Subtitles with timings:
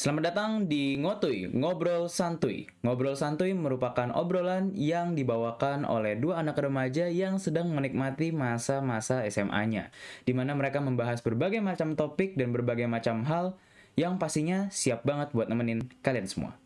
[0.00, 2.64] Selamat datang di Ngotuy, Ngobrol Santuy.
[2.80, 9.92] Ngobrol Santuy merupakan obrolan yang dibawakan oleh dua anak remaja yang sedang menikmati masa-masa SMA-nya,
[10.24, 13.60] di mana mereka membahas berbagai macam topik dan berbagai macam hal
[13.92, 16.56] yang pastinya siap banget buat nemenin kalian semua.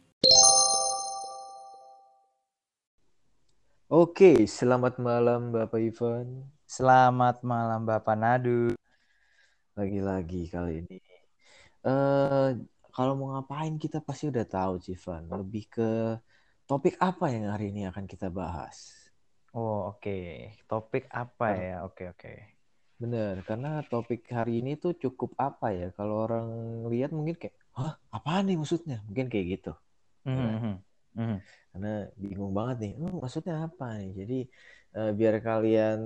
[3.90, 6.54] Oke, selamat malam Bapak Ivan.
[6.70, 8.78] Selamat malam Bapak Nadu.
[9.74, 11.02] Lagi-lagi kali ini.
[11.82, 12.50] Eh,
[12.94, 15.26] kalau mau ngapain kita pasti udah tahu, Civan.
[15.26, 15.90] Lebih ke
[16.62, 19.10] topik apa yang hari ini akan kita bahas?
[19.50, 19.98] Oh, oke.
[19.98, 20.54] Okay.
[20.70, 21.76] Topik apa nah, ya?
[21.82, 22.20] Oke, okay, oke.
[22.22, 22.38] Okay.
[22.94, 25.90] Bener, karena topik hari ini tuh cukup apa ya?
[25.98, 26.46] Kalau orang
[26.86, 29.02] lihat mungkin kayak, hah, apa nih maksudnya?
[29.10, 29.72] Mungkin kayak gitu.
[30.22, 30.54] Mm -hmm.
[30.54, 30.78] mm
[31.18, 31.38] -hmm.
[31.74, 34.10] Karena bingung banget nih, oh, maksudnya apa nih?
[34.14, 34.38] Jadi
[34.94, 35.98] uh, biar kalian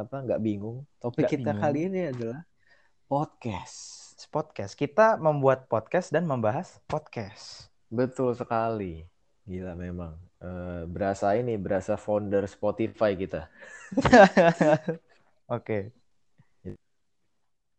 [0.00, 1.60] apa nggak bingung, topik gak kita bingung.
[1.60, 2.40] kali ini adalah
[3.04, 4.76] podcast podcast.
[4.76, 7.70] Kita membuat podcast dan membahas podcast.
[7.88, 9.06] Betul sekali.
[9.48, 10.18] Gila memang.
[10.40, 13.48] Uh, berasa ini, berasa founder Spotify kita.
[13.96, 14.98] Oke.
[15.46, 15.82] okay.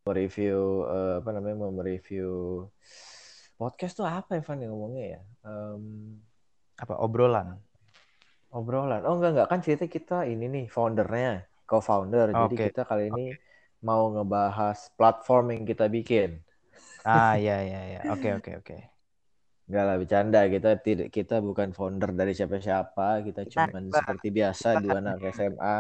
[0.08, 1.56] Mereview uh, apa namanya?
[1.62, 2.66] Mau mereview
[3.60, 5.22] podcast tuh apa Evan yang ngomongnya ya?
[5.46, 6.18] Um,
[6.82, 7.62] apa obrolan?
[8.50, 9.06] Obrolan.
[9.06, 12.34] Oh enggak enggak kan cerita kita ini nih foundernya, co-founder.
[12.34, 12.42] Okay.
[12.42, 13.51] Jadi kita kali ini okay
[13.82, 16.38] mau ngebahas platform yang kita bikin.
[17.02, 18.00] Ah iya iya iya.
[18.14, 18.78] Oke oke oke.
[19.66, 20.42] Enggak lah bercanda.
[20.46, 23.26] Kita tidak kita bukan founder dari siapa-siapa.
[23.26, 25.78] Kita cuma seperti biasa dua anak SMA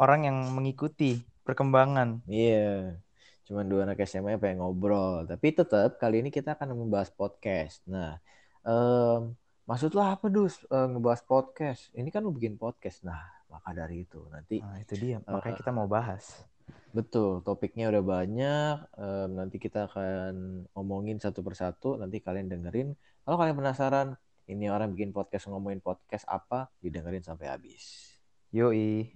[0.00, 2.24] orang yang mengikuti perkembangan.
[2.24, 2.96] Iya.
[3.44, 5.28] Cuma dua anak SMA yang pengen ngobrol.
[5.28, 7.84] Tapi tetap kali ini kita akan membahas podcast.
[7.84, 8.16] Nah
[8.64, 9.36] um,
[9.68, 10.64] maksud lo apa dus?
[10.72, 11.92] Uh, ngebahas podcast.
[11.92, 13.04] Ini kan lo bikin podcast.
[13.04, 15.20] Nah maka dari itu nanti nah, itu dia.
[15.26, 16.48] Makanya uh, kita mau bahas
[16.90, 18.74] Betul, topiknya udah banyak.
[18.98, 21.94] Um, nanti kita akan ngomongin satu persatu.
[21.94, 22.94] Nanti kalian dengerin.
[23.22, 24.18] Kalau kalian penasaran,
[24.50, 28.14] ini orang bikin podcast ngomongin podcast apa, didengerin sampai habis.
[28.50, 29.14] Yoi.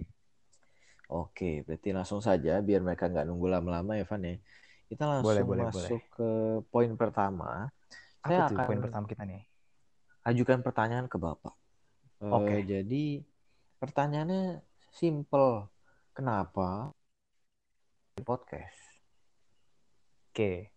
[1.11, 4.39] Oke, berarti langsung saja biar mereka nggak nunggu lama-lama ya, Van ya.
[4.87, 6.15] Kita langsung boleh, boleh, masuk boleh.
[6.15, 6.29] ke
[6.71, 7.51] poin pertama.
[8.23, 9.43] Apa Saya tuh akan poin pertama kita nih?
[10.25, 11.55] Ajukan pertanyaan ke Bapak.
[12.23, 12.47] Oke.
[12.47, 12.59] Okay.
[12.61, 13.05] Uh, jadi
[13.83, 14.63] pertanyaannya
[14.95, 15.69] simple.
[16.15, 16.95] Kenapa
[18.23, 18.79] podcast.
[20.31, 20.71] Oke.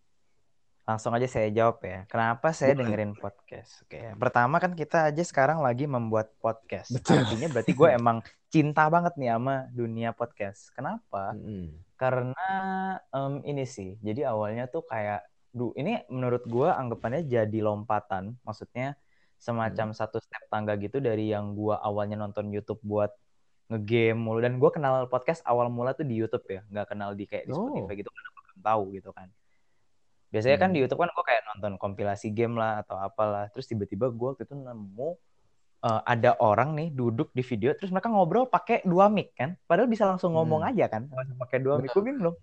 [0.88, 2.08] Langsung aja saya jawab ya.
[2.08, 3.84] Kenapa saya dengerin podcast?
[3.84, 4.16] Oke.
[4.16, 6.90] Pertama kan kita aja sekarang lagi membuat podcast.
[6.90, 7.22] Betul.
[7.22, 8.18] Artinya berarti gue emang
[8.48, 10.72] cinta banget nih sama dunia podcast.
[10.72, 11.36] Kenapa?
[11.36, 11.66] Mm -hmm.
[12.00, 12.50] Karena
[13.12, 14.00] um, ini sih.
[14.00, 18.40] Jadi awalnya tuh kayak, duh, ini menurut gue anggapannya jadi lompatan.
[18.42, 18.96] Maksudnya
[19.38, 19.98] semacam hmm.
[19.98, 23.14] satu step tangga gitu dari yang gue awalnya nonton YouTube buat
[23.68, 27.28] ngegame mulu dan gue kenal podcast awal mula tuh di YouTube ya nggak kenal di
[27.28, 27.68] kayak di oh.
[27.68, 29.28] Spotify gitu kan belum tahu gitu kan
[30.28, 30.64] biasanya hmm.
[30.64, 30.78] kan di.
[30.84, 34.56] YouTube kan gue kayak nonton kompilasi game lah atau apalah terus tiba-tiba gue waktu itu
[34.56, 35.10] nemu
[35.84, 39.88] uh, ada orang nih duduk di video terus mereka ngobrol pakai dua mic kan padahal
[39.88, 40.70] bisa langsung ngomong hmm.
[40.74, 42.36] aja kan langsung pakai dua mic gue bingung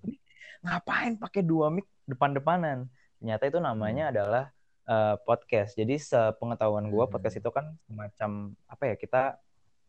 [0.66, 4.12] ngapain pakai dua mic depan-depanan ternyata itu namanya hmm.
[4.14, 4.44] adalah
[4.90, 7.12] uh, podcast jadi sepengetahuan gue hmm.
[7.12, 9.22] podcast itu kan semacam apa ya kita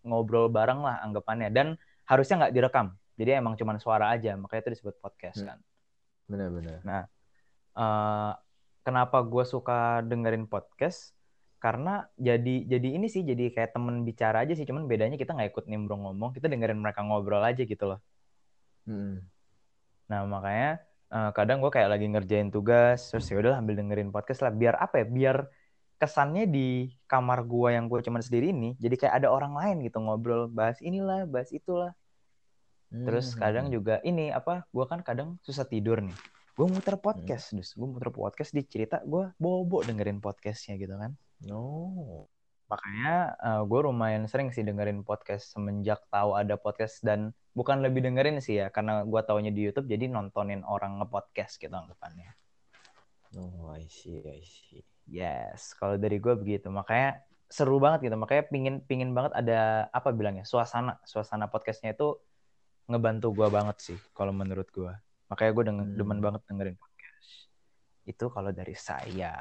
[0.06, 1.50] ngobrol bareng lah anggapannya.
[1.50, 1.74] Dan
[2.06, 2.94] harusnya nggak direkam.
[3.18, 4.38] Jadi emang cuma suara aja.
[4.38, 5.48] Makanya itu disebut podcast hmm.
[5.50, 5.58] kan.
[6.26, 7.02] Benar-benar nah
[7.76, 8.32] uh,
[8.82, 11.12] kenapa gue suka dengerin podcast?
[11.56, 14.66] Karena jadi jadi ini sih jadi kayak temen bicara aja sih.
[14.68, 16.32] Cuman bedanya kita nggak ikut nimbrung ngomong.
[16.36, 18.00] Kita dengerin mereka ngobrol aja gitu loh.
[18.86, 19.18] Hmm.
[20.06, 20.78] nah makanya
[21.10, 23.10] uh, kadang gue kayak lagi ngerjain tugas.
[23.10, 24.54] Terus ya udah ambil dengerin podcast lah.
[24.54, 25.06] Biar apa ya?
[25.10, 25.36] Biar
[25.96, 29.96] kesannya di kamar gua yang gua cuman sendiri ini jadi kayak ada orang lain gitu
[30.00, 31.96] ngobrol bahas inilah bahas itulah
[32.92, 33.38] terus hmm.
[33.40, 36.16] kadang juga ini apa gua kan kadang susah tidur nih
[36.54, 37.60] gua muter podcast hmm.
[37.60, 41.16] dus gua muter podcast di cerita gua bobo dengerin podcastnya gitu kan
[41.48, 42.28] oh
[42.66, 48.02] makanya uh, gue lumayan sering sih dengerin podcast semenjak tahu ada podcast dan bukan lebih
[48.02, 52.34] dengerin sih ya karena gue taunya di YouTube jadi nontonin orang ngepodcast gitu anggapannya.
[53.38, 54.82] Oh, I see, I see.
[55.06, 56.66] Yes, kalau dari gue begitu.
[56.68, 58.16] Makanya seru banget gitu.
[58.18, 62.18] Makanya pingin pingin banget ada apa bilangnya suasana suasana podcastnya itu
[62.90, 64.92] ngebantu gue banget sih kalau menurut gue.
[65.30, 65.96] Makanya gue denger, hmm.
[65.98, 67.30] demen banget dengerin podcast.
[68.06, 69.34] Itu kalau dari saya.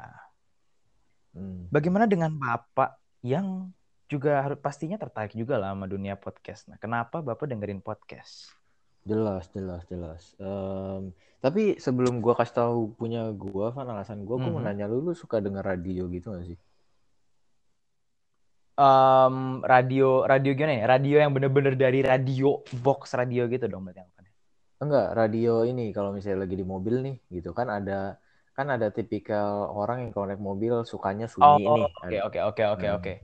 [1.34, 1.70] Hmm.
[1.70, 3.70] Bagaimana dengan bapak yang
[4.06, 6.70] juga harus pastinya tertarik juga lah sama dunia podcast.
[6.70, 8.54] Nah, kenapa bapak dengerin podcast?
[9.06, 10.22] Jelas, jelas, jelas.
[10.42, 14.66] Um, tapi sebelum gua kasih tahu punya gua, kan alasan gua, gua mau mhm.
[14.66, 16.58] nanya lu, lu suka denger radio gitu gak sih?
[18.76, 20.84] Um, radio, radio gimana ya?
[20.90, 24.32] Radio yang bener-bener dari radio box radio gitu dong berarti anggapannya.
[24.82, 28.18] Enggak, radio ini kalau misalnya lagi di mobil nih, gitu kan ada
[28.52, 31.92] kan ada tipikal orang yang kalau naik mobil sukanya sunyi oh, nih.
[32.02, 33.14] Oke oke oke oke Nah, oke.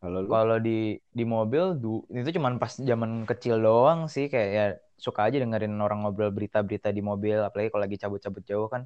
[0.00, 4.66] Kalau Kalau di di mobil du, itu cuman pas zaman kecil doang sih kayak ya
[5.00, 8.84] suka aja dengerin orang ngobrol berita-berita di mobil apalagi kalau lagi cabut-cabut jauh kan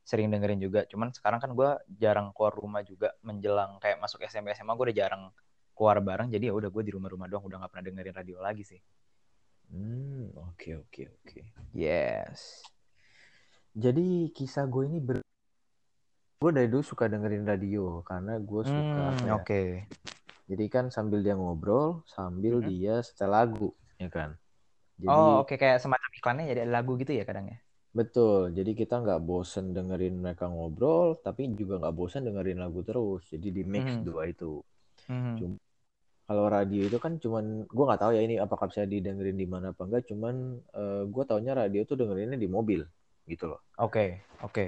[0.00, 0.88] sering dengerin juga.
[0.88, 1.70] Cuman sekarang kan gue
[2.00, 5.22] jarang keluar rumah juga menjelang kayak masuk SMP SMA gue udah jarang
[5.76, 8.64] keluar bareng jadi ya udah gue di rumah-rumah doang udah nggak pernah dengerin radio lagi
[8.64, 8.80] sih.
[9.70, 11.40] Hmm, oke oke oke.
[11.76, 12.64] Yes.
[13.76, 15.22] Jadi kisah gue ini ber
[16.40, 19.62] gue dari dulu suka dengerin radio karena gue suka Hmm, ya, oke.
[20.50, 22.66] Jadi kan sambil dia ngobrol, sambil Mhm.
[22.66, 23.70] dia setel lagu,
[24.00, 24.34] ya kan.
[25.02, 27.56] Jadi Oh, oke kayak semacam iklannya jadi lagu gitu ya kadang ya.
[27.98, 28.54] betul.
[28.58, 33.22] Jadi kita nggak bosen dengerin mereka ngobrol, tapi juga nggak bosen dengerin lagu terus.
[33.32, 34.04] Jadi di mix Mhm.
[34.06, 34.62] dua itu.
[35.38, 35.56] Cuma
[36.28, 37.44] kalau radio itu kan cuman
[37.76, 40.02] gue nggak tahu ya ini apakah bisa didengerin di mana apa enggak.
[40.10, 40.34] Cuman
[40.80, 42.80] eh, gue taunya radio tuh dengerinnya di mobil
[43.26, 43.60] gitu loh.
[43.78, 44.64] Oke, oke.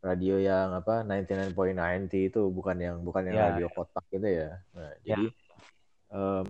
[0.00, 4.48] radio yang apa 99.90 itu bukan yang bukan yang Ya, radio kotak gitu ya.
[4.72, 5.16] Nah, Ya.
[5.16, 5.24] jadi
[6.16, 6.44] em,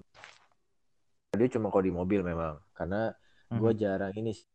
[1.35, 3.13] radio cuma kalau di mobil memang karena
[3.53, 3.81] gue Mhm.
[3.85, 4.49] jarang ini sih.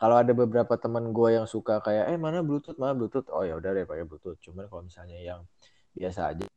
[0.00, 3.60] Kalau ada beberapa teman gue yang suka kayak eh mana Bluetooth mana Bluetooth oh ya
[3.60, 4.40] udah deh pakai Bluetooth.
[4.40, 5.44] Cuman kalau misalnya yang
[5.92, 6.48] biasa aja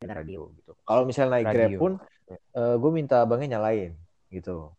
[0.00, 0.72] radio gitu.
[0.86, 1.92] Kalau misalnya naik Grab pun
[2.54, 3.98] gue minta abangnya nyalain
[4.30, 4.70] gitu.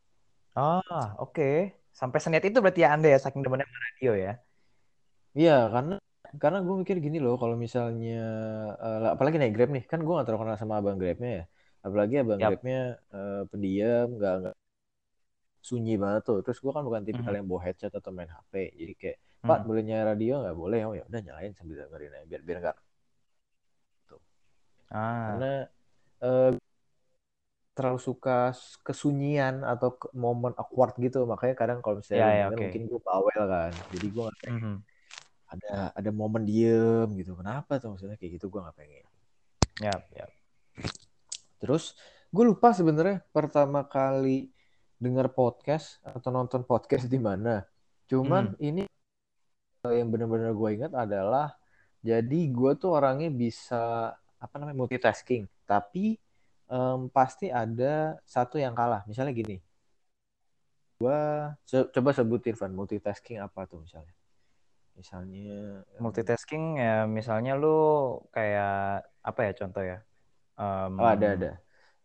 [0.56, 1.76] Ah, oke.
[1.92, 4.34] Sampai seniat itu berarti ya Anda ya saking demennya radio ya.
[5.38, 5.96] Iya, karena
[6.40, 8.24] karena gue mikir gini loh, kalau misalnya
[8.80, 11.46] eh, apalagi naik Grab nih, kan gue gak terlalu kenal sama abang Grabnya ya.
[11.82, 12.62] Apalagi abang Yap.
[12.62, 14.56] Grabnya eh, pendiam, nggak nggak
[15.62, 16.38] sunyi banget tuh.
[16.46, 17.40] Terus gue kan bukan tipikal Mhm.
[17.42, 19.68] yang bawa headset atau main HP, jadi kayak Pak Mhm.
[19.68, 20.80] boleh nyalain radio nggak boleh?
[20.86, 22.78] Oh ya udah nyalain sambil dengerin aja biar biar nggak.
[24.92, 25.52] Ah, Karena
[26.22, 26.52] eh,
[27.72, 28.52] terlalu suka
[28.84, 32.60] kesunyian atau ke- momen awkward gitu, makanya kadang kalau misalnya Ya, lu ya, oke.
[32.60, 34.56] mungkin gue bawel kan, jadi gue nggak pengen.
[34.60, 34.76] mhm.
[35.52, 37.36] ada ada momen diem gitu.
[37.36, 39.04] Kenapa tuh maksudnya kayak gitu gue nggak pengen.
[39.84, 40.32] Yap, yap.
[41.62, 41.94] Terus
[42.34, 44.50] gue lupa sebenarnya pertama kali
[44.98, 47.62] dengar podcast atau nonton podcast di mana.
[48.10, 48.90] Cuman ini
[49.86, 51.54] eh, yang benar-benar gue ingat adalah
[52.02, 56.18] jadi gue tuh orangnya bisa apa namanya multitasking, tapi
[56.66, 59.06] em, pasti ada satu yang kalah.
[59.06, 59.62] Misalnya gini,
[60.98, 61.20] gue
[61.94, 64.18] coba sebutin Van multitasking apa tuh misalnya?
[64.98, 70.02] Misalnya Multitasking ya misalnya lu kayak apa ya contoh ya?
[70.60, 71.50] Em, oh ada ada.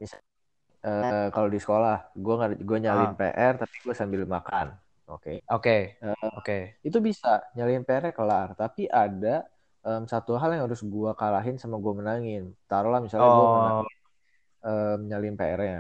[0.01, 0.21] Misal,
[0.87, 2.35] eh, kalau di sekolah gue
[2.69, 3.19] gue nyalin Ah.
[3.19, 4.67] PR tapi gue sambil makan.
[5.07, 5.39] Oke.
[5.55, 6.57] Oke, Eh, oke.
[6.83, 9.47] itu bisa nyalin PR kelar tapi ada
[9.87, 13.79] em, satu hal yang harus gua kalahin sama gua menangin taruhlah misalnya gua Oh, menang
[14.67, 15.79] em, nyalin PR-nya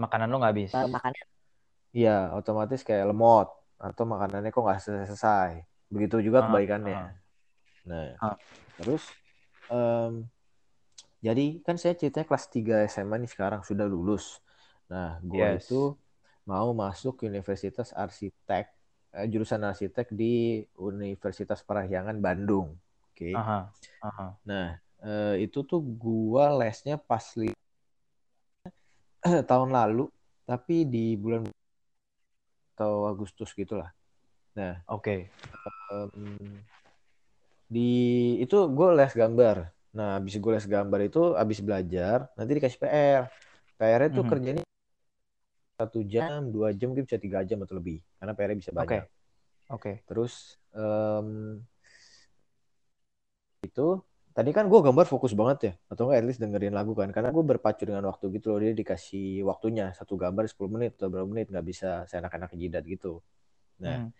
[0.00, 0.70] makanan lu nggak habis.
[0.72, 1.22] makannya
[1.92, 5.50] iya otomatis kayak lemot atau makanannya kok nggak selesai
[5.92, 7.10] begitu juga Ah, kebalikannya ah.
[7.84, 8.36] nah Ah.
[8.80, 9.02] terus
[9.68, 10.12] em,
[11.22, 14.42] jadi kan saya ceritanya kelas 3 SMA nih sekarang sudah lulus
[14.90, 15.64] nah gua Yes.
[15.64, 15.96] itu
[16.44, 18.64] mau masuk Universitas Arsitek
[19.14, 22.74] eh, jurusan arsitek di Universitas Parahyangan Bandung.
[23.12, 23.30] Oke.
[23.36, 23.70] Aha,
[24.02, 24.26] aha.
[24.42, 24.66] Nah,
[25.04, 27.54] eh, itu tuh gua lesnya pas li-
[29.50, 30.10] tahun lalu,
[30.48, 31.46] tapi di bulan
[32.74, 33.92] atau Agustus gitulah.
[34.58, 35.30] Nah, Oke.
[35.92, 36.10] em,
[37.68, 37.88] di
[38.42, 39.56] itu gue les gambar.
[39.92, 43.24] Nah, habis gue les gambar itu habis belajar, nanti dikasih PR.
[43.76, 44.30] PR itu Mhm.
[44.30, 44.62] kerjanya
[45.76, 48.80] satu jam, dua jam, mungkin bisa tiga jam atau lebih, karena PR-nya bisa Oke.
[48.80, 49.04] banyak.
[49.68, 49.92] Oke.
[50.08, 51.60] Terus em,
[53.62, 54.00] itu
[54.32, 57.28] tadi kan gue gambar fokus banget ya, atau enggak at least dengerin lagu kan, karena
[57.28, 61.28] gue berpacu dengan waktu gitu loh, dia dikasih waktunya satu gambar 10 menit atau berapa
[61.28, 63.20] menit nggak bisa seenak-enak jidat gitu.
[63.82, 64.10] Nah, Hmm.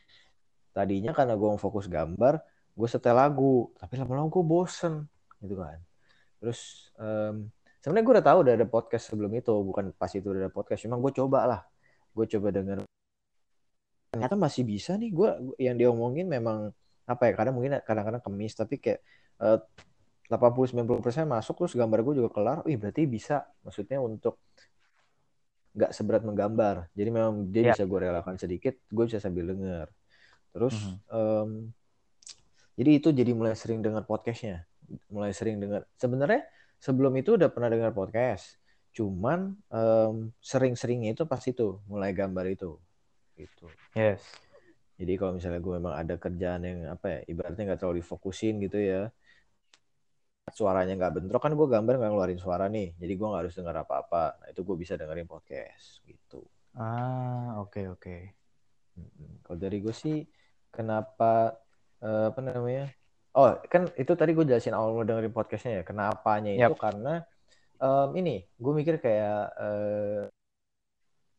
[0.77, 2.41] tadinya karena gue mau fokus gambar,
[2.77, 5.09] gue setel lagu, tapi lama-lama gue bosen
[5.43, 5.79] gitu kan.
[6.39, 10.47] Terus em, sebenarnya gue udah tahu udah ada podcast sebelum itu, bukan pas itu udah
[10.47, 11.61] ada podcast, cuma gue coba lah,
[12.15, 12.79] gue coba denger
[14.13, 16.69] ternyata masih bisa nih gue yang dia omongin memang
[17.09, 19.01] apa ya kadang mungkin kadang-kadang kemis tapi kayak
[19.41, 19.59] eh,
[20.29, 24.37] 80-90% masuk terus gambar gue juga kelar wih berarti bisa maksudnya untuk
[25.73, 27.73] nggak seberat menggambar jadi memang dia Ya.
[27.73, 29.89] bisa gue relakan sedikit gue bisa sambil denger
[30.53, 30.95] terus Mhm.
[31.09, 31.51] em,
[32.77, 34.69] jadi itu jadi mulai sering dengar podcastnya
[35.09, 36.43] mulai sering dengar sebenarnya
[36.83, 38.59] sebelum itu udah pernah dengar podcast
[38.93, 42.77] cuman em, sering-seringnya itu pas itu mulai gambar itu
[43.39, 44.21] gitu Yes.
[45.01, 48.77] jadi kalau misalnya gue memang ada kerjaan yang apa ya ibaratnya nggak terlalu difokusin gitu
[48.77, 49.09] ya
[50.53, 53.77] suaranya nggak bentrok kan gue gambar nggak ngeluarin suara nih jadi gue nggak harus dengar
[53.87, 58.17] apa-apa nah itu gue bisa dengerin podcast gitu Ah, oke oke.
[58.97, 59.45] Mm-mm.
[59.45, 60.25] kalau dari gue sih
[60.73, 61.53] kenapa
[62.01, 62.89] uh, apa namanya?
[63.33, 65.83] Oh, kan itu tadi gue jelasin awal mau dengerin podcastnya ya.
[65.89, 67.25] Kenapanya itu karena
[67.81, 70.29] um, ini gue mikir kayak uh,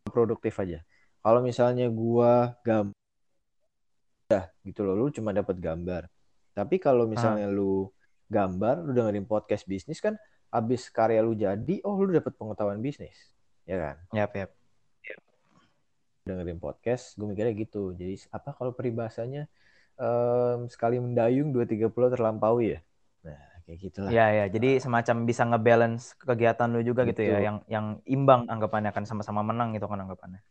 [0.10, 0.82] produktif aja.
[1.22, 2.34] Kalau misalnya gue
[2.66, 2.98] gambar,
[4.66, 6.10] gitu loh, lu cuma dapat gambar.
[6.52, 7.54] Tapi kalau misalnya ah.
[7.54, 7.88] lu
[8.28, 10.18] gambar, lu dengerin podcast bisnis kan,
[10.52, 13.16] abis karya lu jadi, oh lu dapat pengetahuan bisnis,
[13.64, 13.96] ya kan?
[14.12, 14.52] Yap, yap.
[16.28, 17.96] Dengerin podcast, gue mikirnya gitu.
[17.96, 19.48] Jadi apa kalau peribahasanya
[19.98, 22.80] um, sekali mendayung dua tiga pulau terlampaui ya?
[23.26, 24.10] Nah, kayak gitulah.
[24.10, 24.46] Ya, ya.
[24.50, 27.12] Jadi semacam bisa ngebalance kegiatan lu juga Betul.
[27.14, 30.42] gitu ya, yang yang imbang anggapannya kan sama-sama menang gitu kan anggapannya.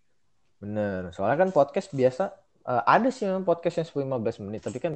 [0.62, 1.10] Bener.
[1.10, 2.32] Soalnya kan podcast biasa
[2.66, 4.92] uh, ada sih memang podcast yang 15 menit, tapi kan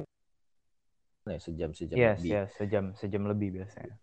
[1.27, 2.29] ya, sejam sejam yes, lebih.
[2.31, 3.95] Yes, sejam sejam lebih biasanya.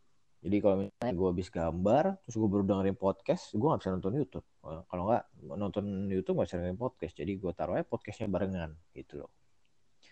[0.44, 4.12] Jadi kalau misalnya gue habis gambar, terus gue baru dengerin podcast, gue gak bisa nonton
[4.12, 4.46] YouTube.
[4.60, 5.24] Kalau nggak
[5.56, 7.14] nonton YouTube gak bisa dengerin podcast.
[7.16, 9.32] Jadi gue taruh aja podcastnya barengan gitu loh.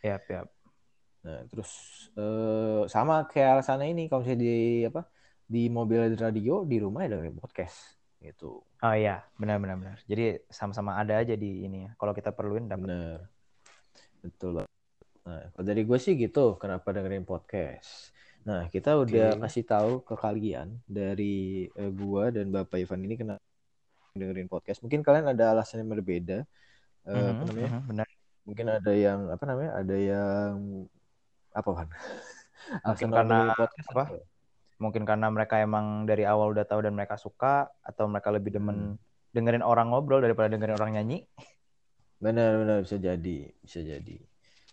[0.03, 0.47] Iya, yep, yep.
[1.23, 1.71] Nah terus
[2.19, 4.57] eh, sama kayak alasannya ini, kalau misalnya di
[4.91, 5.03] apa
[5.47, 8.63] di mobil di radio, di rumah dengerin podcast gitu.
[8.63, 9.97] Oh iya, benar benar benar.
[10.07, 11.91] Jadi sama-sama ada aja di ini ya.
[11.95, 12.87] Kalau kita perluin dapat.
[12.91, 13.19] Benar.
[14.23, 14.67] Betul.
[15.23, 18.11] Nah, kalau dari gue sih gitu, kenapa dengerin podcast.
[18.43, 19.43] Nah, kita udah okay.
[19.47, 23.43] kasih tahu ke kalian dari uh, gua dan Bapak Ivan ini kenapa
[24.19, 24.83] dengerin podcast.
[24.83, 26.43] Mungkin kalian ada alasan yang berbeda.
[27.07, 27.71] Uh, mm-hmm, apa namanya?
[27.71, 28.07] Mm-hmm, benar.
[28.43, 29.71] Mungkin ada yang apa namanya?
[29.79, 30.53] Ada yang
[31.55, 31.89] apa kan?
[32.89, 34.05] Mungkin karena podcast apa?
[34.07, 34.17] apa?
[34.83, 38.99] Mungkin karena mereka emang dari awal udah tahu dan mereka suka atau mereka lebih demen
[38.99, 39.31] hmm.
[39.31, 41.23] dengerin orang ngobrol daripada dengerin orang nyanyi.
[42.19, 44.19] Benar, benar bisa jadi, bisa jadi.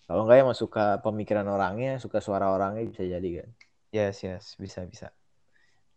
[0.09, 3.49] Kalau enggak emang suka pemikiran orangnya, suka suara orangnya bisa jadi kan.
[3.93, 5.13] Yes, yes, bisa, bisa.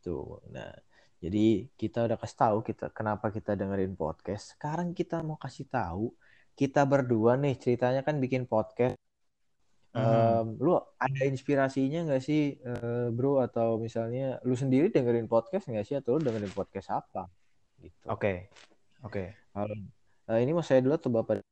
[0.05, 0.41] Tuh.
[0.53, 0.73] Nah,
[1.21, 4.57] jadi kita udah kasih tahu kita kenapa kita dengerin podcast.
[4.57, 6.13] Sekarang kita mau kasih tahu
[6.59, 8.97] kita berdua nih ceritanya kan bikin podcast.
[9.93, 10.01] Mm.
[10.01, 13.45] Um, lu ada inspirasinya nggak sih, uh, bro?
[13.45, 15.97] Atau misalnya lu sendiri dengerin podcast nggak sih?
[16.01, 17.29] Atau lu dengerin podcast apa?
[17.77, 18.05] Gitu.
[18.09, 18.37] Oke, okay.
[19.05, 19.23] oke.
[19.53, 19.79] Okay.
[20.29, 21.45] Uh, ini mau saya dulu atau bapak?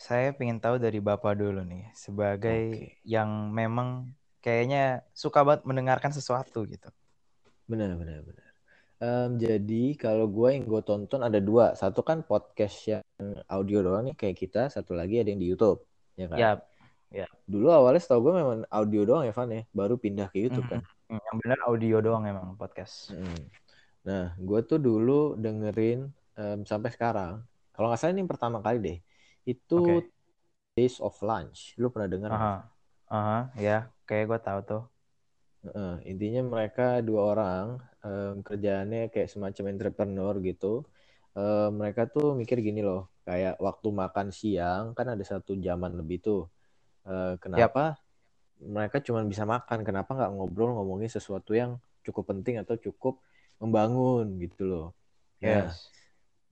[0.00, 3.04] Saya ingin tahu dari Bapak dulu nih, sebagai okay.
[3.04, 4.08] yang memang
[4.40, 6.88] kayaknya suka banget mendengarkan sesuatu gitu.
[7.68, 8.49] Benar, benar, benar.
[9.00, 13.02] Um, jadi kalau gue yang gue tonton ada dua, satu kan podcast yang
[13.48, 15.80] audio doang nih kayak kita, satu lagi ada yang di YouTube,
[16.20, 16.38] ya kan?
[16.38, 16.50] Ya.
[17.10, 17.26] Ya.
[17.48, 20.78] Dulu awalnya setahu gue memang audio doang ya Van ya, baru pindah ke YouTube mm
[20.78, 20.84] -hmm.
[21.10, 21.20] kan.
[21.26, 23.10] Yang benar audio doang emang podcast.
[23.10, 23.40] Mm.
[24.06, 26.06] Nah, gue tuh dulu dengerin
[26.38, 27.42] um, sampai sekarang.
[27.74, 28.98] Kalau nggak salah ini pertama kali deh
[29.48, 30.06] itu okay.
[30.76, 31.74] Days of Lunch.
[31.80, 32.30] Lu pernah dengar?
[32.30, 32.54] Aha,
[33.10, 34.84] aha, ya, kayak gue tahu tuh.
[35.60, 37.64] Uh, intinya mereka dua orang
[38.04, 40.84] um, kerjaannya kayak semacam entrepreneur gitu.
[41.30, 46.18] Uh, mereka tuh mikir gini loh, kayak waktu makan siang kan ada satu jaman lebih
[46.18, 46.42] tuh.
[47.06, 48.66] Uh, kenapa yep.
[48.66, 49.86] mereka cuma bisa makan?
[49.86, 53.22] Kenapa nggak ngobrol ngomongin sesuatu yang cukup penting atau cukup
[53.62, 54.86] membangun gitu loh?
[55.38, 55.70] Ya.
[55.70, 56.00] Yes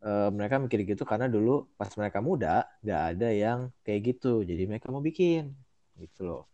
[0.02, 4.68] uh, mereka mikir gitu karena dulu pas mereka muda nggak ada yang kayak gitu jadi
[4.68, 5.54] mereka mau bikin
[5.98, 6.44] gitu loh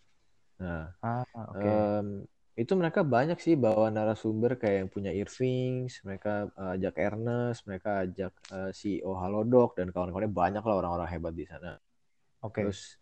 [0.56, 1.66] nah ah, okay.
[1.66, 2.06] um,
[2.54, 8.06] itu mereka banyak sih bawa narasumber kayak yang punya Irvings mereka uh, ajak Ernest mereka
[8.06, 10.30] ajak uh, CEO Halodoc dan kawan-kawannya.
[10.30, 11.74] Banyak lah orang-orang hebat di sana.
[12.44, 12.68] Okay.
[12.68, 13.00] terus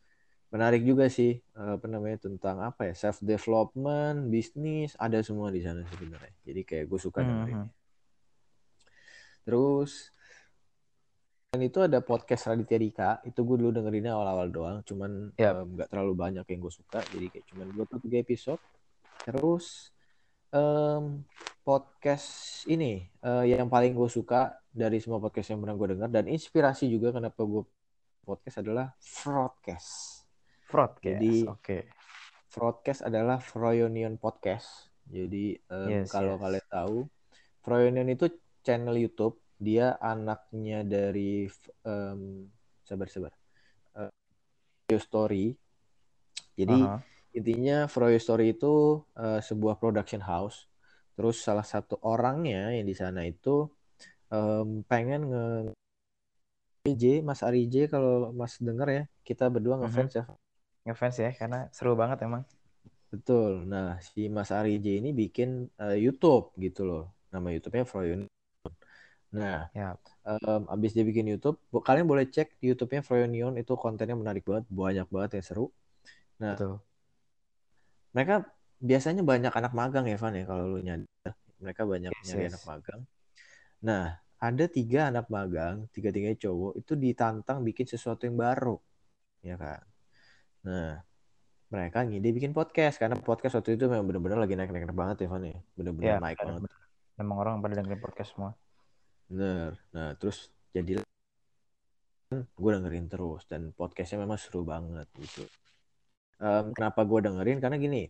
[0.55, 5.85] menarik juga sih apa namanya tentang apa ya self development bisnis ada semua di sana
[5.85, 6.33] sebenarnya.
[6.49, 7.67] Jadi kayak gue suka mm -hmm.
[9.43, 10.15] terus
[11.53, 13.11] dan itu ada podcast Raditya Dika.
[13.29, 14.77] Itu gue dulu dengerinnya awal-awal doang.
[14.89, 15.85] Cuman nggak yep.
[15.85, 17.05] um, terlalu banyak yang gue suka.
[17.13, 18.63] Jadi kayak cuman dua atau tiga episode
[19.23, 19.95] terus
[20.51, 21.23] um,
[21.63, 26.27] podcast ini uh, yang paling gue suka dari semua podcast yang pernah gue dengar dan
[26.27, 27.63] inspirasi juga kenapa gue
[28.27, 28.91] podcast adalah
[29.23, 30.23] broadcast
[30.67, 31.83] broadcast jadi oke okay.
[32.51, 36.43] broadcast adalah Froyonion podcast jadi um, yes, kalau yes.
[36.43, 36.97] kalian tahu
[37.63, 38.27] Froyonion itu
[38.67, 41.47] channel YouTube dia anaknya dari
[41.87, 42.51] um,
[42.83, 43.33] sabar sabar
[43.95, 44.11] uh,
[44.99, 45.55] Story
[46.59, 47.12] jadi uh -huh.
[47.33, 50.69] Intinya Froyo Story itu uh, sebuah production house
[51.13, 53.69] terus salah satu orangnya yang di sana itu
[54.33, 55.47] um, pengen nge
[56.93, 59.81] J Mas Ari J kalau Mas denger ya kita berdua mhm.
[59.87, 60.37] ngefans uh -huh.
[60.83, 62.43] ya ngefans ya karena seru banget emang
[63.13, 68.29] betul nah si Mas Ari J ini bikin uh, YouTube gitu loh nama YouTube-nya Froyo
[69.33, 69.97] Nah, ya.
[70.29, 75.09] um, abis dia bikin YouTube, kalian boleh cek YouTube-nya Froyonion itu kontennya menarik banget, banyak
[75.09, 75.67] banget yang seru.
[76.37, 76.85] Nah, Betul.
[78.13, 78.35] Mereka
[78.79, 81.35] biasanya banyak anak magang ya, Van ya kalau lu nyadar.
[81.63, 82.51] Mereka banyak yes, nyari yes.
[82.53, 83.01] anak magang.
[83.83, 84.05] Nah,
[84.43, 88.77] ada tiga anak magang, tiga-tiganya cowok, itu ditantang bikin sesuatu yang baru.
[89.43, 89.83] ya kan.
[90.63, 91.03] Nah,
[91.73, 95.43] mereka ngide bikin podcast karena podcast waktu itu memang benar-benar lagi naik-naik banget ya Van
[95.47, 95.59] ya.
[95.75, 96.71] Benar-benar ya, naik bener, banget.
[97.17, 98.53] Emang orang pada dengerin podcast semua.
[99.27, 99.81] Bener.
[99.95, 101.01] Nah, terus jadi
[102.33, 105.45] gue dengerin terus dan podcastnya memang seru banget gitu.
[106.39, 107.59] Um, kenapa gue dengerin?
[107.59, 108.09] Karena gini,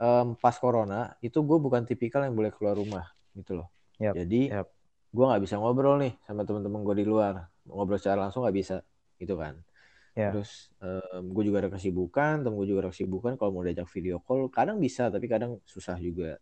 [0.00, 3.68] um, pas corona itu gue bukan tipikal yang boleh keluar rumah gitu loh.
[4.00, 4.14] Yep.
[4.16, 4.68] Jadi yep.
[5.12, 8.76] gue nggak bisa ngobrol nih sama teman-teman gue di luar, ngobrol secara langsung nggak bisa
[9.16, 9.60] gitu kan.
[10.16, 10.32] Yeah.
[10.32, 13.36] Terus um, gue juga ada kesibukan, temen gue juga ada kesibukan.
[13.36, 16.40] Kalau mau diajak video call, kadang bisa, tapi kadang susah juga.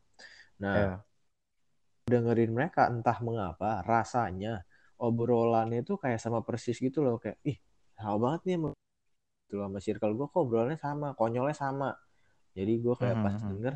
[0.62, 0.98] Nah, yeah.
[2.06, 4.62] dengerin mereka entah mengapa rasanya
[4.94, 7.58] obrolannya itu kayak sama persis gitu loh, kayak ih
[7.98, 8.58] sama banget nih
[9.44, 11.90] gitu sama circle gue kok obrolannya sama, konyolnya sama.
[12.56, 13.36] Jadi gue kayak mm -hmm.
[13.38, 13.74] pas denger,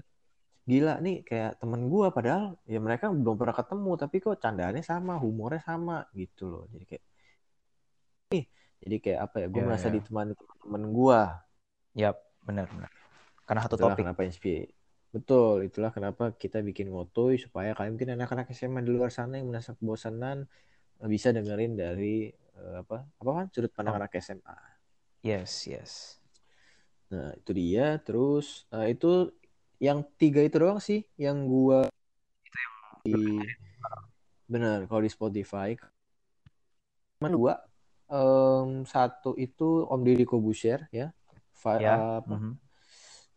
[0.69, 5.21] gila nih kayak temen gue padahal ya mereka belum pernah ketemu tapi kok candaannya sama,
[5.21, 6.65] humornya sama gitu loh.
[6.73, 7.05] Jadi kayak
[8.35, 8.45] ih
[8.85, 9.47] jadi kayak apa ya?
[9.53, 9.95] Gue yeah, merasa yeah.
[10.01, 11.21] ditemani teman gue.
[11.99, 12.91] Yap, benar benar.
[13.49, 14.05] Karena satu itulah topik.
[14.05, 14.77] Kenapa inspirasi?
[15.09, 19.49] Betul, itulah kenapa kita bikin ngotoy supaya kalian mungkin anak-anak SMA di luar sana yang
[19.49, 20.45] merasa kebosanan
[21.01, 22.29] bisa dengerin dari
[22.61, 24.01] uh, apa apa kan sudut pandang oh.
[24.05, 24.78] anak SMA.
[25.23, 26.17] Yes, yes.
[27.11, 27.99] Nah itu dia.
[28.03, 29.35] Terus uh, itu
[29.79, 31.87] yang tiga itu doang sih yang gua
[33.07, 33.43] di
[34.47, 35.75] benar kalau di Spotify.
[37.19, 37.55] Cuma dua
[38.11, 41.11] um, satu itu Om Deddy Kobusier ya.
[41.59, 41.95] Five, ya.
[41.99, 42.55] Uh, mm-hmm.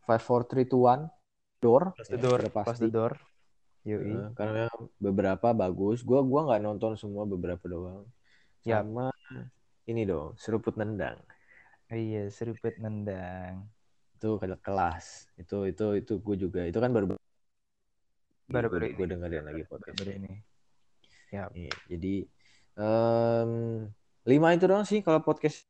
[0.05, 1.09] Five, four, three, two, one.
[1.61, 1.93] Door.
[1.97, 2.39] Pas the ya, door.
[2.49, 2.67] Pasti.
[2.69, 3.13] Pas the door.
[3.81, 4.13] Yui.
[4.13, 4.69] Uh, karena
[5.01, 6.05] beberapa bagus.
[6.05, 8.05] Gua gua nggak nonton semua beberapa doang.
[8.61, 8.85] Ya.
[8.85, 9.09] Sama
[9.89, 11.17] ini dong, seruput nendang.
[11.91, 13.67] Iya, seruput nendang.
[14.15, 15.27] Itu kelas.
[15.35, 16.63] Itu itu itu gue juga.
[16.63, 17.19] Itu kan baru
[18.51, 20.33] baru baru gue dengerin lagi podcast baru ini.
[21.31, 21.47] Ya.
[21.55, 22.15] Iya, jadi
[22.75, 23.51] um,
[24.27, 25.63] lima itu doang sih kalau podcast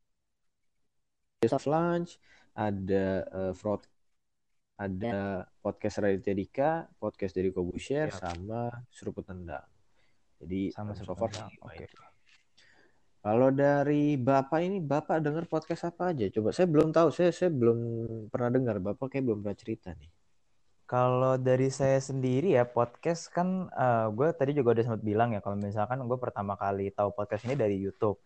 [1.49, 2.17] of Lunch
[2.53, 3.85] ada uh, fraud
[4.75, 5.45] ada ya.
[5.61, 8.17] podcast Raditya Dika podcast dari Kobusier ya.
[8.17, 9.65] sama Seruput Tendang
[10.41, 11.29] jadi sama so far
[11.65, 11.85] okay.
[13.21, 17.53] Kalau dari bapak ini bapak dengar podcast apa aja coba saya belum tahu saya saya
[17.53, 17.77] belum
[18.33, 20.09] pernah dengar bapak kayak belum pernah cerita nih
[20.89, 25.39] kalau dari saya sendiri ya podcast kan uh, gue tadi juga udah sempat bilang ya
[25.39, 28.19] kalau misalkan gue pertama kali tahu podcast ini dari YouTube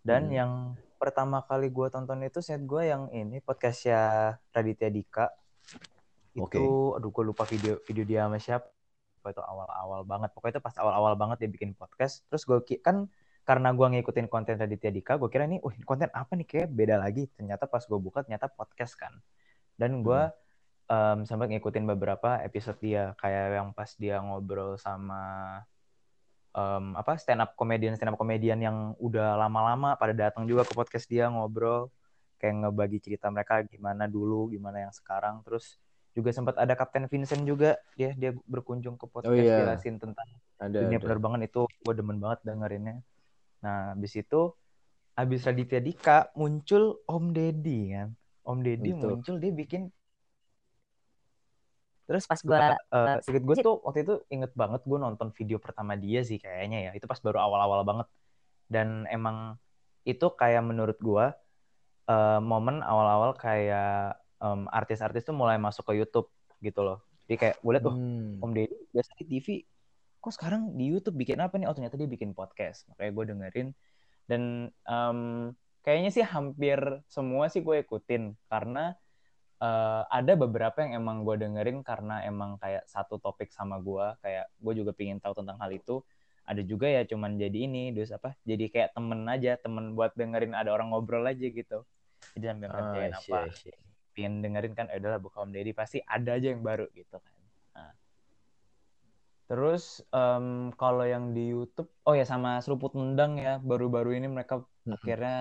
[0.00, 0.32] dan hmm.
[0.32, 0.52] yang
[1.00, 5.26] pertama kali gue tonton itu set gue yang ini podcastnya Raditya Dika.
[6.36, 6.60] Itu, okay.
[7.00, 8.68] aduh gue lupa video video dia sama siapa.
[9.24, 10.32] Itu awal-awal banget.
[10.32, 12.24] Pokoknya itu pas awal-awal banget dia bikin podcast.
[12.28, 13.08] Terus gue kan
[13.44, 16.96] karena gue ngikutin konten Raditya Dika, gue kira nih, wah konten apa nih kayak beda
[17.00, 17.26] lagi.
[17.34, 19.10] Ternyata pas gue buka ternyata podcast kan.
[19.74, 20.92] Dan gue hmm.
[20.92, 25.64] um, sempat ngikutin beberapa episode dia, kayak yang pas dia ngobrol sama
[26.54, 30.72] um, apa stand up komedian stand up komedian yang udah lama-lama pada datang juga ke
[30.74, 31.90] podcast dia ngobrol
[32.40, 35.76] kayak ngebagi cerita mereka gimana dulu gimana yang sekarang terus
[36.10, 39.62] juga sempat ada Kapten Vincent juga dia dia berkunjung ke podcast oh, iya.
[39.62, 40.26] jelasin tentang
[40.58, 41.04] ada, dunia ada.
[41.06, 42.96] penerbangan itu gue demen banget dengerinnya
[43.60, 44.52] nah habis itu
[45.14, 48.08] habis Raditya Dika muncul Om Deddy kan
[48.44, 49.92] Om Deddy muncul dia bikin
[52.10, 55.94] Terus pas gue, uh, sedikit gue tuh waktu itu inget banget gue nonton video pertama
[55.94, 56.98] dia sih kayaknya ya.
[56.98, 58.10] Itu pas baru awal-awal banget.
[58.66, 59.54] Dan emang
[60.02, 61.26] itu kayak menurut gue
[62.10, 66.26] uh, momen awal-awal kayak um, artis-artis tuh mulai masuk ke YouTube
[66.58, 66.98] gitu loh.
[67.30, 68.42] Jadi kayak gue liat tuh hmm.
[68.42, 69.46] Om Deddy biasa di TV,
[70.20, 71.66] kok sekarang di YouTube bikin apa nih?
[71.66, 72.84] Oh ternyata dia bikin podcast.
[72.92, 73.68] Makanya gue dengerin.
[74.28, 74.42] Dan
[74.86, 76.78] um, kayaknya sih hampir
[77.08, 78.94] semua sih gue ikutin karena
[79.60, 84.48] uh, ada beberapa yang emang gue dengerin karena emang kayak satu topik sama gue kayak
[84.60, 86.04] gue juga pingin tahu tentang hal itu
[86.48, 90.56] ada juga ya cuman jadi ini dus apa jadi kayak temen aja temen buat dengerin
[90.56, 91.86] ada orang ngobrol aja gitu
[92.34, 93.38] jadi sambil oh, ngerjain apa
[94.10, 97.36] pingin dengerin kan adalah buka Om Deddy pasti ada aja yang baru gitu kan
[97.76, 97.92] nah.
[99.50, 104.62] Terus um, kalau yang di YouTube oh ya sama seruput nendang ya baru-baru ini mereka
[104.62, 104.94] mm -hmm.
[104.94, 105.36] akhirnya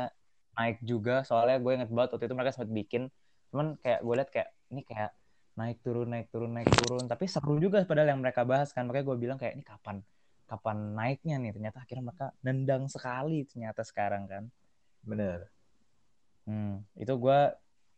[0.59, 1.23] naik juga.
[1.23, 3.03] Soalnya gue inget banget waktu itu mereka sempat bikin
[3.49, 5.11] cuman kayak gue liat kayak ini kayak
[5.57, 7.03] naik turun naik turun naik turun.
[7.07, 8.83] Tapi seru juga padahal yang mereka bahas kan.
[8.89, 10.03] Makanya gue bilang kayak ini kapan
[10.49, 11.51] kapan naiknya nih?
[11.55, 14.43] Ternyata akhirnya mereka nendang sekali ternyata sekarang kan.
[15.05, 15.47] Bener.
[16.43, 17.39] Hmm, itu gue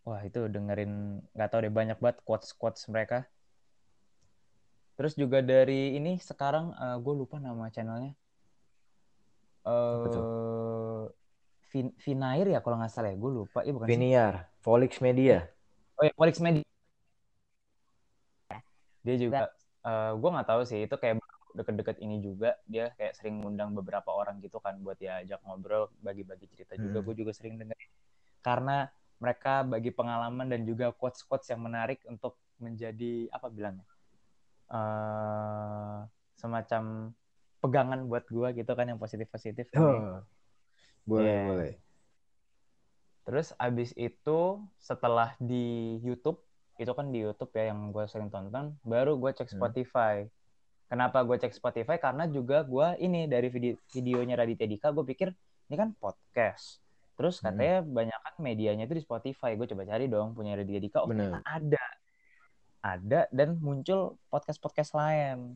[0.01, 3.29] wah itu dengerin nggak tahu deh banyak banget quotes quotes mereka
[5.01, 8.13] terus juga dari ini sekarang uh, eh, gue lupa nama channelnya.
[9.65, 11.09] Uh,
[11.73, 13.17] Vin Vinair ya kalau nggak salah ya?
[13.17, 13.65] Gue lupa.
[13.65, 15.49] Ya bukan Viniar Volix Media.
[15.97, 16.61] Oh ya Volix Media.
[19.01, 19.49] Dia juga
[19.81, 21.17] uh, eh, gue nggak tahu sih itu kayak
[21.57, 22.61] deket-deket ini juga.
[22.69, 27.01] Dia kayak sering ngundang beberapa orang gitu kan buat ya ajak ngobrol bagi-bagi cerita juga.
[27.01, 27.05] Hmm.
[27.09, 27.89] gue juga sering dengerin.
[28.45, 28.85] Karena
[29.17, 33.81] mereka bagi pengalaman dan juga quotes-quotes yang menarik untuk menjadi apa bilangnya
[34.71, 36.07] uh,
[36.39, 37.13] semacam
[37.61, 40.25] pegangan buat gue gitu kan yang positif positif oh,
[41.05, 41.47] boleh yeah.
[41.47, 41.73] boleh
[43.21, 44.39] terus abis itu
[44.81, 46.41] setelah di YouTube
[46.81, 49.57] itu kan di YouTube ya yang gue sering tonton baru gue cek hmm.
[49.61, 50.31] Spotify hmm.
[50.89, 55.29] kenapa gue cek Spotify karena juga gue ini dari video videonya Raditya Dika gue pikir
[55.69, 56.81] ini kan podcast
[57.13, 57.43] terus hmm.
[57.45, 57.93] katanya hmm.
[57.93, 61.45] banyak kan medianya itu di Spotify gue coba cari dong punya Raditya Dika oh Bener.
[61.45, 61.85] ada
[62.81, 65.55] ada dan muncul podcast podcast lain.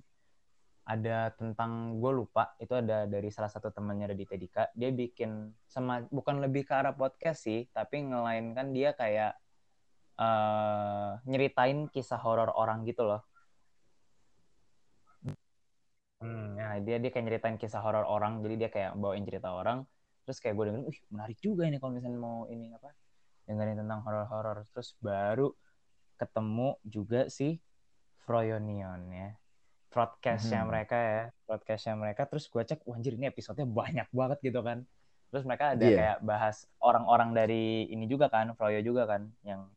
[0.86, 6.06] Ada tentang gue lupa itu ada dari salah satu temannya dari Tedika dia bikin sama
[6.14, 9.34] bukan lebih ke arah podcast sih tapi ngelain kan dia kayak
[10.22, 13.26] uh, nyeritain kisah horor orang gitu loh.
[16.22, 19.90] Hmm, ya dia dia kayak nyeritain kisah horor orang jadi dia kayak bawain cerita orang.
[20.26, 22.94] Terus kayak gue dengerin, wih menarik juga ini kalau misalnya mau ini apa
[23.50, 24.70] dengerin tentang horor-horor.
[24.70, 25.50] Terus baru
[26.16, 27.60] ketemu juga si
[28.26, 29.30] Froyonion ya.
[29.94, 30.70] Broadcastnya hmm.
[30.70, 32.28] mereka ya broadcastnya mereka.
[32.28, 34.84] Terus gue cek wanjir ini episodenya banyak banget gitu kan.
[35.32, 35.98] Terus mereka ada yeah.
[35.98, 39.68] kayak bahas orang-orang dari ini juga kan Froyo juga kan yang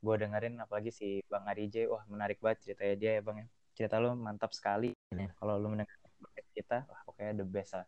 [0.00, 1.86] gue dengerin apalagi si Bang Arije.
[1.86, 3.46] Wah menarik banget ceritanya dia ya Bang ya.
[3.76, 4.90] Cerita lu mantap sekali.
[5.14, 5.30] Yeah.
[5.38, 5.94] kalau lu mendengar
[6.50, 7.86] kita wah pokoknya the best lah.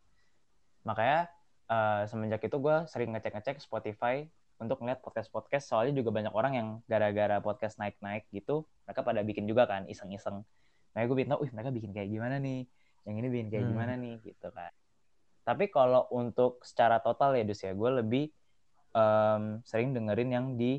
[0.86, 1.30] Makanya
[1.66, 4.26] uh, semenjak itu gue sering ngecek-ngecek Spotify
[4.62, 9.44] untuk ngeliat podcast-podcast soalnya juga banyak orang yang gara-gara podcast naik-naik gitu mereka pada bikin
[9.50, 10.46] juga kan iseng-iseng
[10.92, 12.68] Makanya gue bikin mereka bikin kayak gimana nih,
[13.08, 13.72] yang ini bikin kayak hmm.
[13.72, 14.72] gimana nih, gitu kan.
[15.42, 18.28] Tapi kalau untuk secara total ya, Dus ya, gue lebih
[18.92, 20.78] um, sering dengerin yang di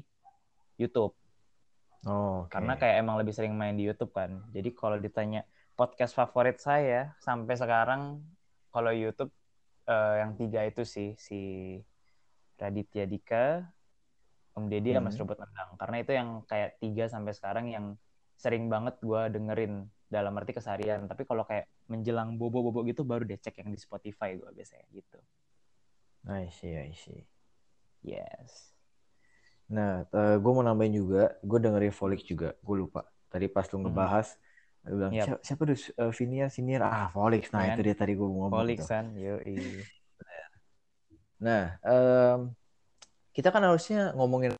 [0.77, 1.17] YouTube.
[2.05, 2.61] Oh, okay.
[2.61, 4.45] Karena kayak emang lebih sering main di YouTube kan.
[4.53, 5.43] Jadi kalau ditanya
[5.73, 8.21] podcast favorit saya sampai sekarang,
[8.69, 9.33] kalau YouTube
[9.89, 11.41] uh, yang tiga itu sih, si
[12.57, 13.45] Raditya Dika,
[14.53, 14.97] Om Deddy, hmm.
[15.01, 15.71] sama Seruput Nendang.
[15.77, 17.85] Karena itu yang kayak tiga sampai sekarang yang
[18.37, 19.87] sering banget gue dengerin.
[20.13, 21.09] Dalam arti keseharian.
[21.09, 25.17] Tapi kalau kayak menjelang bobo-bobo gitu baru deh cek yang di Spotify gue biasanya gitu.
[26.29, 27.25] I see I see.
[28.05, 28.77] Yes.
[29.73, 31.33] Nah uh, eh, gue mau nambahin juga.
[31.41, 32.53] Gue dengerin Volix juga.
[32.61, 33.09] Gue lupa.
[33.33, 33.83] Tadi pas lu hmm.
[33.89, 34.85] ngebahas hmm.
[34.85, 35.41] lu bilang yep.
[35.41, 35.79] siapa, tuh?
[35.97, 36.85] Uh, Viniar Siniar.
[36.85, 37.73] Ah Volix nah Man.
[37.73, 39.17] itu dia tadi gue ngomong Volix kan?
[39.17, 39.41] Yo
[41.43, 42.55] nah um,
[43.35, 44.55] kita kan harusnya ngomongin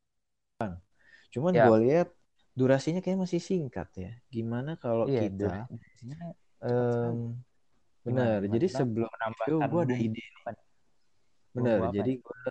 [1.33, 1.65] cuman yep.
[1.65, 2.07] gue lihat
[2.53, 4.11] durasinya kayak masih singkat ya.
[4.29, 5.65] Gimana kalau iya, kita
[6.61, 7.33] um,
[8.05, 8.45] benar.
[8.45, 10.23] Jadi sebelum itu gue ada ide.
[11.53, 11.89] Benar.
[11.89, 12.41] Jadi gue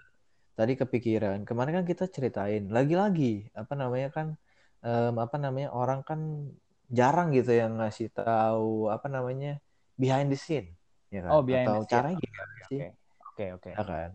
[0.59, 1.47] tadi kepikiran.
[1.47, 4.27] Kemarin kan kita ceritain lagi-lagi apa namanya kan
[4.83, 6.51] um, apa namanya orang kan
[6.93, 9.63] jarang gitu yang ngasih tahu apa namanya
[9.97, 10.75] behind the scene
[11.15, 11.31] ya kan?
[11.31, 11.93] Oh, behind Atau the scene.
[11.95, 12.81] caranya gimana sih?
[12.83, 12.89] Oke,
[13.33, 13.41] oke.
[13.41, 13.73] Okay, okay.
[13.73, 14.11] Ya kan?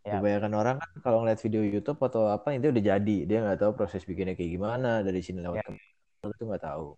[0.00, 0.16] Ya.
[0.16, 3.72] Kebanyakan orang kan kalau ngeliat video YouTube atau apa itu udah jadi, dia nggak tahu
[3.76, 5.76] proses bikinnya kayak gimana dari sini lewat ya.
[6.24, 6.96] itu nggak tahu.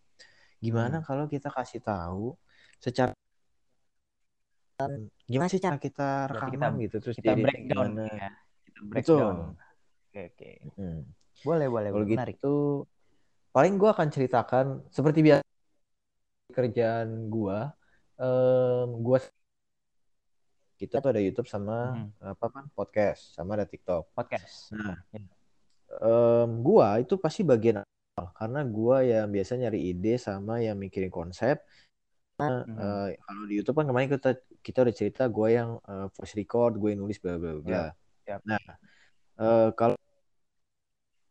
[0.62, 1.07] Gimana hmm.
[1.07, 2.38] kalau kita kasih tahu
[2.79, 3.11] secara
[5.31, 8.31] gimana sih cara kita rekaman kita, gitu terus kita breakdown ya.
[8.66, 9.37] Kita breakdown.
[10.11, 10.51] Oke oke.
[10.79, 11.01] Hmm.
[11.42, 11.88] Boleh boleh.
[11.90, 12.55] Kalau gitu
[13.51, 15.42] paling gue akan ceritakan seperti biasa
[16.55, 17.59] kerjaan gue,
[18.22, 19.18] um, gue
[20.82, 22.34] kita tuh ada YouTube sama hmm.
[22.34, 24.10] apa kan podcast sama ada TikTok.
[24.18, 24.74] Podcast.
[24.74, 24.98] Nah,
[26.02, 27.86] um, gua itu pasti bagian
[28.18, 31.62] karena gua yang biasa nyari ide sama yang mikirin konsep.
[32.42, 32.74] Nah, hmm.
[32.74, 36.74] uh, kalau di YouTube kan kemarin kita kita udah cerita gua yang uh, voice record,
[36.82, 37.94] gue nulis bla bla bla.
[38.26, 38.42] Yeah.
[38.42, 38.58] Nah,
[39.38, 39.94] uh, kalau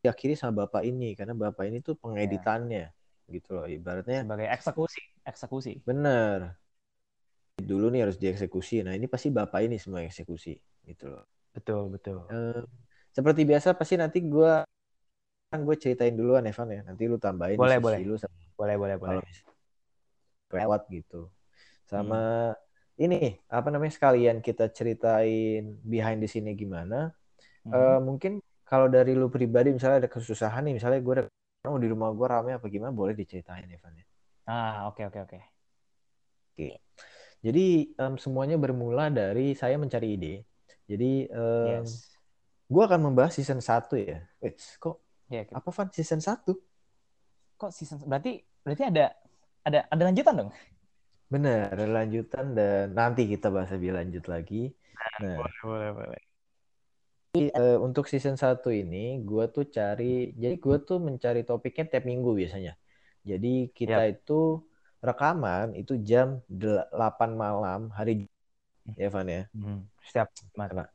[0.02, 3.30] diakhiri sama bapak ini karena bapak ini tuh pengeditannya yeah.
[3.30, 6.58] gitu loh ibaratnya sebagai eksekusi eksekusi bener
[7.64, 8.84] dulu nih harus dieksekusi.
[8.86, 11.26] Nah ini pasti bapak ini semua eksekusi gitu loh.
[11.54, 12.26] Betul betul.
[12.28, 12.64] Uh,
[13.12, 14.54] seperti biasa pasti nanti gue
[15.52, 16.82] kan gue ceritain duluan Evan ya.
[16.84, 18.00] Nanti lu tambahin boleh boleh.
[18.04, 19.24] Lu sama, boleh boleh boleh.
[20.52, 21.32] Lewat gitu.
[21.88, 23.04] Sama hmm.
[23.04, 23.20] ini
[23.52, 27.12] apa namanya sekalian kita ceritain behind the scene gimana.
[27.68, 27.72] Hmm.
[27.72, 31.24] Uh, mungkin kalau dari lu pribadi misalnya ada kesusahan nih misalnya gue ada
[31.68, 34.06] oh, di rumah gue rame apa gimana boleh diceritain Evan ya.
[34.48, 35.38] Ah oke okay, oke okay, oke.
[35.38, 35.44] Okay.
[36.52, 36.70] Oke.
[37.42, 40.34] Jadi um, semuanya bermula dari saya mencari ide.
[40.86, 42.14] Jadi um, yes.
[42.70, 44.22] gue akan membahas season 1 ya.
[44.38, 46.46] Wait, kok ya, apa Van season 1?
[47.58, 49.18] Kok season berarti berarti ada
[49.66, 50.52] ada ada lanjutan dong?
[51.32, 54.70] Benar, ada lanjutan dan nanti kita bahas lebih lanjut lagi.
[55.24, 56.22] Nah, boleh, boleh, boleh.
[57.32, 62.06] Jadi, uh, untuk season 1 ini gue tuh cari jadi gue tuh mencari topiknya tiap
[62.06, 62.76] minggu biasanya.
[63.24, 64.22] Jadi kita yep.
[64.22, 64.60] itu
[65.02, 66.94] rekaman itu jam 8
[67.34, 68.30] malam hari
[68.94, 69.44] ya Van ya.
[69.54, 70.86] Hmm, setiap mana?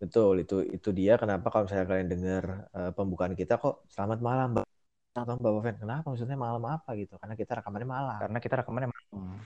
[0.00, 4.48] Betul, itu itu dia kenapa kalau misalnya kalian dengar uh, pembukaan kita kok selamat malam,
[4.58, 4.66] Mbak.
[5.14, 5.76] Selamat Mbak Fan.
[5.78, 7.14] Kenapa maksudnya malam apa gitu?
[7.20, 8.18] Karena kita rekamannya malam.
[8.18, 9.38] Karena kita rekamannya malam.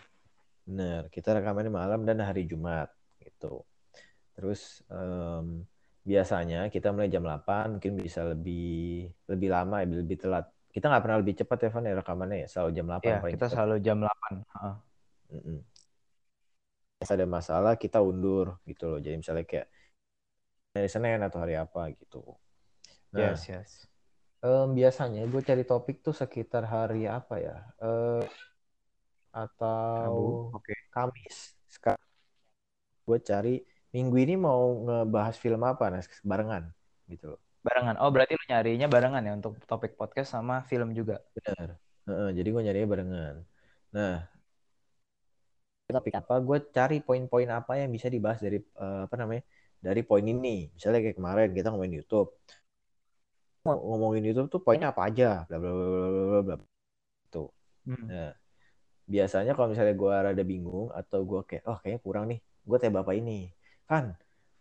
[0.64, 2.88] Bener, kita rekamannya malam dan hari Jumat
[3.20, 3.62] gitu.
[4.32, 5.66] Terus um,
[6.06, 10.46] biasanya kita mulai jam 8 mungkin bisa lebih lebih lama lebih telat.
[10.68, 13.46] Kita nggak pernah lebih cepat ya, Van, ya rekamannya ya, selalu jam 8 ya, kita
[13.46, 13.54] cepat.
[13.56, 14.08] selalu jam 8.
[14.08, 14.76] Uh.
[15.28, 15.58] Mm -mm.
[17.08, 18.98] ada masalah kita undur gitu loh.
[19.00, 19.68] Jadi misalnya kayak
[20.74, 22.36] hari Senin atau hari apa gitu.
[23.14, 23.70] Nah, yes, yes.
[24.38, 27.58] Um, biasanya gue cari topik tuh sekitar hari apa ya?
[27.80, 28.22] Uh,
[29.32, 30.78] atau okay.
[30.92, 31.58] Kamis.
[31.66, 32.02] Sekarang
[33.08, 33.54] gue cari
[33.96, 36.68] minggu ini mau ngebahas film apa nah barengan
[37.08, 37.40] gitu loh.
[37.64, 37.96] Barengan.
[38.00, 41.20] Oh, berarti lu nyarinya barengan ya untuk topik podcast sama film juga.
[41.34, 41.78] Benar.
[42.08, 43.34] Uh, jadi gue nyarinya barengan.
[43.92, 44.14] Nah,
[45.88, 46.34] topik apa?
[46.40, 49.42] Gue cari poin-poin apa yang bisa dibahas dari uh, apa namanya?
[49.78, 50.70] dari poin ini.
[50.74, 52.34] Misalnya kayak kemarin kita ngomongin YouTube.
[53.66, 56.56] Ngomongin YouTube tuh poinnya apa aja, bla bla bla bla bla
[57.28, 57.48] Tuh.
[57.86, 58.06] Hmm.
[58.08, 58.30] Nah,
[59.08, 62.94] biasanya kalau misalnya gue rada bingung atau gue kayak oh kayaknya kurang nih, gue tanya
[63.02, 63.52] bapak ini.
[63.88, 64.16] Kan,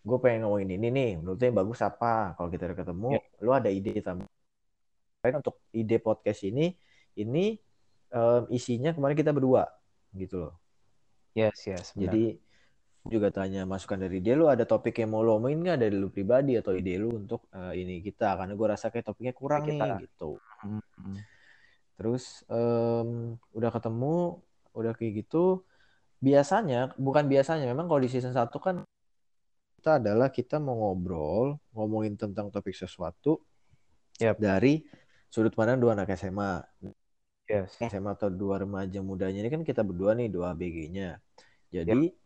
[0.07, 2.31] gue pengen ngomongin ini nih, menurutnya yang bagus apa?
[2.39, 3.43] Kalau kita udah ketemu, yeah.
[3.43, 6.71] lu ada ide tambahan untuk ide podcast ini,
[7.19, 7.59] ini
[8.15, 9.67] um, isinya kemarin kita berdua,
[10.15, 10.53] gitu loh.
[11.35, 11.91] Yes, yes.
[11.93, 12.01] Benar.
[12.07, 12.23] Jadi
[13.07, 16.11] juga tanya masukan dari dia lu ada topik yang mau lo omongin nggak dari lu
[16.11, 19.79] pribadi atau ide lu untuk uh, ini kita karena gue rasa kayak topiknya kurang kita.
[19.79, 20.35] nih gitu
[20.67, 21.19] hmm.
[21.95, 24.43] terus um, udah ketemu
[24.75, 25.63] udah kayak gitu
[26.19, 28.83] biasanya bukan biasanya memang kalau di season 1 kan
[29.77, 33.39] kita adalah kita mau ngobrol ngomongin tentang topik sesuatu
[34.17, 34.35] yep.
[34.41, 34.81] dari
[35.29, 36.65] sudut pandang dua anak SMA
[37.45, 37.77] yes.
[37.77, 41.21] SMA atau dua remaja mudanya ini kan kita berdua nih dua BG-nya
[41.69, 42.25] jadi yep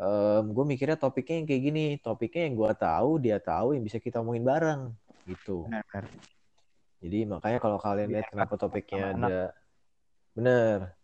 [0.00, 4.00] um, gue mikirnya topiknya yang kayak gini topiknya yang gue tahu dia tahu yang bisa
[4.00, 4.82] kita omongin bareng
[5.28, 5.68] gitu.
[5.68, 6.04] Benar,
[7.04, 9.40] jadi makanya kalau kalian lihat kenapa topiknya ada
[10.32, 10.96] bener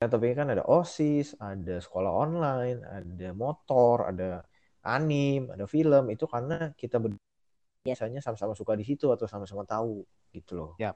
[0.00, 4.40] Nah, topiknya kan ada osis ada sekolah online ada motor ada
[4.84, 6.96] anim ada film itu karena kita
[7.84, 10.92] biasanya sama-sama suka di situ atau sama-sama tahu gitu loh ya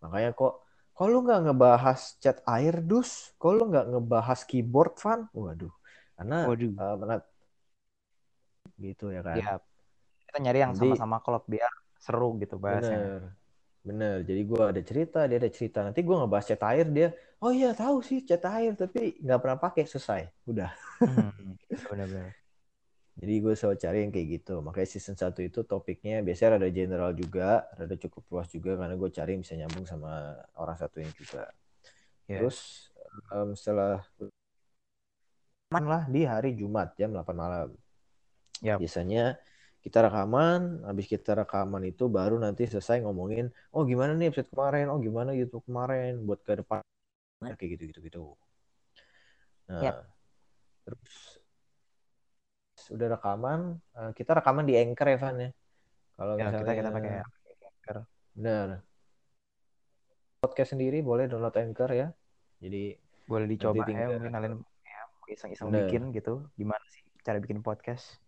[0.00, 5.32] makanya kok kalau lu nggak ngebahas cat air dus, kalau lu nggak ngebahas keyboard fan,
[5.32, 5.72] waduh,
[6.12, 6.72] karena Waduh.
[6.76, 7.22] Uh, menat
[8.76, 9.36] gitu ya kan.
[9.40, 9.56] Ya.
[10.28, 13.00] Kita nyari yang sama-sama klub biar seru gitu bahasnya.
[13.00, 13.20] Bener.
[13.80, 14.16] Bener.
[14.28, 15.78] Jadi gue ada cerita, dia ada cerita.
[15.80, 17.08] Nanti gue ngebahas cat air, dia,
[17.40, 20.28] oh iya tahu sih cat air, tapi nggak pernah pakai, selesai.
[20.44, 20.68] Udah.
[21.00, 21.56] Hmm,
[21.88, 22.39] bener-bener.
[23.18, 24.54] Jadi gue selalu cari yang kayak gitu.
[24.62, 29.10] Makanya season 1 itu topiknya biasanya ada general juga, ada cukup luas juga karena gue
[29.10, 31.50] cari bisa nyambung sama orang satu ini juga.
[32.30, 32.46] Yeah.
[32.46, 32.88] Terus
[33.34, 34.06] um, setelah
[35.70, 37.68] lah di hari Jumat jam 8 malam.
[38.60, 38.76] Ya.
[38.76, 39.38] Biasanya
[39.80, 44.92] kita rekaman, habis kita rekaman itu baru nanti selesai ngomongin, oh gimana nih episode kemarin,
[44.92, 46.84] oh gimana YouTube kemarin, buat ke depan,
[47.40, 48.22] kayak gitu gitu gitu.
[49.72, 49.96] Nah, yep.
[50.84, 51.39] terus
[52.90, 55.50] sudah rekaman, eh, kita rekaman di Anchor ya Van ya.
[56.18, 57.12] Kalau ya, misalnya kita kita pakai
[57.64, 57.96] Anchor.
[58.34, 58.68] Benar.
[60.42, 62.08] Podcast sendiri boleh download Anchor ya.
[62.58, 62.98] Jadi
[63.30, 64.54] boleh dicoba ya mungkin kalian
[65.30, 68.18] iseng-iseng bikin gitu gimana sih cara bikin podcast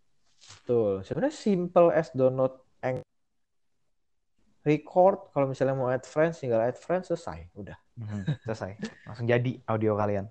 [0.43, 1.03] Betul.
[1.07, 2.99] Sebenarnya simple as download and
[4.67, 5.31] record.
[5.31, 7.47] Kalau misalnya mau add friends, tinggal add friends selesai.
[7.55, 7.77] Udah.
[7.95, 8.75] Hmm, selesai.
[9.07, 10.27] Langsung jadi audio kalian.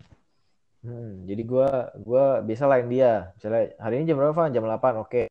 [0.82, 1.68] Hmm, jadi gue
[2.02, 3.30] gua bisa lain dia.
[3.38, 4.98] Misalnya hari ini jam berapa, Jam 8.
[4.98, 5.06] Oke.
[5.06, 5.26] Okay.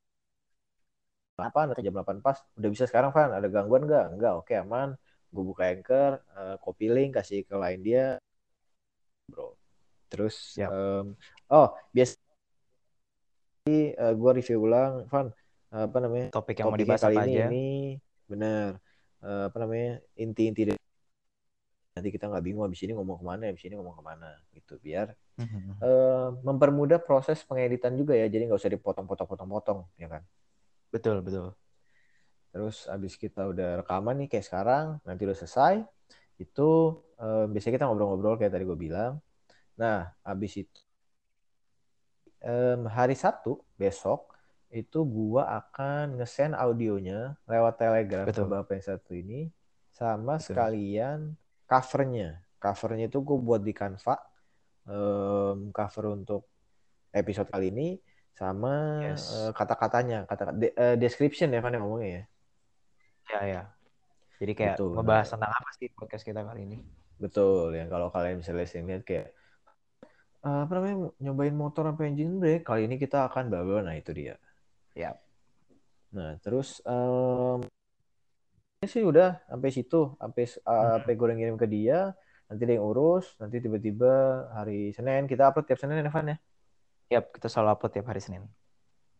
[1.35, 2.37] 8 atau jam 8 pas.
[2.55, 3.35] Udah bisa sekarang, Van.
[3.35, 4.05] Ada gangguan nggak?
[4.15, 4.33] Enggak.
[4.39, 4.95] Oke, okay, aman.
[5.31, 8.19] Gue buka Anchor, uh, copy link, kasih ke lain dia.
[9.27, 9.55] Bro.
[10.11, 10.67] Terus yep.
[10.71, 11.15] um,
[11.47, 12.19] oh biasa
[13.71, 15.31] uh, eh, gue review ulang, Van
[15.71, 17.47] apa namanya topik yang mau dibahas kali ini, aja.
[17.47, 17.67] ini
[18.27, 18.75] benar
[19.23, 20.79] uh, apa namanya inti-inti dari
[21.95, 24.75] nanti kita nggak bingung habis ini ngomong ke mana habis ini ngomong ke mana gitu
[24.83, 25.73] biar mm-hmm.
[25.81, 30.21] uh, mempermudah proses pengeditan juga ya jadi nggak usah dipotong-potong-potong-potong ya kan
[30.93, 31.57] betul betul
[32.51, 35.81] terus habis kita udah rekaman nih kayak sekarang nanti udah selesai
[36.37, 39.21] itu uh, biasanya kita ngobrol-ngobrol kayak tadi gue bilang
[39.81, 40.79] Nah, habis itu
[42.45, 44.29] um, hari Sabtu besok
[44.69, 48.47] itu gua akan ngesend audionya lewat Telegram Betul.
[48.47, 49.49] ke Bapak yang satu ini
[49.89, 50.45] sama Betul.
[50.53, 51.17] sekalian
[51.67, 52.39] covernya.
[52.61, 54.15] Covernya itu gue buat di Canva.
[54.89, 56.49] Um, cover untuk
[57.13, 57.87] episode kali ini
[58.33, 59.29] sama yes.
[59.29, 62.23] uh, kata-katanya, kata de, uh, description ya kan yang ngomongnya ya.
[63.29, 63.61] Ya ya.
[64.41, 64.97] Jadi kayak Betul.
[64.97, 66.77] ngebahas tentang apa sih podcast kita kali ini?
[67.21, 69.29] Betul ya kalau kalian bisa lihat kayak
[70.41, 74.09] uh, apa namanya nyobain motor apa engine brake kali ini kita akan bla nah itu
[74.11, 74.35] dia
[74.91, 75.15] Ya.
[76.11, 77.63] Nah, terus um,
[78.83, 82.11] ini sih udah sampai situ, sampai uh, sampai gue ngirim ke dia,
[82.51, 84.11] nanti dia yang urus, nanti tiba-tiba
[84.51, 86.37] hari Senin kita upload tiap Senin ya, Evan ya?
[87.15, 88.43] Yap, kita selalu upload tiap hari Senin.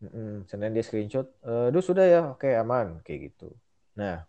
[0.04, 0.52] Mm-hmm.
[0.52, 3.56] Senin dia screenshot, uh, duh sudah ya, oke aman, kayak gitu.
[3.96, 4.28] Nah,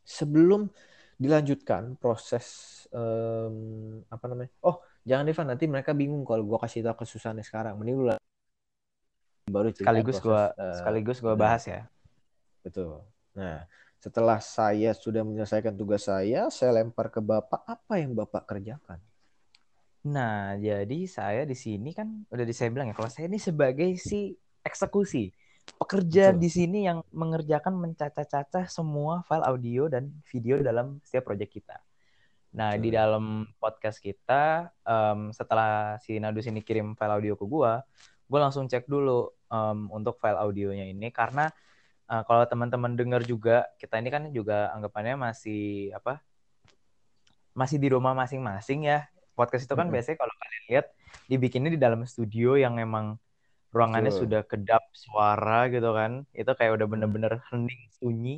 [0.00, 0.72] sebelum
[1.20, 2.46] dilanjutkan proses
[2.88, 4.48] um, apa namanya?
[4.64, 7.76] Oh, jangan Evan, nanti mereka bingung kalau gue kasih tahu kesusahannya sekarang.
[7.76, 8.16] Mending lu
[9.46, 11.84] baru sekaligus gue uh, sekaligus gue bahas ya.
[12.64, 13.04] Betul.
[13.36, 13.68] Nah,
[14.06, 19.02] setelah saya sudah menyelesaikan tugas saya, saya lempar ke Bapak apa yang Bapak kerjakan.
[20.06, 24.38] Nah, jadi saya di sini kan udah saya bilang ya, kalau saya ini sebagai si
[24.62, 25.34] eksekusi,
[25.74, 26.38] pekerja Betul.
[26.38, 31.82] di sini yang mengerjakan mencacah-cacah semua file audio dan video dalam setiap proyek kita.
[32.54, 32.82] Nah, Betul.
[32.86, 33.24] di dalam
[33.58, 37.82] podcast kita, um, setelah si Nadus ini kirim file audio ke gua,
[38.30, 41.50] gue langsung cek dulu um, untuk file audionya ini karena
[42.10, 46.22] uh, kalau teman-teman dengar juga kita ini kan juga anggapannya masih apa
[47.56, 49.94] masih di rumah masing-masing ya podcast itu kan mm -hmm.
[49.94, 50.86] biasanya kalau kalian lihat
[51.28, 53.16] dibikinnya di dalam studio yang emang
[53.74, 54.22] ruangannya Betul.
[54.24, 58.36] sudah kedap suara gitu kan itu kayak udah bener-bener hening sunyi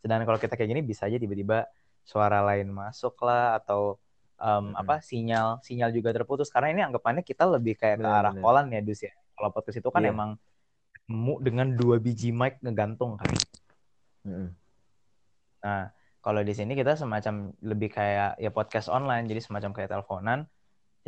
[0.00, 1.68] sedangkan kalau kita kayak gini bisa aja tiba-tiba
[2.06, 4.00] suara lain masuk lah atau
[4.40, 4.80] um, hmm.
[4.80, 8.80] apa sinyal sinyal juga terputus karena ini anggapannya kita lebih kayak ke arah kolan ya
[8.80, 10.14] dus ya kalau podcast itu kan yeah.
[10.14, 10.30] emang
[11.08, 13.32] mu dengan dua biji mic ngegantung kan.
[14.28, 14.48] Mm.
[15.64, 15.90] Nah,
[16.20, 20.44] kalau di sini kita semacam lebih kayak ya podcast online, jadi semacam kayak teleponan.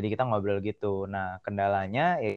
[0.01, 1.05] Jadi kita ngobrol gitu.
[1.05, 2.33] Nah, kendalanya ya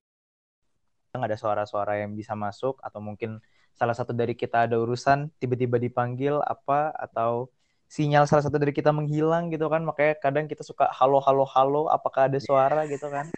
[1.13, 3.38] nggak ada suara-suara yang bisa masuk atau mungkin
[3.78, 7.54] salah satu dari kita ada urusan tiba-tiba dipanggil apa atau
[7.86, 11.86] sinyal salah satu dari kita menghilang gitu kan makanya kadang kita suka halo halo halo
[11.93, 13.30] apakah ada suara gitu kan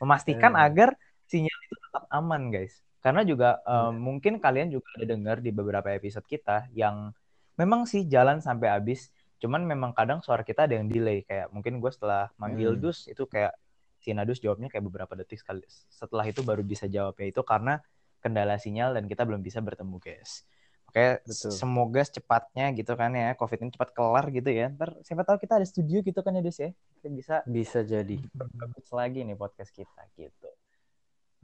[0.00, 0.64] memastikan yeah.
[0.64, 0.88] agar
[1.28, 5.88] sinyal itu tetap aman guys karena juga um, mungkin kalian juga ada dengar di beberapa
[5.94, 7.14] episode kita yang
[7.54, 11.78] memang sih jalan sampai habis, cuman memang kadang suara kita ada yang delay kayak mungkin
[11.78, 12.82] gue setelah manggil hmm.
[12.82, 13.54] Dus itu kayak
[13.98, 15.66] si Nadus jawabnya kayak beberapa detik sekali.
[15.90, 17.82] Setelah itu baru bisa jawabnya itu karena
[18.18, 20.42] kendala sinyal dan kita belum bisa bertemu guys.
[20.88, 21.52] Oke, Betul.
[21.52, 24.72] semoga secepatnya gitu kan ya, COVID ini cepat kelar gitu ya.
[24.72, 26.70] Ntar siapa tahu kita ada studio gitu kan ya, Dus ya.
[26.72, 30.48] Kita bisa bisa jadi bagus lagi nih podcast kita gitu.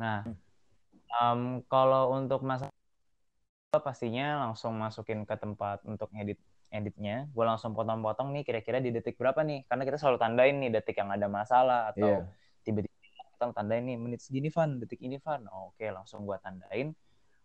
[0.01, 0.54] Nah, hmm.
[1.12, 2.73] Um, kalau untuk masa
[3.75, 6.38] pastinya langsung masukin ke tempat untuk edit
[6.75, 7.31] editnya.
[7.31, 9.62] Gue langsung potong-potong nih kira-kira di detik berapa nih.
[9.71, 12.67] Karena kita selalu tandain nih detik yang ada masalah atau yeah.
[12.67, 12.95] tiba-tiba
[13.35, 15.47] kita tandain nih menit segini Van, detik ini Van.
[15.55, 16.95] Oh, Oke, langsung gue tandain.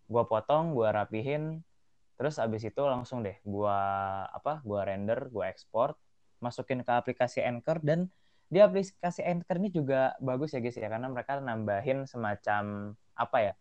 [0.09, 1.61] Gue potong, gue rapihin.
[2.17, 3.79] Terus abis itu langsung deh gue
[4.33, 4.59] apa?
[4.65, 5.95] Gue render, gue export,
[6.43, 8.11] masukin ke aplikasi Anchor dan
[8.49, 10.89] di aplikasi Anchor ini juga bagus ya guys ya.
[10.89, 13.53] Karena mereka nambahin semacam apa ya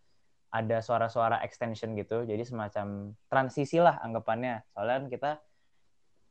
[0.48, 2.24] ada suara-suara extension gitu.
[2.24, 4.64] Jadi semacam transisi lah anggapannya.
[4.72, 5.30] Soalnya kan kita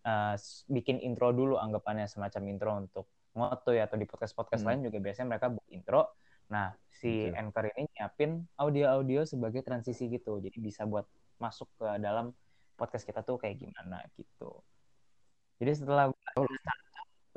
[0.10, 0.36] uh,
[0.74, 3.06] bikin intro dulu anggapannya semacam intro untuk
[3.38, 4.70] ngoto ya atau di podcast-podcast hmm.
[4.74, 6.02] lain juga biasanya mereka buat intro.
[6.50, 7.38] Nah si okay.
[7.38, 10.42] anchor ini nyiapin audio-audio sebagai transisi gitu.
[10.42, 11.06] Jadi bisa buat
[11.38, 12.34] masuk ke dalam
[12.74, 14.66] podcast kita tuh kayak gimana gitu.
[15.62, 16.46] Jadi setelah oh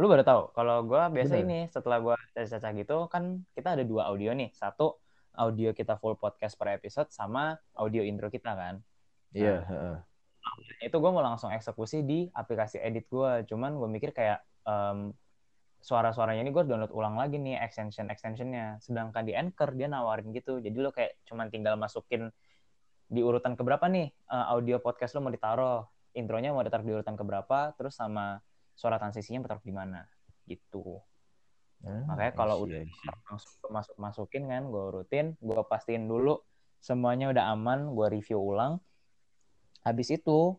[0.00, 1.44] lu baru tahu kalau gue biasa Bener.
[1.44, 4.48] ini setelah gue caca-caca gitu kan kita ada dua audio nih.
[4.56, 4.96] Satu
[5.36, 8.80] audio kita full podcast per episode sama audio intro kita kan?
[9.36, 10.00] Iya yeah.
[10.00, 10.00] nah,
[10.80, 15.12] itu gue mau langsung eksekusi di aplikasi edit gue cuman gue mikir kayak um,
[15.84, 20.64] suara-suaranya ini gue download ulang lagi nih extension extensionnya sedangkan di anchor dia nawarin gitu.
[20.64, 22.32] Jadi lo kayak cuman tinggal masukin
[23.04, 25.84] di urutan keberapa nih uh, audio podcast lo mau ditaruh.
[26.16, 28.42] Intronya mau ditaruh di urutan keberapa terus sama
[28.80, 30.08] suara transisinya bertaruh di mana
[30.48, 31.04] gitu.
[31.84, 32.80] Hmm, Makanya kalau udah
[33.28, 36.40] langsung masuk masukin kan, gue rutin, gue pastiin dulu
[36.80, 38.80] semuanya udah aman, gue review ulang.
[39.84, 40.56] Habis itu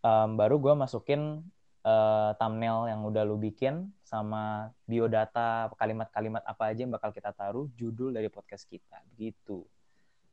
[0.00, 1.44] um, baru gue masukin
[1.84, 7.68] uh, thumbnail yang udah lu bikin sama biodata kalimat-kalimat apa aja yang bakal kita taruh
[7.76, 9.64] judul dari podcast kita begitu.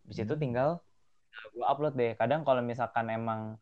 [0.04, 0.26] Habis hmm.
[0.28, 0.70] itu tinggal
[1.54, 2.15] gue upload deh.
[2.19, 3.56] Kadang kalau misalkan emang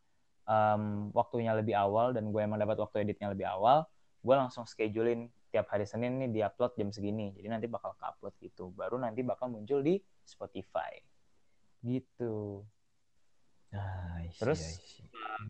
[0.46, 3.86] um, waktunya lebih awal dan gue emang dapat waktu editnya lebih awal,
[4.26, 7.32] gue langsung schedulein tiap hari Senin nih diupload jam segini.
[7.38, 8.74] Jadi nanti bakal ke-upload gitu.
[8.76, 11.00] Baru nanti bakal muncul di Spotify.
[11.80, 12.66] Gitu.
[13.76, 14.80] Ah, Terus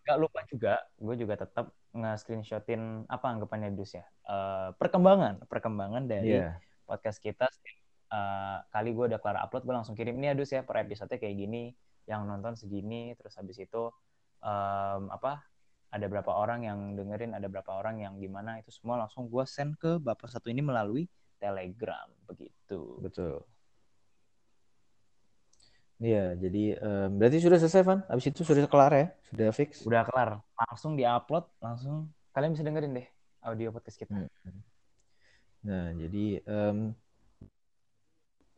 [0.05, 4.05] nggak lupa juga, gue juga tetap nge-screenshotin apa anggapannya Dus ya.
[4.25, 6.57] Uh, perkembangan, perkembangan dari yeah.
[6.89, 7.47] podcast kita.
[8.09, 11.09] Uh, kali gue udah kelar upload, gue langsung kirim ini ya Dus ya per episode
[11.09, 11.73] kayak gini,
[12.05, 13.89] yang nonton segini, terus habis itu
[14.45, 15.41] um, apa
[15.89, 19.79] ada berapa orang yang dengerin, ada berapa orang yang gimana itu semua langsung gue send
[19.79, 21.07] ke bapak satu ini melalui
[21.39, 22.99] Telegram begitu.
[22.99, 23.43] Betul.
[25.95, 28.03] Iya, jadi um, berarti sudah selesai, Van?
[28.11, 29.07] Abis itu sudah kelar ya?
[29.31, 29.79] Sudah fix?
[29.87, 30.43] Udah kelar.
[30.59, 33.07] Langsung diupload, langsung kalian bisa dengerin deh
[33.39, 34.27] audio podcast kita.
[34.27, 34.59] Hmm.
[35.63, 36.91] Nah, jadi um,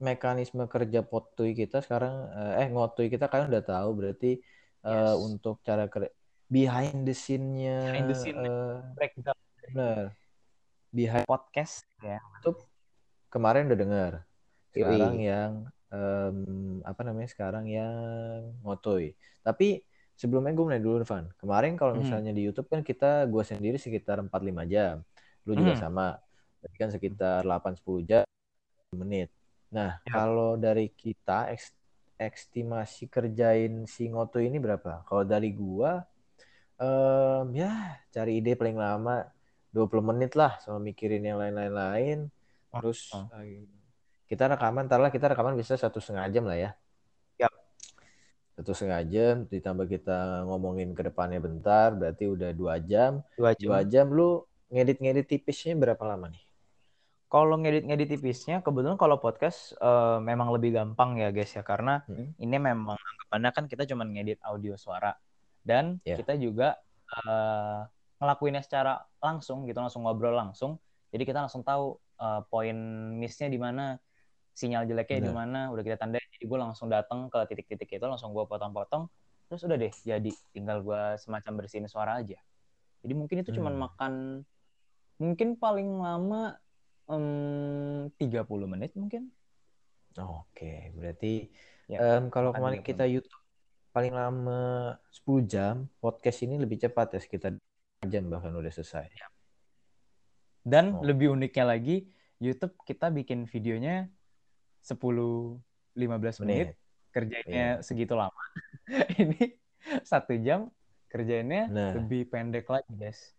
[0.01, 4.41] mekanisme kerja potui kita sekarang, uh, eh ngotui kita kalian udah tahu berarti
[4.87, 5.15] uh, yes.
[5.19, 6.07] untuk cara kerja
[6.47, 9.35] behind the scene-nya behind the scene uh, breakdown.
[9.67, 10.15] Benar.
[10.95, 12.23] Behind podcast ya.
[12.39, 12.55] Itu
[13.27, 14.11] kemarin udah dengar.
[14.71, 15.27] Sekarang Yui.
[15.27, 15.51] yang
[15.91, 16.37] um,
[16.87, 19.11] apa namanya sekarang yang ngotoy.
[19.43, 19.83] Tapi
[20.15, 21.27] sebelumnya gue mulai dulu Van.
[21.35, 22.01] Kemarin kalau hmm.
[22.01, 22.39] misalnya hmm.
[22.39, 25.03] di YouTube kan kita gue sendiri sekitar 4-5 jam.
[25.43, 25.81] Lu juga hmm.
[25.83, 26.15] sama.
[26.63, 28.25] Berarti kan sekitar 8-10 jam
[28.95, 29.29] menit.
[29.67, 30.11] Nah, ya.
[30.11, 31.51] kalau dari kita
[32.17, 35.05] estimasi kerjain si Ngoto ini berapa?
[35.05, 36.01] Kalau dari gua
[36.81, 39.25] um, ya cari ide paling lama
[39.71, 42.29] 20 menit lah sama mikirin yang lain-lain.
[42.73, 43.29] Terus oh.
[44.27, 46.71] Kita rekaman ntar lah kita rekaman bisa satu setengah jam lah ya
[47.37, 47.53] yep.
[48.57, 53.67] satu setengah jam ditambah kita ngomongin ke depannya bentar berarti udah dua jam dua jam,
[53.69, 54.43] dua jam lu
[54.73, 56.43] ngedit ngedit tipisnya berapa lama nih
[57.27, 61.63] kalau ngedit ngedit tipisnya kebetulan kalau podcast uh, memang lebih gampang ya guys ya.
[61.63, 62.39] Karena hmm.
[62.39, 65.11] ini memang anggapannya kan kita cuma ngedit audio suara.
[65.59, 66.15] Dan yeah.
[66.15, 66.79] kita juga
[67.27, 67.83] uh,
[68.23, 70.79] ngelakuinnya secara langsung gitu langsung ngobrol langsung.
[71.11, 72.75] Jadi kita langsung tahu uh, poin
[73.19, 73.99] missnya di mana
[74.55, 78.31] sinyal jeleknya di mana udah kita tandai jadi gue langsung datang ke titik-titik itu langsung
[78.31, 79.11] gue potong-potong.
[79.51, 80.31] Terus udah deh jadi.
[80.55, 82.39] Tinggal gue semacam bersihin suara aja.
[83.03, 83.57] Jadi mungkin itu hmm.
[83.59, 84.13] cuman makan
[85.19, 86.55] mungkin paling lama
[87.07, 89.31] um, 30 menit mungkin
[90.17, 91.49] oke berarti
[91.87, 93.43] ya, um, kalau kemarin kita YouTube
[93.91, 97.51] paling lama 10 jam podcast ini lebih cepat ya sekitar
[98.05, 99.27] jam bahkan udah selesai ya.
[100.61, 101.01] dan oh.
[101.01, 102.05] lebih uniknya lagi
[102.37, 104.05] YouTube kita bikin videonya
[104.85, 104.93] 10
[105.97, 106.77] 15 menit, menit.
[107.09, 107.81] kerjanya yeah.
[107.81, 108.37] segitu lama.
[109.21, 109.57] ini
[110.05, 110.69] satu jam
[111.09, 111.91] kerjanya nah.
[111.97, 113.33] lebih pendek lagi, guys.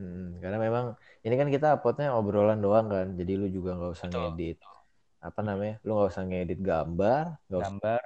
[0.00, 4.08] Hmm, karena memang ini kan kita uploadnya obrolan doang kan, jadi lu juga nggak usah
[4.08, 4.20] Betul.
[4.32, 4.58] ngedit
[5.20, 8.00] apa namanya, lu nggak usah ngedit gambar, gak gambar,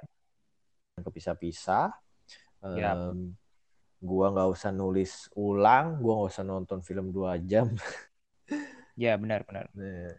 [1.07, 1.95] kepisah-pisah.
[2.66, 2.97] Yep.
[2.99, 3.38] Um,
[4.03, 7.70] gua nggak usah nulis ulang, gua nggak usah nonton film dua jam.
[8.99, 9.70] ya benar benar.
[9.78, 10.11] Nah,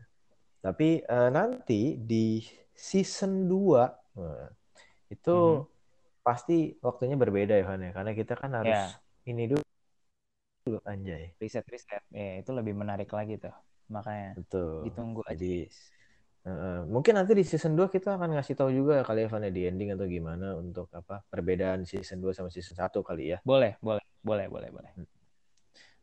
[0.64, 2.40] tapi uh, nanti di
[2.72, 4.48] season 2 uh,
[5.12, 6.24] itu mm -hmm.
[6.24, 7.92] pasti waktunya berbeda ya Van ya.
[7.92, 8.90] Karena kita kan harus yeah.
[9.28, 9.66] ini dulu
[10.66, 11.38] dulu anjay.
[11.38, 12.02] Riset riset.
[12.10, 13.54] Ya, itu lebih menarik lagi tuh.
[13.94, 14.90] Makanya Betul.
[14.90, 15.38] ditunggu aja.
[15.38, 15.70] Jadi
[16.50, 19.54] uh, mungkin nanti di season 2 kita akan ngasih tahu juga kali ya Van ya
[19.54, 23.38] di ending atau gimana untuk apa perbedaan season 2 sama season 1 kali ya.
[23.46, 24.92] Boleh, boleh, boleh, boleh, boleh.
[24.98, 25.10] Hmm.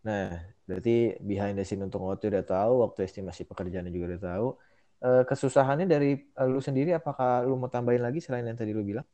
[0.02, 0.34] Nah,
[0.66, 4.48] berarti behind the scene untuk waktu udah tahu, waktu estimasi pekerjaannya juga udah tahu.
[5.02, 8.86] Uh, kesusahannya dari uh, lu sendiri, apakah lu mau tambahin lagi selain yang tadi lu
[8.86, 9.06] bilang?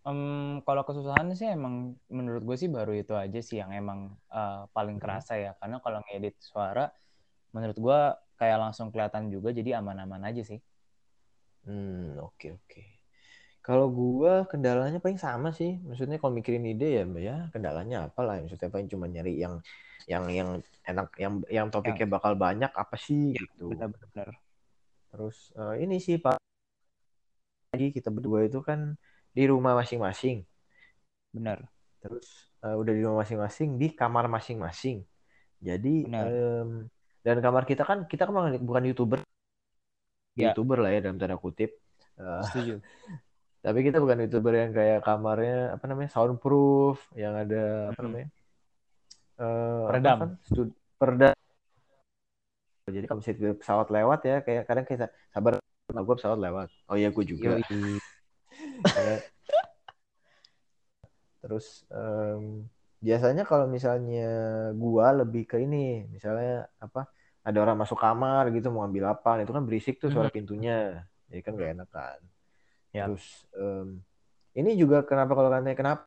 [0.00, 4.64] Um, kalau kesusahannya sih emang menurut gue sih baru itu aja sih yang emang uh,
[4.72, 5.04] paling hmm.
[5.04, 5.52] kerasa ya.
[5.60, 6.88] Karena kalau ngedit suara,
[7.52, 8.00] menurut gue
[8.40, 10.60] kayak langsung kelihatan juga, jadi aman-aman aja sih.
[11.68, 12.64] Hmm, oke okay, oke.
[12.64, 12.88] Okay.
[13.60, 15.76] Kalau gue kendalanya paling sama sih.
[15.84, 18.40] Maksudnya kalau mikirin ide ya, ya kendalanya apa lah.
[18.40, 19.60] Maksudnya paling cuma nyari yang
[20.08, 20.50] yang yang
[20.88, 22.14] enak, yang yang topiknya yang...
[22.16, 23.76] bakal banyak apa sih ya, gitu.
[23.76, 24.32] Benar-benar.
[25.12, 26.40] Terus uh, ini sih Pak,
[27.76, 28.96] lagi kita berdua itu kan
[29.30, 30.42] di rumah masing-masing.
[31.30, 31.66] Benar.
[32.02, 35.04] Terus uh, udah di rumah masing-masing di kamar masing-masing.
[35.60, 36.88] Jadi um,
[37.20, 39.20] dan kamar kita kan kita kan bukan youtuber,
[40.34, 40.50] ya.
[40.50, 41.76] youtuber lah ya dalam tanda kutip.
[42.16, 42.80] Uh, Setuju.
[43.64, 48.28] Tapi kita bukan youtuber yang kayak kamarnya apa namanya soundproof, yang ada apa namanya
[49.36, 50.30] uh, peredam, kan?
[50.48, 51.34] Stud peredam.
[52.90, 55.60] Jadi kalau misalnya pesawat lewat ya, kayak kadang kita sabar,
[55.92, 56.68] gue pesawat lewat.
[56.90, 57.60] Oh iya gue juga.
[61.40, 62.68] Terus um,
[63.00, 64.30] biasanya kalau misalnya
[64.76, 67.08] gua lebih ke ini, misalnya apa?
[67.40, 71.40] Ada orang masuk kamar gitu mau ambil apa, itu kan berisik tuh suara pintunya, jadi
[71.40, 72.20] kan gak enak kan.
[72.92, 73.08] Ya.
[73.08, 74.04] Terus um,
[74.52, 76.04] ini juga kenapa kalau katanya kenapa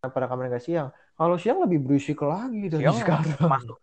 [0.00, 0.88] kenapa rekaman gak siang?
[1.16, 3.36] Kalau siang lebih berisik lagi dari siang sekarang.
[3.44, 3.76] Masuk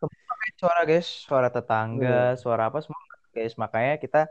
[0.57, 2.39] suara guys, suara tetangga, yeah.
[2.39, 2.97] suara apa semua
[3.29, 3.53] guys.
[3.59, 4.21] Makanya kita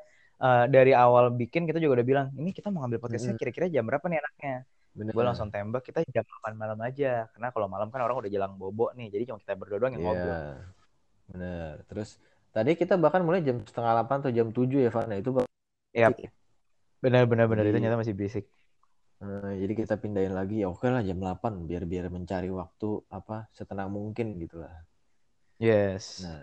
[0.42, 3.86] uh, dari awal bikin kita juga udah bilang, ini kita mau ngambil podcastnya kira-kira jam
[3.86, 4.56] berapa nih enaknya?
[4.92, 8.60] Gue langsung tembak kita jam 8 malam aja, karena kalau malam kan orang udah jelang
[8.60, 10.12] bobo nih, jadi cuma kita berdua doang yang yeah.
[10.12, 10.40] ngobrol.
[11.32, 11.74] Bener.
[11.88, 12.20] Terus
[12.52, 15.16] tadi kita bahkan mulai jam setengah 8 atau jam 7 ya, Fana.
[15.16, 15.40] Itu
[15.92, 16.24] Yep.
[17.04, 18.48] Benar benar benar itu nyata masih basic.
[19.22, 23.46] Uh, jadi kita pindahin lagi ya oke lah jam 8 biar biar mencari waktu apa
[23.54, 24.72] setenang mungkin gitu lah.
[25.62, 26.26] Yes.
[26.26, 26.42] Nah,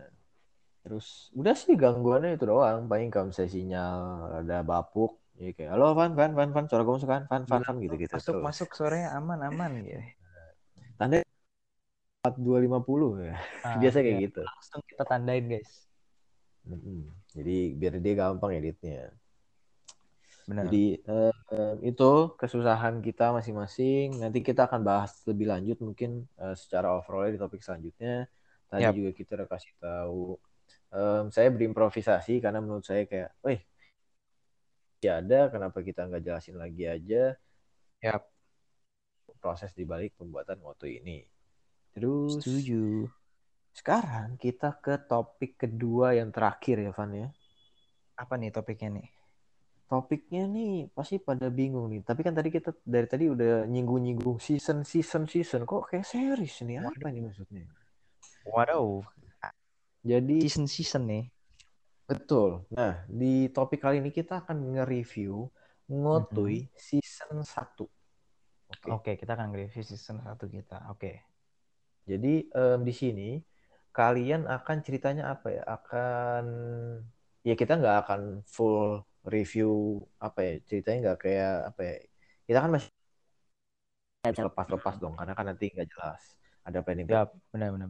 [0.79, 2.87] terus udah sih gangguannya itu doang.
[2.87, 3.99] Paling kalau misalnya sinyal
[4.43, 7.23] ada bapuk Iya kayak, halo Van, Van, Van, Van, suara masuk kan?
[7.31, 8.11] Van, Van, Van, gitu-gitu.
[8.11, 8.43] Masuk, terus.
[8.43, 10.03] masuk, suaranya aman, aman, gitu.
[10.99, 11.23] Tanda
[12.27, 13.39] 4250 ya.
[13.63, 14.23] Ah, Biasa kayak ya.
[14.27, 14.43] gitu.
[14.43, 15.87] Langsung kita tandain, guys.
[16.67, 19.15] Hmm, jadi biar dia gampang editnya.
[20.43, 20.67] Benar.
[20.67, 24.19] Jadi uh, itu kesusahan kita masing-masing.
[24.19, 28.27] Nanti kita akan bahas lebih lanjut mungkin uh, secara overall di topik selanjutnya.
[28.67, 28.91] Tadi yep.
[28.91, 30.35] juga kita udah kasih tahu.
[30.89, 33.61] Um, saya berimprovisasi karena menurut saya kayak, wih,
[34.99, 37.37] ya ada, kenapa kita nggak jelasin lagi aja?
[38.01, 38.23] Yap.
[39.39, 41.23] Proses dibalik pembuatan moto ini.
[41.93, 42.41] Terus.
[42.41, 43.07] Setuju.
[43.71, 47.29] Sekarang kita ke topik kedua yang terakhir ya, Van ya.
[48.19, 49.07] Apa nih topiknya nih?
[49.89, 52.05] topiknya nih pasti pada bingung nih.
[52.05, 55.65] Tapi kan tadi kita dari tadi udah nyinggung-nyinggung season, season, season.
[55.65, 56.85] Kok kayak series nih?
[56.85, 57.65] Apa nih maksudnya?
[58.45, 59.01] Waduh.
[60.03, 61.25] Jadi season, season nih.
[62.09, 62.65] Betul.
[62.73, 65.45] Nah, di topik kali ini kita akan nge-review
[65.89, 66.77] Ngotui mm -hmm.
[66.77, 67.45] season 1.
[67.45, 67.89] Oke,
[68.69, 68.91] okay.
[68.93, 70.89] okay, kita akan nge-review season 1 kita.
[70.89, 70.97] Oke.
[70.97, 71.15] Okay.
[72.09, 73.29] Jadi um, di sini
[73.93, 75.63] kalian akan ceritanya apa ya?
[75.65, 76.45] Akan
[77.45, 81.95] ya kita nggak akan full review apa ya ceritanya nggak kayak apa ya
[82.47, 82.89] kita kan masih
[84.35, 86.21] lepas-lepas dong karena kan nanti nggak jelas
[86.67, 87.89] ada planning ya benar-benar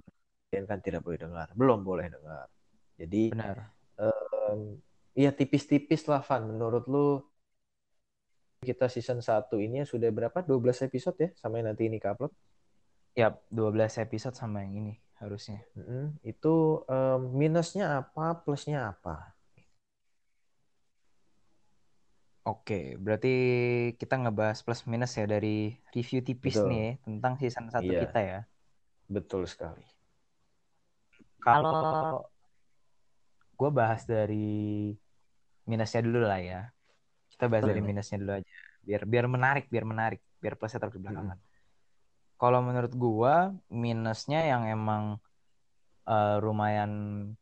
[0.50, 2.50] kalian kan tidak boleh dengar belum boleh dengar
[2.97, 3.58] jadi benar
[4.02, 4.82] um,
[5.14, 7.22] ya tipis-tipis lah Van menurut lu
[8.60, 12.34] kita season 1 ini sudah berapa 12 episode ya sampai nanti ini ke upload
[13.14, 16.06] ya 12 episode sama yang ini harusnya mm -hmm.
[16.26, 19.38] itu um, minusnya apa plusnya apa
[22.50, 23.36] Oke, berarti
[24.02, 26.70] kita ngebahas plus minus ya dari review tipis Betul.
[26.74, 28.02] nih ya, tentang season satu iya.
[28.10, 28.39] kita ya.
[29.06, 29.86] Betul sekali.
[31.40, 32.28] Kalau
[33.60, 34.92] gue bahas dari
[35.68, 36.62] minusnya dulu lah ya.
[37.32, 38.50] Kita bahas dari minusnya dulu aja.
[38.84, 41.36] Biar biar menarik, biar menarik, biar plusnya terus belakangan.
[41.40, 41.48] Hmm.
[42.40, 43.36] Kalau menurut gue
[43.68, 45.20] minusnya yang emang
[46.08, 46.92] uh, lumayan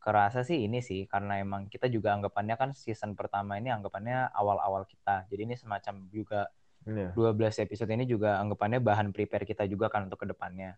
[0.02, 4.84] kerasa sih ini sih karena emang kita juga anggapannya kan season pertama ini anggapannya awal-awal
[4.84, 5.24] kita.
[5.30, 6.50] Jadi ini semacam juga
[6.84, 7.14] yeah.
[7.14, 10.76] 12 episode ini juga anggapannya bahan prepare kita juga kan untuk ke depannya.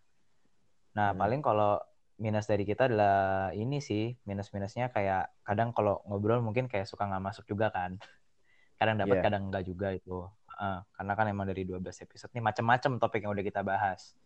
[0.95, 1.19] Nah, hmm.
[1.19, 1.81] paling kalau
[2.21, 7.23] minus dari kita adalah ini sih, minus-minusnya kayak kadang kalau ngobrol mungkin kayak suka nggak
[7.33, 7.97] masuk juga kan.
[8.81, 9.25] Kadang dapat, yeah.
[9.29, 10.25] kadang enggak juga itu.
[10.57, 14.17] Uh, karena kan emang dari 12 episode ini macam-macam topik yang udah kita bahas.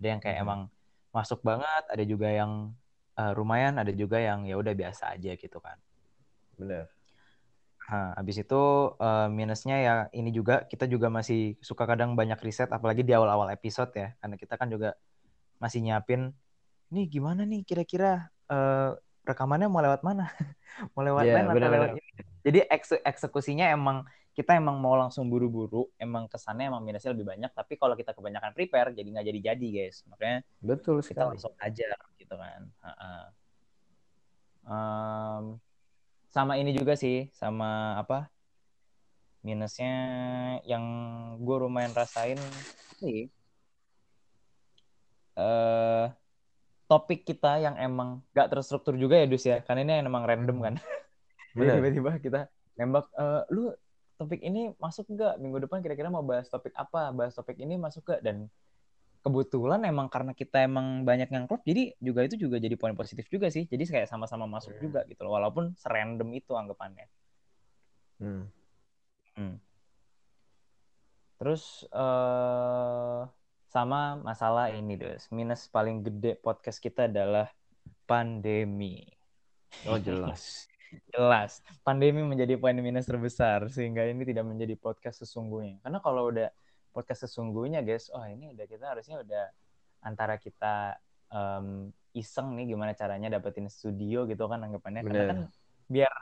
[0.00, 0.44] Ada yang kayak hmm.
[0.48, 0.60] emang
[1.12, 2.72] masuk banget, ada juga yang
[3.18, 5.76] uh, lumayan ada juga yang ya udah biasa aja gitu kan
[6.54, 6.86] benar
[7.88, 8.62] Nah, habis itu
[9.00, 13.48] uh, minusnya ya ini juga kita juga masih suka kadang banyak riset apalagi di awal-awal
[13.48, 14.92] episode ya karena kita kan juga
[15.56, 16.36] masih nyiapin
[16.88, 20.32] nih gimana nih kira-kira uh, rekamannya mau lewat mana
[20.96, 22.10] mau lewat yeah, mana atau lewat ini
[22.46, 22.58] jadi
[23.04, 24.08] eksekusinya emang
[24.38, 27.50] kita emang mau langsung buru-buru, emang kesannya emang minusnya lebih banyak.
[27.50, 30.06] Tapi kalau kita kebanyakan prepare, jadi nggak jadi-jadi guys.
[30.06, 31.28] Makanya betul kita sekali.
[31.34, 31.90] langsung aja
[32.22, 32.62] gitu kan.
[34.62, 35.58] Um,
[36.30, 38.30] sama ini juga sih, sama apa?
[39.42, 39.94] Minusnya
[40.62, 40.86] yang
[41.42, 42.38] gue lumayan rasain
[43.02, 43.26] sih.
[45.34, 46.14] Uh,
[46.88, 50.74] topik kita yang emang gak terstruktur juga ya Dus ya, karena ini emang random kan.
[51.54, 52.40] Tiba-tiba kita
[52.80, 53.70] nembak, uh, lu
[54.18, 58.02] topik ini masuk nggak minggu depan kira-kira mau bahas topik apa bahas topik ini masuk
[58.02, 58.36] nggak dan
[59.22, 63.30] kebetulan emang karena kita emang banyak yang klub jadi juga itu juga jadi poin positif
[63.30, 64.82] juga sih jadi kayak sama-sama masuk hmm.
[64.82, 67.06] juga gitu loh walaupun serandom itu anggapannya
[68.18, 68.44] hmm.
[69.38, 69.54] Hmm.
[71.38, 73.30] terus uh,
[73.68, 77.52] sama masalah ini dos minus paling gede podcast kita adalah
[78.08, 79.04] pandemi
[79.84, 80.68] oh jelas
[81.12, 85.80] Jelas, pandemi menjadi poin minus terbesar sehingga ini tidak menjadi podcast sesungguhnya.
[85.84, 86.48] Karena kalau udah
[86.96, 89.44] podcast sesungguhnya, guys, oh ini udah kita harusnya udah
[90.00, 90.96] antara kita
[91.28, 95.04] um, iseng nih gimana caranya dapetin studio gitu kan anggapannya.
[95.04, 95.12] Bener.
[95.12, 95.38] Karena kan
[95.88, 96.12] biar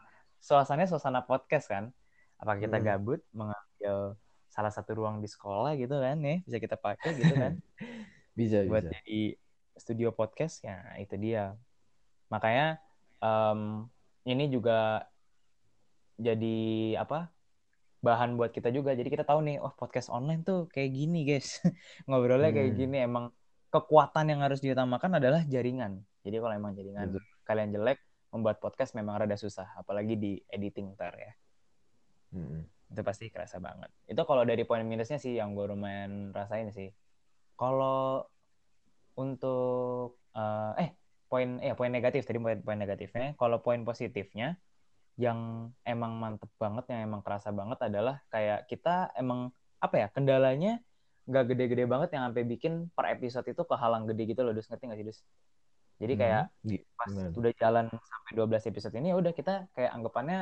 [0.42, 1.94] suasananya suasana podcast kan.
[2.36, 2.84] Apa kita hmm.
[2.84, 4.18] gabut mengambil
[4.56, 7.60] salah satu ruang di sekolah gitu kan ya bisa kita pakai gitu kan.
[8.38, 8.92] bisa buat bisa.
[8.96, 9.20] jadi
[9.76, 11.52] studio podcast ya itu dia.
[12.32, 12.80] Makanya
[13.20, 13.84] um,
[14.24, 15.04] ini juga
[16.16, 17.28] jadi apa
[18.00, 21.60] bahan buat kita juga jadi kita tahu nih oh podcast online tuh kayak gini guys
[22.08, 22.56] ngobrolnya hmm.
[22.56, 23.34] kayak gini emang
[23.72, 27.22] kekuatan yang harus diutamakan adalah jaringan jadi kalau emang jaringan Betul.
[27.44, 27.98] kalian jelek
[28.30, 31.32] membuat podcast memang rada susah apalagi di editing ntar ya
[32.36, 32.75] hmm.
[32.92, 36.94] Itu pasti kerasa banget itu kalau dari poin minusnya sih yang gue lumayan rasain sih
[37.58, 38.22] kalau
[39.16, 40.92] untuk uh, eh
[41.26, 44.60] poin ya poin negatif tadi poin poin negatifnya kalau poin positifnya
[45.16, 49.48] yang emang mantep banget, yang emang kerasa banget adalah kayak kita emang
[49.80, 50.80] apa ya kendalanya
[51.26, 54.84] nggak gede-gede banget yang sampai bikin per episode itu kehalang gede gitu loh, dus ngerti
[54.86, 55.18] nggak sih dus?
[55.96, 57.28] Jadi hmm, kayak hmm, pas gimana?
[57.32, 60.38] udah jalan sampai 12 episode ini ya udah kita kayak anggapannya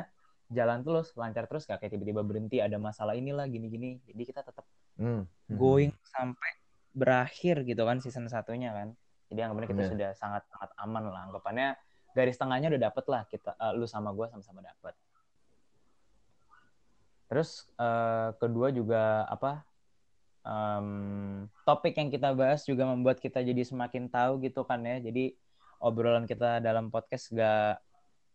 [0.54, 3.98] jalan terus, lancar terus gak kayak tiba-tiba berhenti ada masalah inilah gini-gini.
[4.06, 4.64] Jadi kita tetap
[4.96, 5.56] hmm, hmm.
[5.58, 6.50] going sampai
[6.94, 8.94] berakhir gitu kan season satunya kan.
[9.28, 11.22] Jadi anggapannya kita sudah sangat-sangat aman lah.
[11.26, 11.74] Anggapannya
[12.14, 14.94] garis tengahnya udah dapet lah kita uh, lu sama gue sama-sama dapet
[17.26, 19.66] terus uh, kedua juga apa
[20.46, 25.34] um, topik yang kita bahas juga membuat kita jadi semakin tahu gitu kan ya jadi
[25.82, 27.82] obrolan kita dalam podcast gak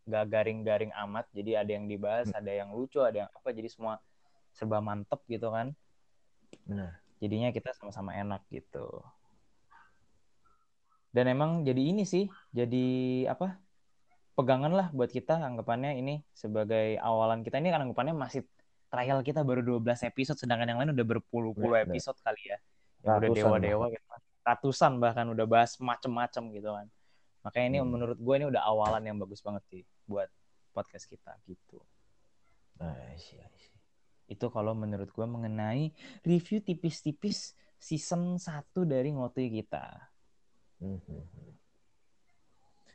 [0.09, 2.39] gak garing-garing amat jadi ada yang dibahas hmm.
[2.41, 4.01] ada yang lucu ada yang apa jadi semua
[4.53, 5.71] serba mantep gitu kan.
[6.67, 8.87] Nah jadinya kita sama-sama enak gitu.
[11.09, 12.87] Dan emang jadi ini sih jadi
[13.33, 13.57] apa
[14.37, 17.59] pegangan lah buat kita anggapannya ini sebagai awalan kita.
[17.59, 18.45] Ini kan anggapannya masih
[18.89, 22.57] trial kita baru 12 episode sedangkan yang lain udah berpuluh-puluh episode kali ya.
[23.05, 24.07] Yang udah dewa-dewa gitu.
[24.09, 24.21] Kan.
[24.39, 26.87] ratusan bahkan udah bahas macem-macem gitu kan.
[27.45, 27.89] Makanya ini hmm.
[27.89, 30.29] menurut gue ini udah awalan yang bagus banget sih buat
[30.73, 31.77] podcast kita gitu
[33.13, 33.37] isi.
[34.25, 35.93] itu kalau menurut gue mengenai
[36.25, 40.09] review tipis-tipis season 1 dari ngotui kita
[40.81, 40.97] hmm.
[40.97, 41.53] hmm, hmm.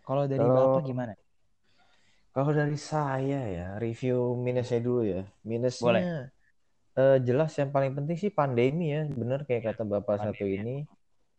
[0.02, 0.82] kalau dari kalau...
[0.82, 1.14] bapak gimana
[2.34, 5.22] kalau dari saya ya, review minusnya dulu ya.
[5.46, 6.02] Minusnya Boleh.
[6.94, 9.06] Uh, jelas yang paling penting sih pandemi ya.
[9.06, 10.54] Bener kayak kata Bapak pandemi satu ya.
[10.58, 10.76] ini.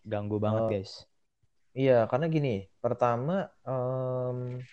[0.07, 1.03] Ganggu banget uh, guys.
[1.75, 2.55] Iya, karena gini.
[2.79, 4.63] Pertama, um,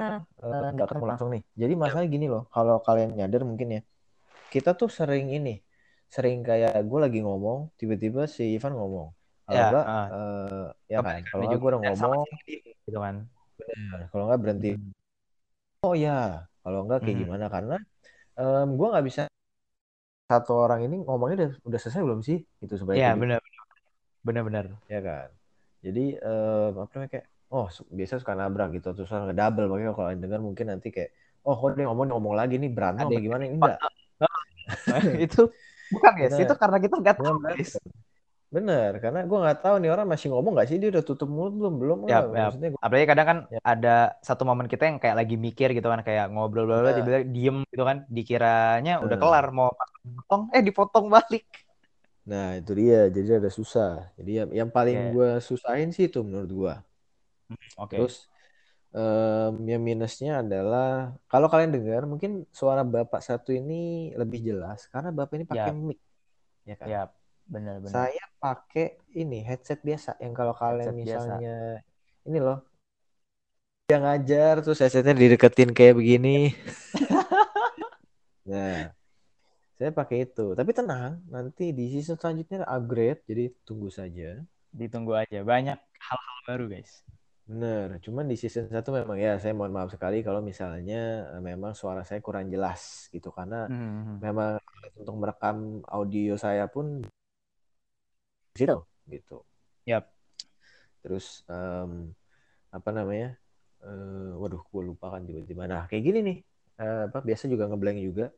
[0.00, 1.42] uh, nggak ketemu langsung nih.
[1.54, 2.44] Jadi masalahnya gini loh.
[2.50, 3.80] Kalau kalian nyadar mungkin ya.
[4.48, 5.60] Kita tuh sering ini.
[6.08, 9.12] Sering kayak gue lagi ngomong, tiba-tiba si Ivan ngomong.
[9.48, 11.20] Kalau ya, enggak, uh, uh, ya kan.
[11.24, 12.24] Kalau gue udah ngomong,
[12.84, 13.14] gitu kan.
[14.12, 14.70] Kalau nggak berhenti.
[14.76, 14.92] Hmm.
[15.84, 17.24] Oh ya, kalau nggak kayak hmm.
[17.28, 17.46] gimana?
[17.52, 17.76] Karena
[18.40, 19.22] um, gue nggak bisa
[20.28, 22.44] satu orang ini ngomongnya udah, udah selesai belum sih?
[22.60, 23.12] Itu sebaiknya.
[23.12, 23.40] Iya benar.
[24.24, 24.64] Benar-benar.
[24.88, 25.28] Ya kan.
[25.84, 30.10] Jadi um, apa namanya kayak oh biasa suka nabrak gitu terus nggak double makanya kalau
[30.12, 31.16] dengar mungkin nanti kayak
[31.48, 33.78] oh kok dia ngomong ngomong lagi nih berantem Ada gimana ini enggak
[35.24, 35.42] itu
[35.88, 37.72] bukan guys itu karena kita nggak tahu guys
[38.48, 41.52] Bener, karena gue nggak tahu nih orang masih ngomong nggak sih dia udah tutup mulut
[41.52, 41.98] belum belum.
[42.08, 42.48] Ya, ya.
[42.48, 42.80] Gua...
[42.80, 43.60] Apalagi kadang kan ya.
[43.60, 46.96] ada satu momen kita yang kayak lagi mikir gitu kan kayak ngobrol ngobrol nah.
[46.96, 49.04] tiba-tiba diem gitu kan, dikiranya nah.
[49.04, 49.68] udah kelar mau
[50.24, 51.44] potong, eh dipotong balik.
[52.24, 54.08] Nah itu dia, jadi ada susah.
[54.16, 55.12] Jadi yang, yang paling yeah.
[55.12, 56.74] gue susahin sih itu menurut gue.
[57.48, 57.58] Hmm.
[57.88, 57.98] Okay.
[57.98, 58.28] Terus
[58.92, 65.10] um, yang minusnya adalah kalau kalian dengar mungkin suara bapak satu ini lebih jelas karena
[65.10, 65.76] bapak ini pakai yep.
[65.76, 65.98] mic,
[66.68, 66.88] ya kan?
[66.88, 67.08] Yep.
[67.48, 67.92] Benar, benar.
[67.96, 72.28] Saya pakai ini headset biasa yang kalau kalian headset misalnya biasa.
[72.28, 72.58] ini loh
[73.88, 76.52] yang ngajar terus headsetnya dideketin kayak begini.
[78.52, 78.92] nah,
[79.80, 80.52] saya pakai itu.
[80.52, 84.44] Tapi tenang, nanti di season selanjutnya upgrade, jadi tunggu saja.
[84.76, 85.40] Ditunggu aja.
[85.40, 87.00] Banyak hal-hal baru, guys.
[87.48, 91.72] Bener, cuman di season satu memang ya saya mohon maaf sekali kalau misalnya eh, memang
[91.72, 94.20] suara saya kurang jelas gitu karena hmm.
[94.20, 94.60] memang
[95.00, 97.00] untuk merekam audio saya pun
[98.52, 98.76] situ
[99.08, 99.40] gitu.
[99.88, 100.12] Yap.
[101.00, 102.12] Terus um,
[102.68, 103.40] apa namanya?
[103.80, 105.64] Uh, waduh, gue lupa kan tiba-tiba.
[105.64, 106.38] Nah, kayak gini nih.
[106.76, 108.28] Uh, apa biasa juga ngeblank juga.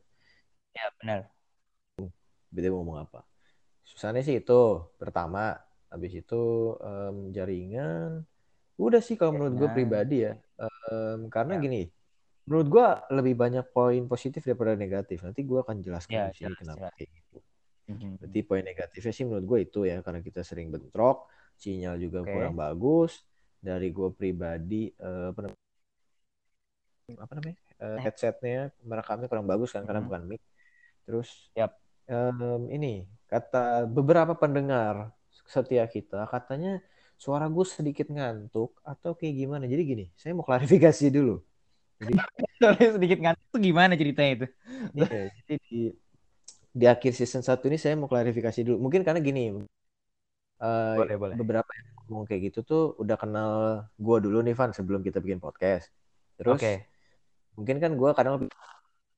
[0.71, 1.27] Ya, benar.
[2.47, 3.27] Beda mau ngomong apa.
[3.83, 5.59] Susahnya sih itu pertama,
[5.91, 8.23] habis itu um, jaringan.
[8.81, 10.33] Udah sih kalau menurut gue pribadi ya.
[10.57, 11.61] Um, karena ya.
[11.61, 11.81] gini,
[12.49, 15.21] menurut gue lebih banyak poin positif daripada negatif.
[15.21, 16.97] Nanti gue akan jelaskan ya, di sini kenapa jelas.
[16.97, 17.37] kayak gitu.
[17.91, 18.11] Mm-hmm.
[18.17, 21.29] Berarti poin negatifnya sih menurut gue itu ya karena kita sering bentrok,
[21.61, 22.33] sinyal juga okay.
[22.33, 23.21] kurang bagus.
[23.61, 25.61] Dari gue pribadi uh, apa namanya?
[27.21, 27.57] Apa namanya?
[27.81, 29.87] Uh, headsetnya merekamnya kurang bagus kan mm-hmm.
[29.93, 30.41] karena bukan mic.
[31.05, 31.77] Terus yep.
[32.09, 35.13] um, ini kata beberapa pendengar
[35.47, 36.83] setia kita katanya
[37.21, 39.69] suara gue sedikit ngantuk atau kayak gimana.
[39.69, 41.37] Jadi gini, saya mau klarifikasi dulu.
[42.01, 42.17] Jadi
[42.97, 44.47] sedikit ngantuk itu gimana ceritanya itu?
[44.97, 45.81] Iya, jadi di
[46.71, 48.89] di akhir season satu ini saya mau klarifikasi dulu.
[48.89, 51.35] Mungkin karena gini, uh, boleh, boleh.
[51.37, 53.51] beberapa yang ngomong kayak gitu tuh udah kenal
[54.01, 55.93] gue dulu nih Van sebelum kita bikin podcast.
[56.41, 56.89] Terus okay.
[57.53, 58.49] mungkin kan gue kadang lebih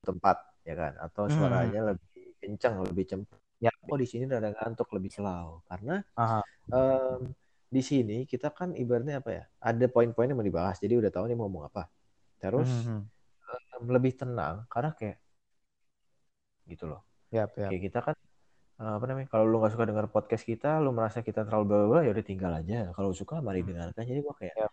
[0.04, 1.32] tempat ya kan, atau hmm.
[1.32, 1.88] suaranya hmm.
[1.96, 3.40] lebih kencang, lebih cepat.
[3.64, 3.72] Ya.
[3.88, 6.04] Oh di sini ada ngantuk lebih slow karena
[6.68, 7.32] um,
[7.74, 9.44] di sini kita kan ibaratnya apa ya?
[9.58, 11.90] Ada poin-poin yang mau dibahas, jadi udah tahu nih mau ngomong apa.
[12.38, 13.02] Terus hmm.
[13.82, 15.18] um, lebih tenang karena kayak
[16.70, 17.02] gitu loh
[17.34, 17.70] Yap, yap.
[17.74, 18.16] Kayak kita kan
[18.78, 19.26] eh, apa namanya?
[19.26, 22.52] Kalau lu nggak suka dengar podcast kita, lu merasa kita terlalu bla ya udah tinggal
[22.54, 22.94] aja.
[22.94, 23.68] Kalau suka mari hmm.
[23.74, 24.02] dengarkan.
[24.06, 24.70] Jadi gua kayak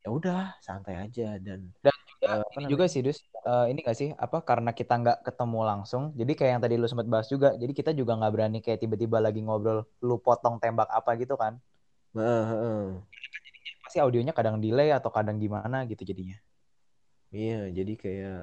[0.00, 3.92] ya udah santai aja dan dan juga uh, ini juga sih dus uh, ini gak
[3.92, 7.52] sih apa karena kita nggak ketemu langsung jadi kayak yang tadi lu sempat bahas juga
[7.60, 11.60] jadi kita juga nggak berani kayak tiba-tiba lagi ngobrol lu potong tembak apa gitu kan
[12.18, 12.98] uh.
[13.86, 16.38] pasti audionya kadang delay atau kadang gimana gitu jadinya.
[17.30, 18.40] Iya jadi kayak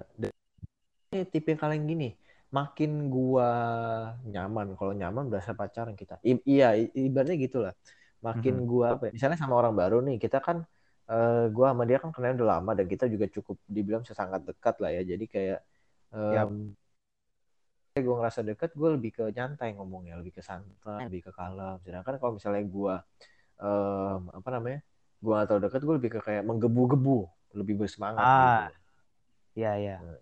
[1.15, 2.15] eh, tipe kalian gini
[2.51, 3.49] makin gua
[4.23, 4.75] nyaman.
[4.79, 6.19] Kalau nyaman berasa pacaran kita.
[6.23, 7.73] I iya ibaratnya gitulah.
[8.23, 8.71] Makin mm -hmm.
[8.71, 10.63] gua apa ya, misalnya sama orang baru nih kita kan
[11.11, 14.75] uh, gue sama dia kan kenal udah lama dan kita juga cukup dibilang sangat dekat
[14.83, 15.01] lah ya.
[15.03, 15.59] Jadi kayak
[16.11, 16.75] um,
[17.95, 18.03] yep.
[18.03, 20.19] gue ngerasa dekat gue lebih ke nyantai ngomongnya.
[20.19, 21.79] Lebih ke santai lebih ke kalem.
[21.83, 22.95] Sedangkan kalau misalnya gue
[23.61, 24.79] um, apa namanya
[25.17, 27.25] gue atau dekat gue lebih ke kayak menggebu-gebu
[27.57, 28.37] lebih bersemangat ah.
[28.69, 28.75] gitu.
[29.57, 29.95] Iya iya.
[29.97, 30.21] Nah,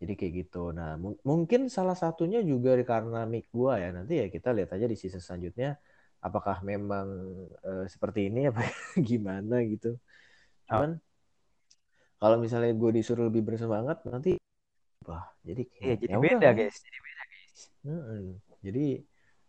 [0.00, 0.72] jadi kayak gitu.
[0.72, 4.96] Nah mungkin salah satunya juga karena mic gue ya nanti ya kita lihat aja di
[4.96, 5.76] season selanjutnya
[6.24, 7.06] apakah memang
[7.60, 8.64] uh, seperti ini apa
[9.10, 10.00] gimana gitu
[10.64, 10.98] cuman oh.
[12.16, 14.40] kalau misalnya gue disuruh lebih bersemangat nanti
[15.04, 18.24] wah jadi iya, jadi ya beda guys jadi beda guys hmm,
[18.64, 18.86] jadi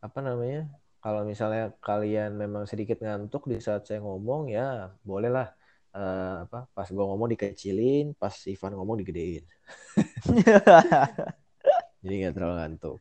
[0.04, 0.62] apa namanya
[1.06, 5.54] kalau misalnya kalian memang sedikit ngantuk di saat saya ngomong ya bolehlah
[5.94, 9.46] uh, apa pas gue ngomong dikecilin pas Ivan ngomong digedein
[12.02, 12.98] jadi nggak terlalu ngantuk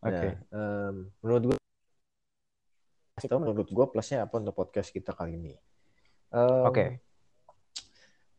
[0.00, 0.16] Oke.
[0.16, 0.32] Okay.
[0.56, 1.56] Nah, um, menurut gue
[3.20, 5.52] kasih tahu menurut gue plusnya apa untuk podcast kita kali ini.
[6.32, 6.72] Um, Oke.
[6.72, 6.88] Okay.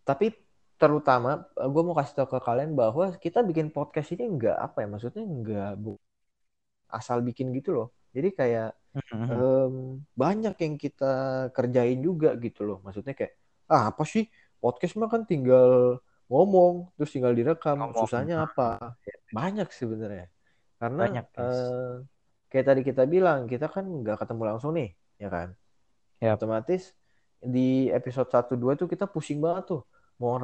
[0.01, 0.33] Tapi
[0.81, 4.81] terutama eh, gue mau kasih tahu ke kalian bahwa kita bikin podcast ini enggak apa
[4.81, 6.01] ya maksudnya enggak bu
[6.89, 7.93] asal bikin gitu loh.
[8.11, 8.71] Jadi kayak
[9.15, 12.77] um, banyak yang kita kerjain juga gitu loh.
[12.83, 13.33] Maksudnya kayak
[13.71, 14.27] ah apa sih?
[14.61, 15.97] Podcast mah kan tinggal
[16.27, 17.79] ngomong terus tinggal direkam.
[17.79, 18.03] Ngomong.
[18.03, 18.99] susahnya apa?
[19.31, 20.27] Banyak sebenarnya.
[20.81, 22.01] Karena banyak, uh,
[22.49, 24.91] kayak tadi kita bilang kita kan nggak ketemu langsung nih
[25.21, 25.53] ya kan?
[26.17, 26.93] Ya otomatis
[27.41, 29.81] di episode 1 2 tuh kita pusing banget tuh.
[30.21, 30.37] Mau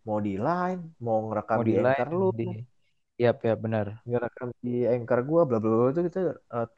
[0.00, 2.28] mau di line mau ngerekam mau di, di anchor line, lu.
[2.32, 2.48] di...
[3.20, 4.00] Iya, ya benar.
[4.08, 6.68] Ngerekam di anchor gua bla bla bla itu kita uh,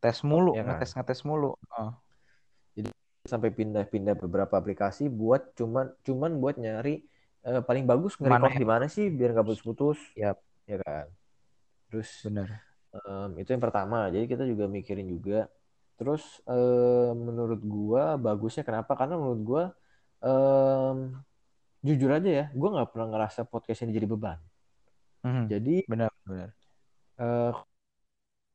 [0.00, 0.80] tes mulu, ya kan?
[0.80, 1.52] ngetes ngetes mulu.
[1.76, 1.92] Uh.
[2.72, 2.88] Jadi
[3.28, 7.04] sampai pindah-pindah beberapa aplikasi buat cuman cuman buat nyari
[7.44, 10.00] uh, paling bagus ngerekam di mana sih biar nggak putus-putus.
[10.16, 10.40] Yap.
[10.64, 11.12] Ya kan.
[11.92, 14.10] Terus benar Um, itu yang pertama.
[14.10, 15.46] Jadi kita juga mikirin juga.
[15.94, 18.98] Terus um, menurut gua bagusnya kenapa?
[18.98, 19.64] Karena menurut gua
[20.26, 21.14] um,
[21.86, 24.42] jujur aja ya, gua nggak pernah ngerasa podcast ini jadi beban.
[25.26, 25.44] Mm-hmm.
[25.52, 26.48] Jadi benar benar.
[27.20, 27.52] Uh,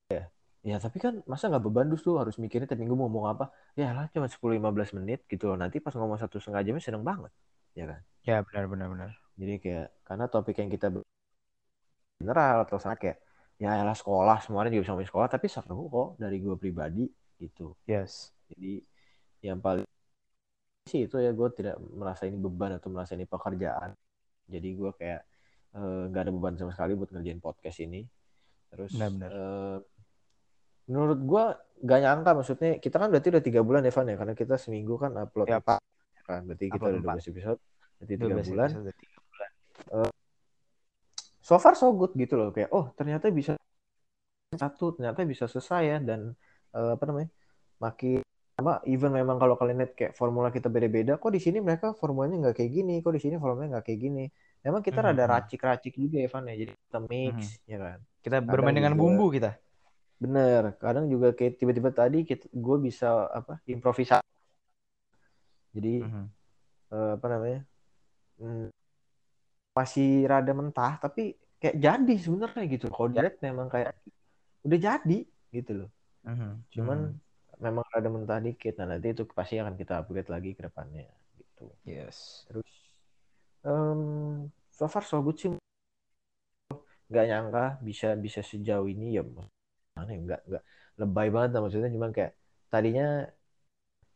[0.10, 0.24] ya,
[0.66, 3.46] ya tapi kan masa nggak beban tuh harus mikirin tiap minggu mau ngomong apa?
[3.78, 5.58] Ya lah cuma 10-15 menit gitu loh.
[5.58, 7.32] Nanti pas ngomong satu setengah jamnya seneng banget,
[7.78, 8.02] ya kan?
[8.26, 9.10] Ya benar benar benar.
[9.38, 10.88] Jadi kayak karena topik yang kita
[12.20, 13.18] general atau sangat kayak
[13.56, 17.06] ya elah sekolah semuanya juga bisa ngomongin sekolah tapi seru kok dari gue pribadi
[17.40, 18.84] gitu yes jadi
[19.48, 19.88] yang paling
[20.92, 23.96] sih itu ya gue tidak merasa ini beban atau merasa ini pekerjaan
[24.46, 25.22] jadi gue kayak
[25.76, 28.08] nggak uh, ada beban sama sekali buat ngerjain podcast ini
[28.72, 29.32] terus benar, benar.
[29.32, 29.78] Uh,
[30.86, 31.44] menurut gue
[31.84, 35.12] gak nyangka maksudnya kita kan berarti udah tiga bulan Evan ya karena kita seminggu kan
[35.18, 35.82] upload ya, Pak.
[36.26, 37.60] kan berarti kita udah dua episode
[38.02, 38.70] berarti tiga bulan, bulan.
[39.92, 40.12] Uh,
[41.44, 43.54] so far so good gitu loh kayak oh ternyata bisa
[44.56, 46.34] satu ternyata bisa selesai ya dan
[46.74, 47.30] uh, apa namanya
[47.78, 48.24] makin
[48.56, 52.50] apa even memang kalau kalian lihat kayak formula kita beda-beda kok di sini mereka formulanya
[52.50, 54.26] nggak kayak gini kok di sini formulanya nggak kayak gini
[54.66, 55.16] memang kita mm -hmm.
[55.16, 55.34] rada hmm.
[55.38, 57.70] racik-racik juga Evan ya jadi kita mix mm -hmm.
[57.70, 59.52] ya kan kita kadang bermain dengan juga, bumbu kita
[60.16, 64.26] bener kadang juga kayak tiba-tiba tadi kita gue bisa apa improvisasi
[65.78, 66.26] jadi mm -hmm.
[66.90, 67.62] uh, apa namanya
[68.42, 68.68] mm,
[69.76, 73.92] masih rada mentah tapi kayak jadi sebenarnya gitu kalau dilihat memang kayak
[74.64, 75.20] udah jadi
[75.52, 75.90] gitu loh
[76.24, 76.54] uh-huh.
[76.72, 77.60] cuman uh-huh.
[77.60, 81.68] memang rada mentah dikit nah nanti itu pasti akan kita upgrade lagi ke depannya gitu
[81.84, 82.85] yes terus
[83.66, 84.02] um,
[84.72, 85.52] so far so good sih.
[87.10, 89.24] Nggak nyangka bisa bisa sejauh ini ya
[89.98, 90.20] mana ya?
[90.22, 90.64] Nggak nggak
[91.02, 91.90] lebay banget lah maksudnya.
[91.92, 92.32] Cuman kayak
[92.70, 93.28] tadinya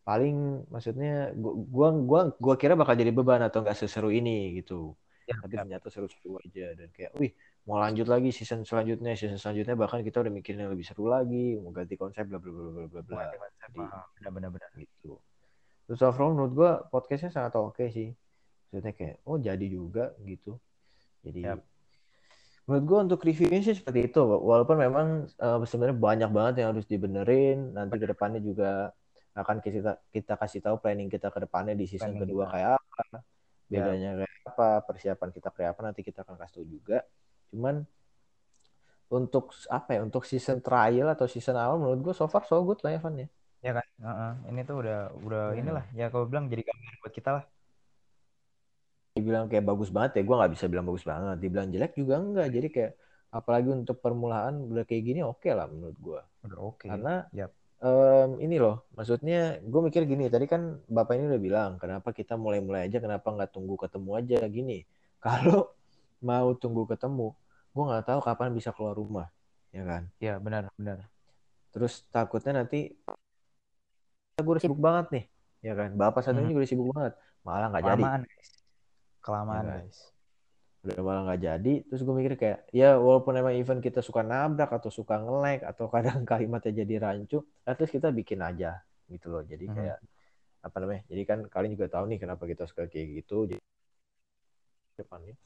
[0.06, 4.94] paling maksudnya gua gua gua kira bakal jadi beban atau nggak seseru ini gitu.
[5.30, 5.62] Ya, tapi ya.
[5.62, 7.30] ternyata seru-seru aja dan kayak wih
[7.70, 11.54] mau lanjut lagi season selanjutnya season selanjutnya bahkan kita udah mikirin yang lebih seru lagi
[11.62, 13.22] mau ganti konsep bla bla bla bla bla bla.
[14.18, 15.22] Benar benar gitu.
[15.86, 18.10] Terus overall menurut gue podcastnya sangat oke okay sih
[18.70, 20.62] maksudnya kayak oh jadi juga gitu
[21.26, 21.60] jadi yep.
[22.70, 25.08] menurut gue untuk reviewnya sih seperti itu walaupun memang
[25.42, 28.94] uh, sebenarnya banyak banget yang harus dibenerin nanti ke depannya juga
[29.34, 32.54] akan kita kita kasih tahu planning kita ke depannya di season planning kedua kita.
[32.54, 33.18] kayak apa
[33.70, 36.98] bedanya kayak apa persiapan kita kayak apa nanti kita akan kasih tahu juga
[37.50, 37.76] cuman
[39.10, 42.78] untuk apa ya untuk season trial atau season awal menurut gue so far so good
[42.86, 43.28] lah ya Van ya
[43.60, 44.32] ya kan uh -uh.
[44.54, 45.60] ini tuh udah udah hmm.
[45.60, 47.44] inilah ya kalau bilang jadi gambar buat kita lah
[49.20, 52.48] dibilang kayak bagus banget ya gue nggak bisa bilang bagus banget dibilang jelek juga enggak
[52.50, 52.92] jadi kayak
[53.30, 56.88] apalagi untuk permulaan udah kayak gini oke okay lah menurut gue udah oke okay.
[56.90, 57.54] karena yep.
[57.78, 62.34] um, ini loh maksudnya gue mikir gini tadi kan bapak ini udah bilang kenapa kita
[62.34, 64.78] mulai-mulai aja kenapa nggak tunggu ketemu aja gini.
[65.26, 65.76] Kalau
[66.24, 67.36] mau tunggu ketemu
[67.70, 69.28] gue nggak tahu kapan bisa keluar rumah
[69.70, 70.10] ya kan?
[70.18, 71.06] Ya benar benar.
[71.70, 72.98] Terus takutnya nanti
[74.42, 75.26] gue udah sibuk banget nih
[75.70, 75.94] ya kan?
[75.94, 76.50] Bapak satu hmm.
[76.50, 77.14] juga udah sibuk banget
[77.46, 78.04] malah nggak jadi.
[78.26, 78.59] Guys
[79.30, 79.98] kelamaan ya, guys.
[80.82, 81.74] Udah malah nggak jadi.
[81.86, 85.86] Terus gue mikir kayak ya walaupun emang event kita suka nabrak atau suka ngelek atau
[85.94, 89.46] kadang kalimatnya jadi rancu at least kita bikin aja gitu loh.
[89.46, 89.76] Jadi hmm.
[89.78, 89.98] kayak
[90.60, 93.46] apa namanya jadi kan kalian juga tahu nih kenapa kita suka kayak gitu.
[93.46, 93.62] Jadi
[95.00, 95.38] depannya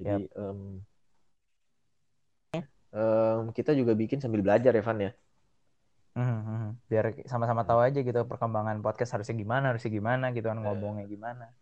[0.00, 0.40] jadi yep.
[0.40, 0.80] um,
[2.96, 5.12] um, kita juga bikin sambil belajar ya Van ya.
[6.10, 10.64] Hmm, biar sama-sama tahu aja gitu perkembangan podcast harusnya gimana, harusnya gimana gitu kan iya.
[10.66, 11.54] ngomongnya gimana.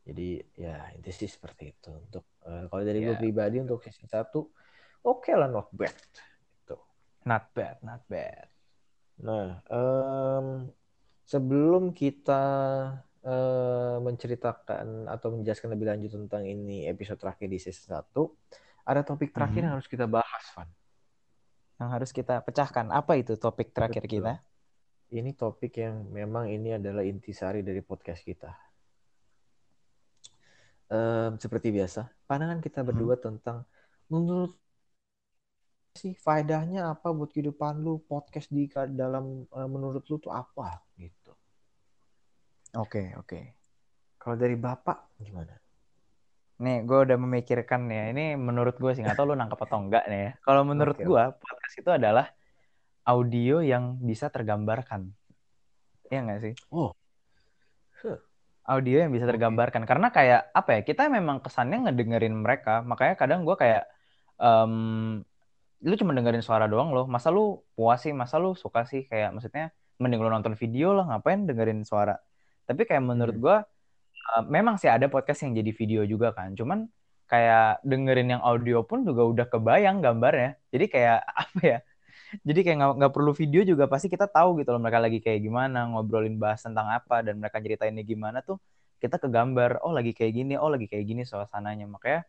[0.00, 1.92] Jadi ya itu sih seperti itu.
[1.92, 3.12] Untuk uh, kalau dari yeah.
[3.12, 4.48] gue pribadi untuk season satu
[5.04, 5.92] oke okay lah not bad.
[6.64, 6.76] Itu.
[7.28, 8.48] Not bad, not bad.
[9.20, 10.72] Nah, um,
[11.28, 12.44] sebelum kita
[13.20, 18.16] uh, menceritakan atau menjelaskan lebih lanjut tentang ini episode terakhir di season 1,
[18.88, 19.64] ada topik terakhir mm -hmm.
[19.68, 20.68] yang harus kita bahas, Van.
[21.76, 22.88] Yang harus kita pecahkan.
[22.88, 24.24] Apa itu topik terakhir Betul.
[24.24, 24.32] kita?
[25.12, 28.69] Ini topik yang memang ini adalah intisari dari podcast kita
[30.90, 33.22] um, seperti biasa, pandangan kita berdua hmm.
[33.22, 33.64] tentang
[34.10, 34.52] menurut
[35.94, 41.34] sih faedahnya apa buat kehidupan lu podcast di dalam uh, menurut lu tuh apa gitu.
[42.78, 43.26] Oke, okay, oke.
[43.26, 43.44] Okay.
[44.20, 45.56] Kalau dari Bapak gimana?
[46.60, 48.12] Nih, gue udah memikirkan ya.
[48.12, 50.30] Ini menurut gue sih, nggak tahu lu nangkep atau enggak nih ya.
[50.44, 51.08] Kalau menurut okay.
[51.08, 52.26] gue, podcast itu adalah
[53.08, 55.10] audio yang bisa tergambarkan.
[56.12, 56.54] Iya nggak sih?
[56.70, 56.94] Oh,
[58.70, 59.82] audio yang bisa tergambarkan.
[59.84, 63.90] Karena kayak apa ya kita memang kesannya ngedengerin mereka makanya kadang gue kayak
[64.38, 65.20] um,
[65.82, 67.10] lu cuma dengerin suara doang loh.
[67.10, 68.14] Masa lu puas sih?
[68.14, 69.10] Masa lu suka sih?
[69.10, 72.14] Kayak maksudnya mending lu nonton video lah ngapain dengerin suara?
[72.64, 73.44] Tapi kayak menurut hmm.
[73.44, 73.56] gue
[74.38, 76.54] uh, memang sih ada podcast yang jadi video juga kan.
[76.54, 76.86] Cuman
[77.26, 80.60] kayak dengerin yang audio pun juga udah kebayang gambarnya.
[80.70, 81.78] Jadi kayak apa ya
[82.46, 85.90] jadi kayak nggak perlu video juga pasti kita tahu gitu loh mereka lagi kayak gimana
[85.90, 88.58] ngobrolin bahas tentang apa dan mereka ceritainnya gimana tuh
[89.00, 91.88] kita kegambar oh lagi kayak gini oh lagi kayak gini suasananya.
[91.88, 92.28] Makanya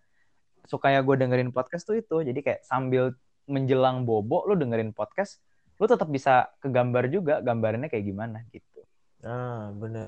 [0.66, 2.24] sukanya gue dengerin podcast tuh itu.
[2.24, 3.12] Jadi kayak sambil
[3.46, 5.44] menjelang bobo lu dengerin podcast
[5.82, 8.82] lu tetap bisa kegambar juga gambarnya kayak gimana gitu.
[9.28, 10.08] Ah bener.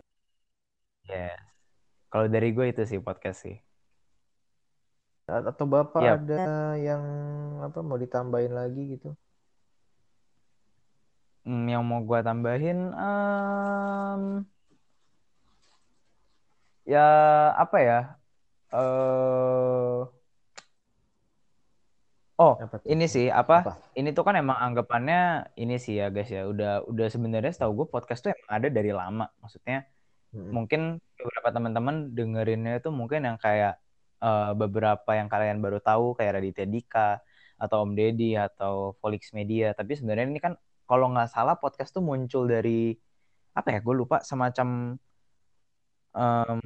[1.04, 1.36] Yes.
[2.08, 3.58] Kalau dari gue itu sih podcast sih.
[5.28, 6.16] Atau bapak yep.
[6.24, 6.44] ada
[6.80, 7.04] yang
[7.64, 9.18] apa mau ditambahin lagi gitu
[11.44, 14.48] Hmm, yang mau gue tambahin um,
[16.88, 17.04] ya
[17.60, 18.00] apa ya?
[18.72, 20.08] Uh,
[22.40, 22.54] oh
[22.88, 23.60] ini sih apa?
[23.60, 23.74] apa?
[23.92, 26.48] Ini tuh kan emang anggapannya ini sih ya guys ya.
[26.48, 29.28] Udah udah sebenarnya setahu gue podcast tuh emang ada dari lama.
[29.44, 29.84] Maksudnya
[30.32, 30.48] hmm.
[30.48, 30.82] mungkin
[31.20, 33.84] beberapa teman-teman dengerinnya itu mungkin yang kayak
[34.24, 37.20] uh, beberapa yang kalian baru tahu kayak Raditya Dika
[37.60, 39.76] atau Om Deddy atau Volix Media.
[39.76, 40.56] Tapi sebenarnya ini kan
[40.94, 42.94] kalau nggak salah podcast tuh muncul dari
[43.58, 44.94] apa ya gue lupa semacam
[46.14, 46.60] um,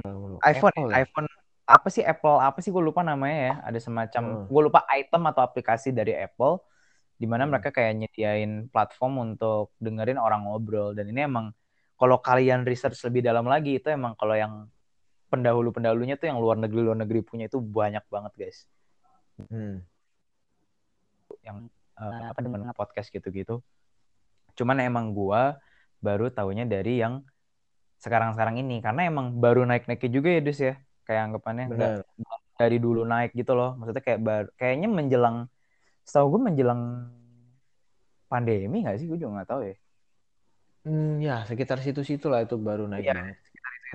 [0.43, 0.95] iPhone Apple, ya?
[1.07, 1.28] iPhone
[1.63, 4.51] apa sih Apple apa sih gue lupa namanya ya ada semacam hmm.
[4.51, 6.59] gue lupa item atau aplikasi dari Apple
[7.15, 7.51] di mana hmm.
[7.55, 11.55] mereka kayak nyediain platform untuk dengerin orang ngobrol dan ini emang
[11.95, 14.67] kalau kalian research lebih dalam lagi itu emang kalau yang
[15.32, 18.67] pendahulu pendahulunya tuh yang luar negeri luar negeri punya itu banyak banget guys
[19.39, 19.80] hmm.
[21.47, 23.63] yang uh, apa dengan podcast gitu-gitu
[24.58, 25.62] Cuman emang gua
[26.01, 27.22] baru tahunya dari yang
[27.97, 30.76] sekarang-sekarang ini karena emang baru naik-naiknya juga ya Dus ya.
[31.08, 31.93] Kayak anggapannya enggak
[32.58, 33.78] dari dulu naik gitu loh.
[33.80, 35.38] Maksudnya kayak baru, kayaknya menjelang
[36.03, 36.82] setahu gue menjelang
[38.28, 39.08] pandemi nggak sih?
[39.08, 39.76] Gue juga nggak tahu ya.
[40.88, 43.38] Hmm, ya sekitar situ-situ lah itu baru naik ya, banget.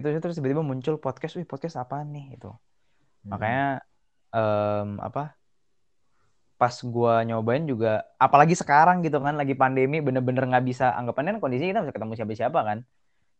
[0.00, 2.48] Itu terus tiba-tiba muncul podcast, wih podcast apa nih itu.
[2.48, 3.36] Hmm.
[3.36, 3.66] Makanya
[4.32, 5.36] um, apa
[6.62, 11.42] pas gua nyobain juga apalagi sekarang gitu kan lagi pandemi bener-bener nggak bisa anggapannya kan
[11.42, 12.78] kondisinya kita bisa ketemu siapa-siapa kan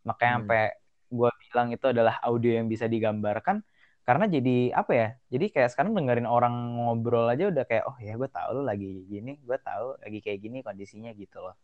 [0.03, 0.39] makanya hmm.
[0.43, 0.63] sampai
[1.07, 3.63] gua bilang itu adalah audio yang bisa digambarkan
[4.03, 8.19] karena jadi apa ya jadi kayak sekarang dengerin orang ngobrol aja udah kayak oh ya
[8.19, 11.55] gue tahu lu lagi gini gue tahu lagi kayak gini kondisinya gitu loh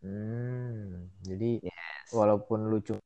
[0.00, 2.08] hmm jadi yes.
[2.16, 2.96] walaupun lucu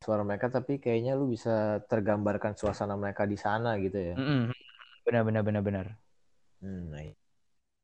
[0.00, 4.44] suara mereka tapi kayaknya lu bisa tergambarkan suasana mereka di sana gitu ya mm -hmm.
[5.04, 5.86] benar benar benar benar
[6.64, 7.04] hmm, nah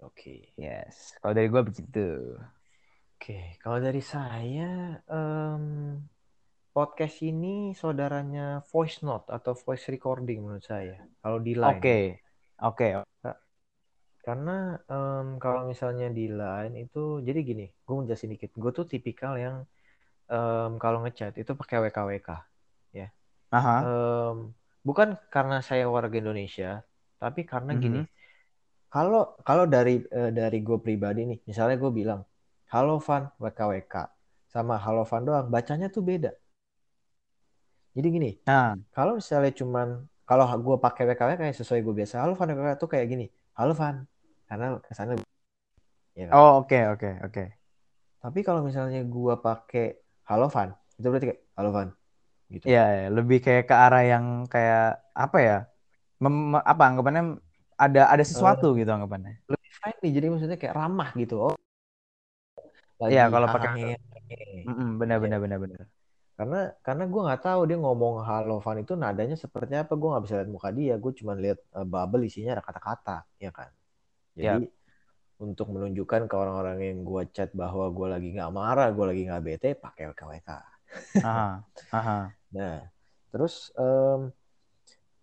[0.05, 0.53] Oke.
[0.53, 0.61] Okay.
[0.61, 1.17] Yes.
[1.25, 2.37] Kalau dari gue begitu.
[3.17, 3.17] Oke.
[3.17, 3.47] Okay.
[3.65, 5.97] Kalau dari saya, um,
[6.77, 11.01] podcast ini saudaranya voice note atau voice recording menurut saya.
[11.25, 11.81] Kalau di line.
[11.81, 11.81] Oke.
[11.81, 12.05] Okay.
[12.61, 12.89] Oke.
[12.93, 13.33] Okay.
[14.21, 18.53] Karena um, kalau misalnya di line itu jadi gini, gue mau jelasin dikit.
[18.53, 19.65] Gue tuh tipikal yang
[20.29, 22.29] um, kalau ngechat itu pakai WKWK,
[22.93, 23.09] ya.
[23.55, 23.77] Aha.
[23.87, 24.53] Um,
[24.85, 26.85] bukan karena saya warga Indonesia,
[27.17, 27.87] tapi karena mm -hmm.
[27.87, 28.03] gini.
[28.87, 32.23] Kalau kalau dari uh, dari gue pribadi nih, misalnya gue bilang,
[32.71, 33.95] halo Van WKWK,
[34.47, 36.31] sama halo Van doang, bacanya tuh beda.
[37.97, 38.77] Jadi gini, nah.
[38.93, 42.91] kalau misalnya cuman kalau gue pakai WKW kayak sesuai gue biasa, halo Van WKW tuh
[42.91, 43.27] kayak gini,
[43.59, 44.07] halo Van,
[44.47, 45.23] karena kesannya.
[46.15, 46.33] Ya kan?
[46.39, 47.33] Oh oke okay, oke okay, oke.
[47.33, 47.49] Okay.
[48.23, 49.99] Tapi kalau misalnya gue pakai
[50.31, 51.89] halo Van, itu berarti kayak halo Van,
[52.55, 52.65] gitu.
[52.71, 55.59] Iya, ya, lebih kayak ke arah yang kayak apa ya?
[56.17, 57.45] Mem apa anggapannya
[57.77, 59.41] ada ada sesuatu uh, gitu anggapannya.
[59.49, 61.53] Lebih friendly, jadi maksudnya kayak ramah gitu.
[61.53, 61.57] Oh.
[63.05, 64.01] Iya kalau pakai.
[64.97, 65.87] Benar benar benar benar
[66.37, 70.25] karena karena gue nggak tahu dia ngomong halo Van itu nadanya seperti apa gue nggak
[70.29, 73.73] bisa lihat muka dia gue cuma lihat uh, bubble isinya ada kata-kata ya kan
[74.37, 75.41] jadi yep.
[75.41, 79.43] untuk menunjukkan ke orang-orang yang gue chat bahwa gue lagi nggak marah gue lagi nggak
[79.49, 80.51] bete pakai WKWK
[81.25, 81.65] aha,
[81.97, 82.19] aha.
[82.53, 82.85] nah
[83.33, 84.29] terus um,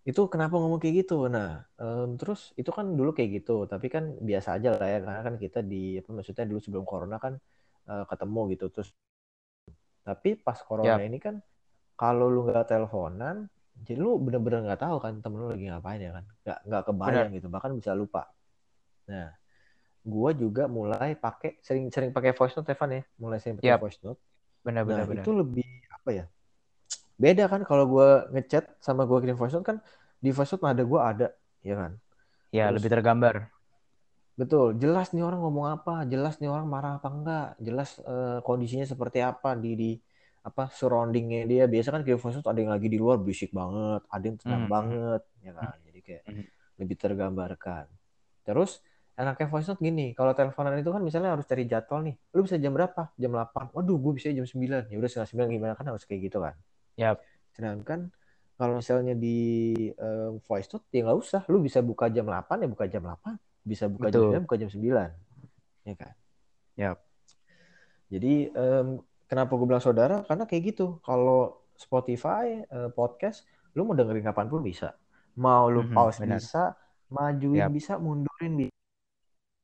[0.04, 4.16] itu kenapa ngomong kayak gitu nah um, terus itu kan dulu kayak gitu tapi kan
[4.20, 7.40] biasa aja lah ya karena kan kita di apa maksudnya dulu sebelum corona kan
[7.88, 8.92] uh, ketemu gitu terus
[10.04, 11.08] tapi pas corona yep.
[11.08, 11.40] ini kan
[11.94, 13.46] kalau lu nggak teleponan,
[13.86, 17.28] jadi lu bener-bener nggak tahu kan temen lu lagi ngapain ya kan, nggak nggak kebayang
[17.30, 17.36] Bener.
[17.38, 18.26] gitu, bahkan bisa lupa.
[19.06, 19.30] Nah,
[20.02, 23.80] gua juga mulai pakai sering-sering pakai voice note Evan ya, mulai sering pakai yep.
[23.80, 24.20] voice note.
[24.66, 25.06] Benar-benar.
[25.06, 26.24] Nah, itu lebih apa ya?
[27.14, 29.78] Beda kan kalau gua ngechat sama gua kirim voice note kan
[30.18, 31.28] di voice note ada gua ada,
[31.62, 31.92] ya kan?
[32.50, 33.34] Ya, Terus, lebih tergambar.
[34.34, 38.82] Betul, jelas nih orang ngomong apa, jelas nih orang marah apa enggak, jelas uh, kondisinya
[38.82, 39.90] seperti apa di di
[40.42, 41.64] apa surroundingnya dia.
[41.70, 44.74] Biasa kan kayak voice ada yang lagi di luar berisik banget, ada yang tenang hmm.
[44.74, 45.70] banget, ya kan.
[45.70, 45.84] Hmm.
[45.86, 46.44] Jadi kayak hmm.
[46.82, 47.84] lebih tergambarkan.
[48.42, 48.82] Terus
[49.14, 52.18] enaknya voice note gini, kalau teleponan itu kan misalnya harus cari jadwal nih.
[52.34, 53.14] Lu bisa jam berapa?
[53.14, 53.70] Jam 8.
[53.70, 54.90] Waduh, gue bisa jam 9.
[54.90, 56.58] Ya udah setengah 9 gimana kan harus kayak gitu kan.
[57.00, 57.18] Yap.
[57.54, 58.10] Sedangkan
[58.54, 61.42] kalau misalnya di uh, voice note ya nggak usah.
[61.50, 64.36] Lu bisa buka jam 8 ya buka jam 8 bisa buka Betul.
[64.36, 65.88] jam 9, buka jam 9.
[65.88, 66.14] Ya kan?
[66.76, 66.98] Yap.
[68.12, 70.22] Jadi um, kenapa gue bilang saudara?
[70.28, 71.00] Karena kayak gitu.
[71.02, 73.42] Kalau Spotify, uh, podcast,
[73.74, 74.94] lu mau dengerin kapan pun bisa.
[75.34, 76.38] Mau lu mm -hmm, pause benar.
[76.38, 76.62] bisa,
[77.10, 77.72] majuin yep.
[77.74, 78.76] bisa, mundurin bisa.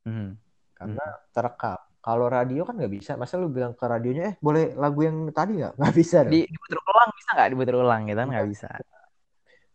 [0.08, 0.30] Mm -hmm.
[0.74, 1.30] Karena mm -hmm.
[1.30, 1.80] terekam.
[2.00, 3.12] Kalau radio kan nggak bisa.
[3.20, 5.76] Masa lu bilang ke radionya, eh boleh lagu yang tadi nggak?
[5.78, 6.32] Nggak bisa dong.
[6.32, 7.48] Di, diputar ulang bisa nggak?
[7.52, 8.68] Diputar ulang gitu kan nggak bisa.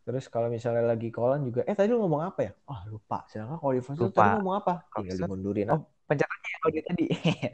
[0.05, 2.51] Terus kalau misalnya lagi callan juga, eh tadi lu ngomong apa ya?
[2.69, 3.25] Oh lupa.
[3.25, 4.21] Sedangkan kalau di voice lupa.
[4.21, 4.73] tadi ngomong apa?
[4.93, 5.67] Tinggal dimundurin.
[5.73, 7.05] Oh, pencatatnya audio tadi.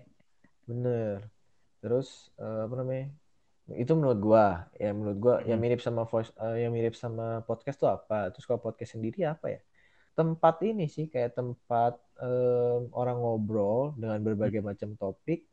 [0.67, 1.15] Bener.
[1.79, 3.07] Terus uh, apa namanya?
[3.71, 5.47] Itu menurut gua, ya menurut gua hmm.
[5.47, 8.35] yang mirip sama voice, uh, yang mirip sama podcast tuh apa?
[8.35, 9.59] Terus kalau podcast sendiri apa ya?
[10.11, 14.69] Tempat ini sih kayak tempat um, orang ngobrol dengan berbagai hmm.
[14.69, 15.49] macam topik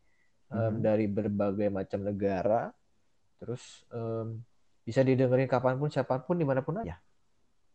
[0.52, 0.76] um, hmm.
[0.84, 2.68] dari berbagai macam negara.
[3.38, 4.42] Terus um,
[4.88, 6.96] bisa didengerin kapan pun siapa pun di mana pun aja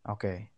[0.09, 0.49] oke okay.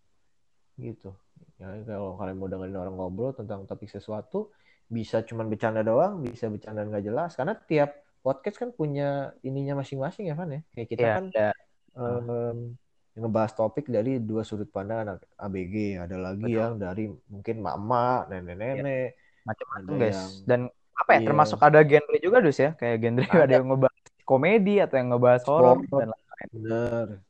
[0.79, 1.11] gitu
[1.59, 4.55] ya kalau kalian mau dengerin orang ngobrol tentang topik sesuatu
[4.87, 7.91] bisa cuma bercanda doang bisa bercanda nggak jelas karena tiap
[8.23, 11.55] podcast kan punya ininya masing-masing ya kan ya kayak kita yeah, kan yeah.
[11.95, 12.79] Um,
[13.15, 16.59] ngebahas topik dari dua sudut pandang anak ABG ada lagi Betul.
[16.59, 19.15] yang dari mungkin mama nenek-nenek ya.
[19.45, 20.59] Macam-macam guys yang, dan
[20.95, 21.27] apa ya iya.
[21.29, 25.09] termasuk ada genre juga dus ya kayak genre ada, ada yang ngebahas komedi atau yang
[25.13, 26.09] ngebahas horor dan
[26.51, 27.21] Bener.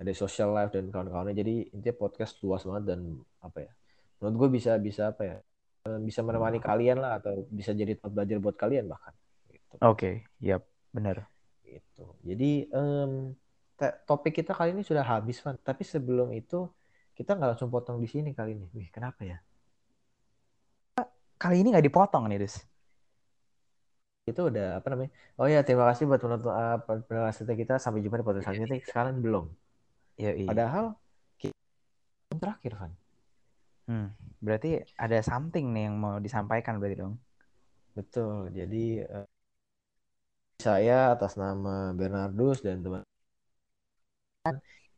[0.00, 1.36] Ada social life dan kawan-kawannya.
[1.36, 3.72] Jadi intinya podcast luas banget dan apa ya?
[4.20, 5.36] Menurut gue bisa bisa apa ya?
[5.88, 9.12] Eh, bisa menemani kalian lah atau bisa jadi tempat belajar buat kalian bahkan.
[9.48, 9.74] Gitu.
[9.80, 10.14] Oke, okay.
[10.40, 11.24] yap, benar.
[11.64, 12.04] Gitu.
[12.24, 13.32] Jadi um,
[14.04, 15.56] topik kita kali ini sudah habis, Van.
[15.56, 16.68] Tapi sebelum itu
[17.16, 18.68] kita nggak langsung potong di sini kali ini.
[18.76, 19.40] Wih, kenapa ya?
[21.40, 22.60] Kali ini nggak dipotong nih, Des
[24.30, 25.10] itu udah apa namanya?
[25.36, 27.82] Oh ya, terima kasih buat penonton uh, pendengar kita.
[27.82, 28.78] Sampai jumpa di podcast selanjutnya.
[28.86, 29.44] Sekarang belum.
[30.14, 30.48] Ya, iya.
[30.48, 30.94] Padahal
[31.36, 31.54] kita
[32.38, 32.92] terakhir, Van.
[33.90, 37.18] Hmm, berarti ada something nih yang mau disampaikan berarti dong.
[37.98, 38.54] Betul.
[38.54, 39.26] Jadi uh,
[40.62, 43.02] saya atas nama Bernardus dan teman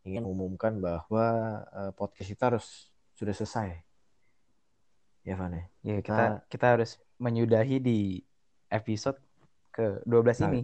[0.03, 1.26] ingin mengumumkan bahwa
[1.70, 3.91] uh, podcast kita harus sudah selesai.
[5.23, 5.64] Ya, Van ya.
[5.87, 8.18] Ya, kita kita harus menyudahi di
[8.66, 9.18] episode
[9.70, 10.62] ke 12 nah, ini.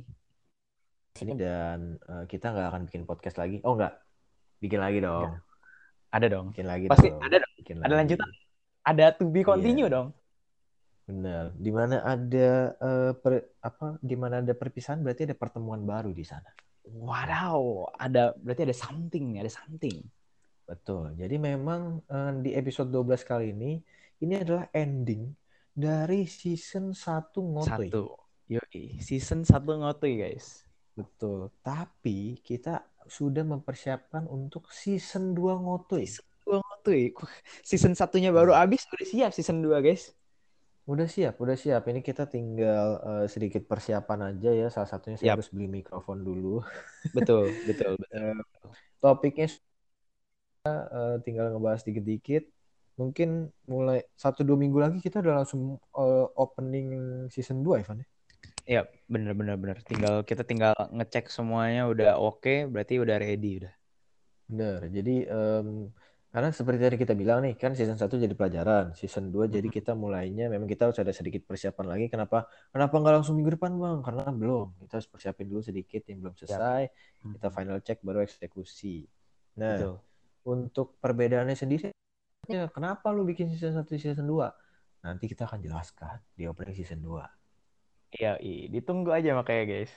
[1.19, 3.63] Ini dan uh, kita nggak akan bikin podcast lagi.
[3.63, 3.95] Oh nggak,
[4.59, 5.31] bikin lagi dong.
[5.31, 5.43] Enggak.
[6.09, 6.47] Ada dong.
[6.51, 7.23] Bikin lagi Pasti dong.
[7.23, 7.53] ada dong.
[7.63, 7.99] Bikin ada lagi.
[8.03, 8.31] lanjutan.
[8.83, 9.95] Ada to be continue yeah.
[9.95, 10.09] dong.
[11.07, 11.45] Benar.
[11.55, 12.49] Di mana ada
[12.83, 13.33] uh, per,
[13.63, 13.97] apa?
[14.03, 16.51] Di mana ada perpisahan berarti ada pertemuan baru di sana.
[16.89, 20.03] Wow, ada berarti ada something, ada something.
[20.67, 21.15] Betul.
[21.17, 23.81] Jadi memang uh, di episode 12 kali ini
[24.19, 25.31] ini adalah ending
[25.71, 27.89] dari season 1 Ngotoy.
[27.91, 28.19] Satu.
[28.51, 30.67] Yoi, season 1 Ngotoy, guys.
[30.99, 31.55] Betul.
[31.63, 36.03] Tapi kita sudah mempersiapkan untuk season 2 Ngotoy.
[36.03, 37.03] Season 2 Ngotoy.
[37.63, 40.11] Season satunya baru habis, udah siap season 2, guys.
[40.89, 41.85] Udah siap, udah siap.
[41.85, 44.67] Ini kita tinggal uh, sedikit persiapan aja ya.
[44.73, 45.35] Salah satunya saya yep.
[45.37, 46.65] harus beli mikrofon dulu.
[47.17, 48.17] Betul, betul, betul.
[48.17, 48.41] uh,
[48.97, 49.53] topiknya
[50.65, 52.49] uh, tinggal ngebahas dikit-dikit.
[52.99, 56.91] Mungkin mulai satu dua minggu lagi kita udah langsung uh, opening
[57.31, 58.09] season 2 Ivan ya.
[58.69, 59.79] Iya, bener bener bener.
[59.81, 63.75] Tinggal kita tinggal ngecek semuanya udah oke, okay, berarti udah ready udah.
[64.45, 64.81] Bener.
[64.93, 65.89] Jadi um,
[66.29, 69.97] karena seperti tadi kita bilang nih, kan season 1 jadi pelajaran, season 2 jadi kita
[69.97, 72.13] mulainya memang kita harus ada sedikit persiapan lagi.
[72.13, 72.45] Kenapa?
[72.69, 74.05] Kenapa nggak langsung minggu depan, Bang?
[74.05, 74.77] Karena belum.
[74.85, 76.83] Kita harus persiapin dulu sedikit yang belum selesai.
[76.93, 77.29] Ya.
[77.41, 79.09] Kita final check baru eksekusi.
[79.57, 79.97] Nah, Betul.
[80.45, 81.89] untuk perbedaannya sendiri,
[82.49, 85.05] ya, kenapa lu bikin season 1 season 2?
[85.05, 88.19] Nanti kita akan jelaskan di opening season 2.
[88.19, 88.41] Iya,
[88.73, 89.93] ditunggu aja makanya, guys.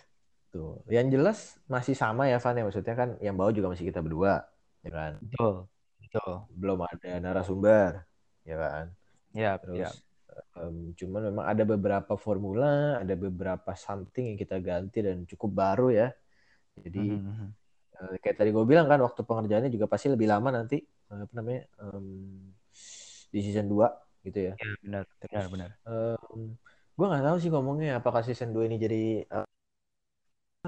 [0.52, 0.84] Tuh.
[0.92, 1.40] Yang jelas
[1.72, 2.64] masih sama ya, Van ya.
[2.68, 4.44] Maksudnya kan yang bawa juga masih kita berdua,
[4.84, 5.12] ya kan?
[5.24, 5.72] Betul
[6.12, 6.44] Betul.
[6.52, 8.04] Belum ada narasumber,
[8.44, 8.86] ya kan?
[9.32, 9.90] Ya, terus ya.
[10.60, 15.88] Um, cuman memang ada beberapa formula, ada beberapa something yang kita ganti dan cukup baru
[15.92, 16.08] ya.
[16.76, 17.48] Jadi mm -hmm.
[18.02, 20.82] Uh, kayak tadi gue bilang kan waktu pengerjaannya juga pasti lebih lama nanti
[21.14, 22.50] uh, apa namanya um,
[23.30, 24.54] di season 2 gitu ya.
[24.58, 25.70] Iya benar, terus, benar, benar.
[25.86, 26.58] Um,
[26.98, 29.48] gue nggak tahu sih ngomongnya apakah season 2 ini jadi uh,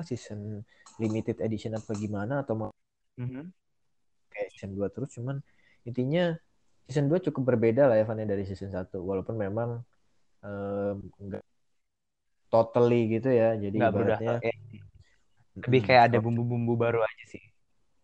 [0.05, 0.61] season
[1.01, 2.71] limited edition apa gimana atau mau
[3.17, 3.45] mm -hmm
[4.33, 5.37] kayak season 2 terus cuman
[5.85, 6.33] intinya
[6.89, 9.85] season 2 cukup berbeda lah ya Van ya, dari season 1 walaupun memang
[10.41, 11.45] um, enggak
[12.49, 14.82] totally gitu ya jadi enggak ibaratnya ya.
[15.57, 17.43] Lebih kayak ada bumbu-bumbu baru aja sih.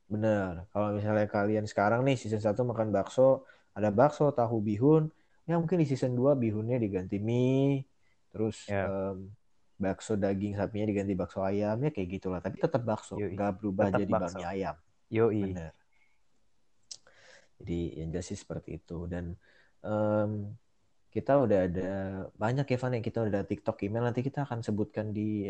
[0.10, 0.66] Bener.
[0.70, 5.10] Kalau misalnya kalian sekarang nih season 1 makan bakso ada bakso tahu bihun
[5.50, 7.86] ya mungkin di season 2 bihunnya diganti mie
[8.30, 8.86] terus yeah.
[8.86, 9.14] Ya.
[9.14, 9.34] um,
[9.80, 12.42] bakso daging sapinya diganti bakso ayamnya kayak gitulah.
[12.42, 14.76] Tapi tetap bakso nggak berubah tetap jadi bakmi ayam.
[15.10, 15.42] Yoi.
[15.54, 15.74] bener.
[17.60, 19.10] Jadi yang jelas sih seperti itu.
[19.10, 19.34] Dan
[19.82, 20.54] um,
[21.10, 21.92] kita udah ada
[22.38, 25.50] banyak Evan yang kita udah ada TikTok email nanti kita akan sebutkan di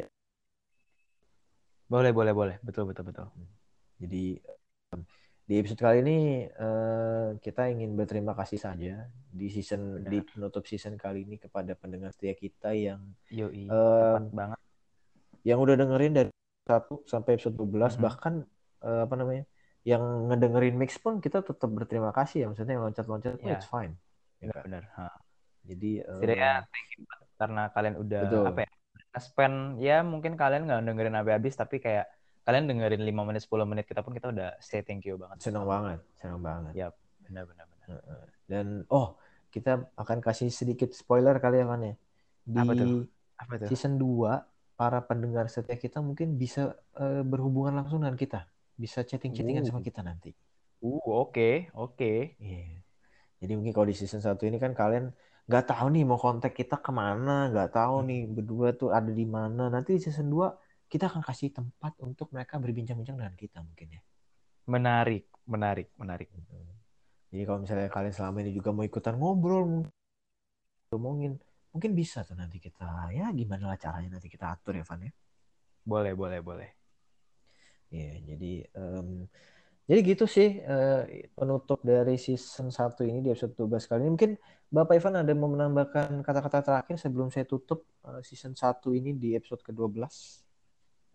[1.90, 3.28] boleh boleh boleh betul betul betul.
[4.00, 4.38] Jadi
[5.50, 10.10] di episode kali ini uh, kita ingin berterima kasih saja di season Benar.
[10.14, 13.02] di penutup season kali ini kepada pendengar setia kita yang
[13.34, 14.62] Yoi, uh, banget
[15.42, 16.32] yang udah dengerin dari
[16.70, 17.98] satu sampai episode 12 mm -hmm.
[17.98, 18.34] bahkan
[18.86, 19.44] uh, apa namanya
[19.82, 23.58] yang ngedengerin mix pun kita tetap berterima kasih ya maksudnya yang loncat-loncat yeah.
[23.58, 23.98] it's fine
[24.38, 25.10] ya benar ha.
[25.66, 27.02] jadi setidaknya um, thank you
[27.40, 28.46] karena kalian udah betul.
[28.46, 28.72] apa ya
[29.18, 32.06] spend ya mungkin kalian nggak dengerin habis-habis tapi kayak
[32.46, 35.66] kalian dengerin 5 menit 10 menit kita pun kita udah say thank you banget senang
[35.66, 36.88] banget senang banget ya
[37.26, 37.90] benar benar benar
[38.46, 39.18] dan oh
[39.50, 41.96] kita akan kasih sedikit spoiler kali ya kan ya
[42.46, 43.06] di apa tuh?
[43.40, 43.68] Apa tuh?
[43.74, 48.46] season 2 para pendengar setia kita mungkin bisa uh, berhubungan langsung dengan kita
[48.80, 49.76] bisa chatting-chattingan uh.
[49.76, 50.32] sama kita nanti.
[50.80, 52.00] Uh, oke, okay, oke.
[52.00, 52.40] Okay.
[52.40, 52.80] Yeah.
[53.44, 55.12] Jadi mungkin kalau di season satu ini kan kalian
[55.50, 58.06] nggak tahu nih mau kontak kita ke mana, nggak tahu hmm.
[58.06, 59.66] nih berdua tuh ada di mana.
[59.74, 60.46] Nanti di season 2
[60.86, 64.02] kita akan kasih tempat untuk mereka berbincang-bincang dengan kita mungkin ya.
[64.70, 66.30] Menarik, menarik, menarik.
[67.34, 69.90] Jadi kalau misalnya kalian selama ini juga mau ikutan ngobrol,
[70.94, 71.42] ngomongin,
[71.74, 75.14] mungkin bisa tuh nanti kita ya gimana lah caranya nanti kita atur ya Van ya.
[75.82, 76.70] Boleh, boleh, boleh.
[77.90, 79.26] Iya, jadi um,
[79.90, 81.02] jadi gitu sih uh,
[81.34, 84.12] penutup dari season 1 ini di episode 12 kali ini.
[84.14, 84.32] Mungkin
[84.70, 89.34] Bapak Ivan ada mau menambahkan kata-kata terakhir sebelum saya tutup uh, season 1 ini di
[89.34, 89.98] episode ke-12?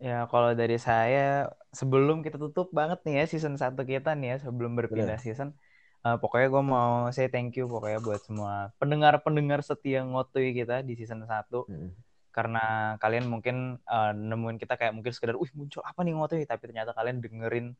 [0.03, 4.51] Ya, kalau dari saya sebelum kita tutup banget nih ya season 1 kita nih ya
[4.51, 5.23] sebelum berpindah Bener.
[5.23, 5.55] season
[6.03, 10.99] uh, pokoknya gue mau say thank you pokoknya buat semua pendengar-pendengar setia ngotui kita di
[10.99, 11.31] season 1.
[11.31, 11.95] Hmm
[12.35, 16.67] karena kalian mungkin uh, nemuin kita kayak mungkin sekedar, wih muncul apa nih ngotot tapi
[16.67, 17.71] ternyata kalian dengerin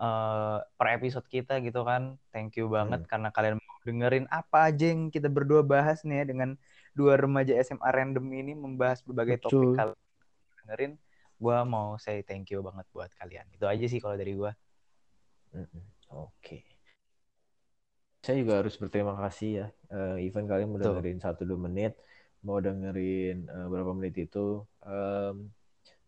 [0.00, 2.16] uh, per episode kita gitu kan.
[2.32, 3.10] Thank you banget hmm.
[3.10, 6.56] karena kalian mau dengerin apa aja yang kita berdua bahas nih ya dengan
[6.96, 9.76] dua remaja SMA random ini membahas berbagai Betul.
[9.76, 10.00] topik kalian
[10.64, 10.92] dengerin.
[11.40, 13.44] Gua mau say thank you banget buat kalian.
[13.52, 14.52] Itu aja sih kalau dari gua.
[15.52, 15.68] Oke.
[16.40, 16.62] Okay.
[18.20, 19.66] Saya juga harus berterima kasih ya.
[19.88, 21.96] Uh, event kalian udah dengerin satu dua menit
[22.40, 24.64] mau dengerin uh, berapa menit itu.
[24.84, 25.52] Um,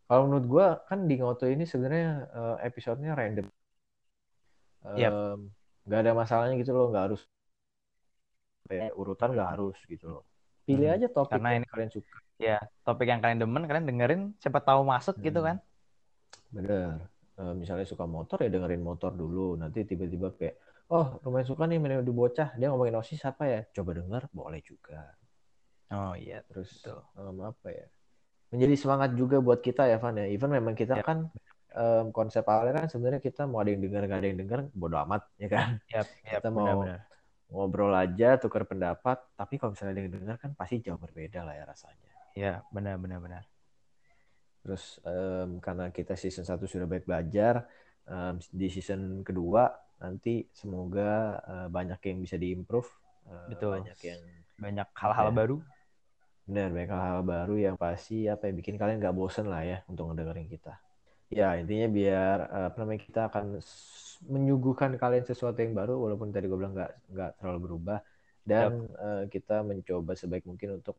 [0.09, 3.49] kalau menurut gue kan di Ngoto ini sebenarnya uh, episodenya random.
[4.83, 5.13] Um, yep.
[5.87, 7.23] Gak ada masalahnya gitu loh, nggak harus
[8.71, 10.23] kayak urutan nggak harus gitu loh.
[10.63, 10.97] Pilih hmm.
[10.97, 12.17] aja topik Karena yang ini kalian suka.
[12.39, 15.27] Ya, topik yang kalian demen, kalian dengerin, siapa tahu masuk gitu hmm.
[15.27, 15.57] gitu kan.
[16.55, 17.11] Bener.
[17.33, 19.59] Uh, misalnya suka motor ya dengerin motor dulu.
[19.59, 20.55] Nanti tiba-tiba kayak,
[20.93, 22.55] oh lumayan suka nih main di bocah.
[22.55, 23.61] Dia ngomongin osis apa ya?
[23.75, 25.19] Coba denger, boleh juga.
[25.91, 26.47] Oh iya.
[26.47, 26.71] Terus
[27.19, 27.87] um, apa ya?
[28.53, 30.29] Menjadi semangat juga buat kita ya, Van ya.
[30.29, 31.07] Even memang kita yep.
[31.09, 31.33] kan
[31.77, 34.97] um, konsep awalnya kan sebenarnya kita mau ada yang dengar, gak ada yang dengar, bodo
[35.05, 35.67] amat ya kan.
[35.89, 37.01] Yep, yep, kita mau benar, benar.
[37.53, 39.19] ngobrol aja, tukar pendapat.
[39.37, 42.11] Tapi kalau misalnya ada yang dengar kan pasti jauh berbeda lah ya rasanya.
[42.33, 43.43] Ya benar, benar, benar.
[44.63, 47.67] Terus um, karena kita season 1 sudah baik belajar,
[48.07, 49.69] um, di season kedua
[50.03, 52.89] nanti semoga uh, banyak yang bisa diimprove.
[53.27, 53.83] Uh, Betul.
[53.83, 54.23] Banyak yang
[54.63, 55.57] banyak hal-hal ya, baru
[56.43, 60.11] Benar, banyak hal-hal baru yang pasti apa yang bikin kalian nggak bosen lah ya untuk
[60.11, 60.75] ngedengerin kita.
[61.33, 63.45] Ya intinya biar eh, apa namanya kita akan
[64.29, 67.99] menyuguhkan kalian sesuatu yang baru walaupun tadi gue bilang nggak nggak terlalu berubah
[68.43, 68.99] dan yep.
[68.99, 70.99] uh, kita mencoba sebaik mungkin untuk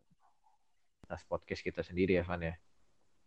[1.07, 2.55] atas podcast kita sendiri ya Van ya.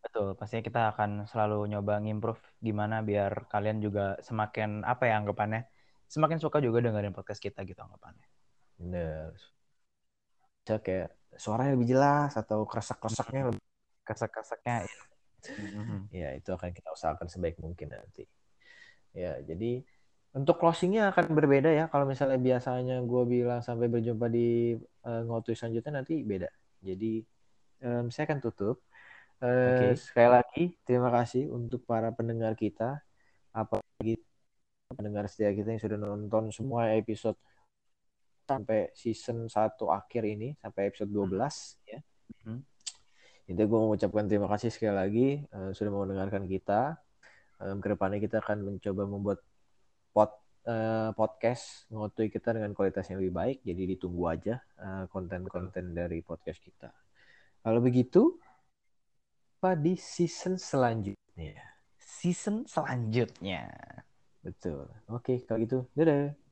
[0.01, 5.67] Betul, pastinya kita akan selalu nyoba ngimprove gimana biar kalian juga semakin apa ya anggapannya,
[6.09, 8.27] semakin suka juga dengerin podcast kita gitu anggapannya.
[8.81, 9.37] Bener.
[10.63, 13.63] Bisa kayak suaranya lebih jelas atau keresak-keresaknya lebih
[14.07, 15.06] keresak-keresaknya ya.
[16.21, 18.25] Ya itu akan kita usahakan sebaik mungkin nanti
[19.17, 19.83] ya jadi
[20.37, 24.77] untuk closingnya akan berbeda ya kalau misalnya biasanya gue bilang sampai berjumpa di
[25.09, 26.53] uh, ngotu selanjutnya nanti beda
[26.85, 27.25] jadi
[27.83, 28.85] um, saya akan tutup
[29.41, 29.93] uh, eh, okay.
[29.97, 33.01] sekali lagi terima kasih untuk para pendengar kita
[33.57, 34.21] apalagi
[34.93, 37.41] pendengar setia kita yang sudah nonton semua episode
[38.47, 41.43] sampai season 1 akhir ini sampai episode 12 hmm.
[41.91, 42.01] ya.
[42.47, 42.63] Hmm.
[43.47, 46.99] Itu gue mau ucapkan terima kasih sekali lagi uh, sudah mau mendengarkan kita.
[47.57, 49.39] Um, ke depannya kita akan mencoba membuat
[50.13, 50.35] pod,
[50.69, 53.59] uh, podcast ngotui kita dengan kualitas yang lebih baik.
[53.65, 54.61] Jadi ditunggu aja
[55.09, 56.91] konten-konten uh, dari podcast kita.
[57.63, 58.37] Kalau begitu,
[59.59, 61.59] apa di season selanjutnya?
[61.97, 63.73] Season selanjutnya.
[64.45, 64.87] Betul.
[65.11, 66.46] Oke, kalau gitu, dadah.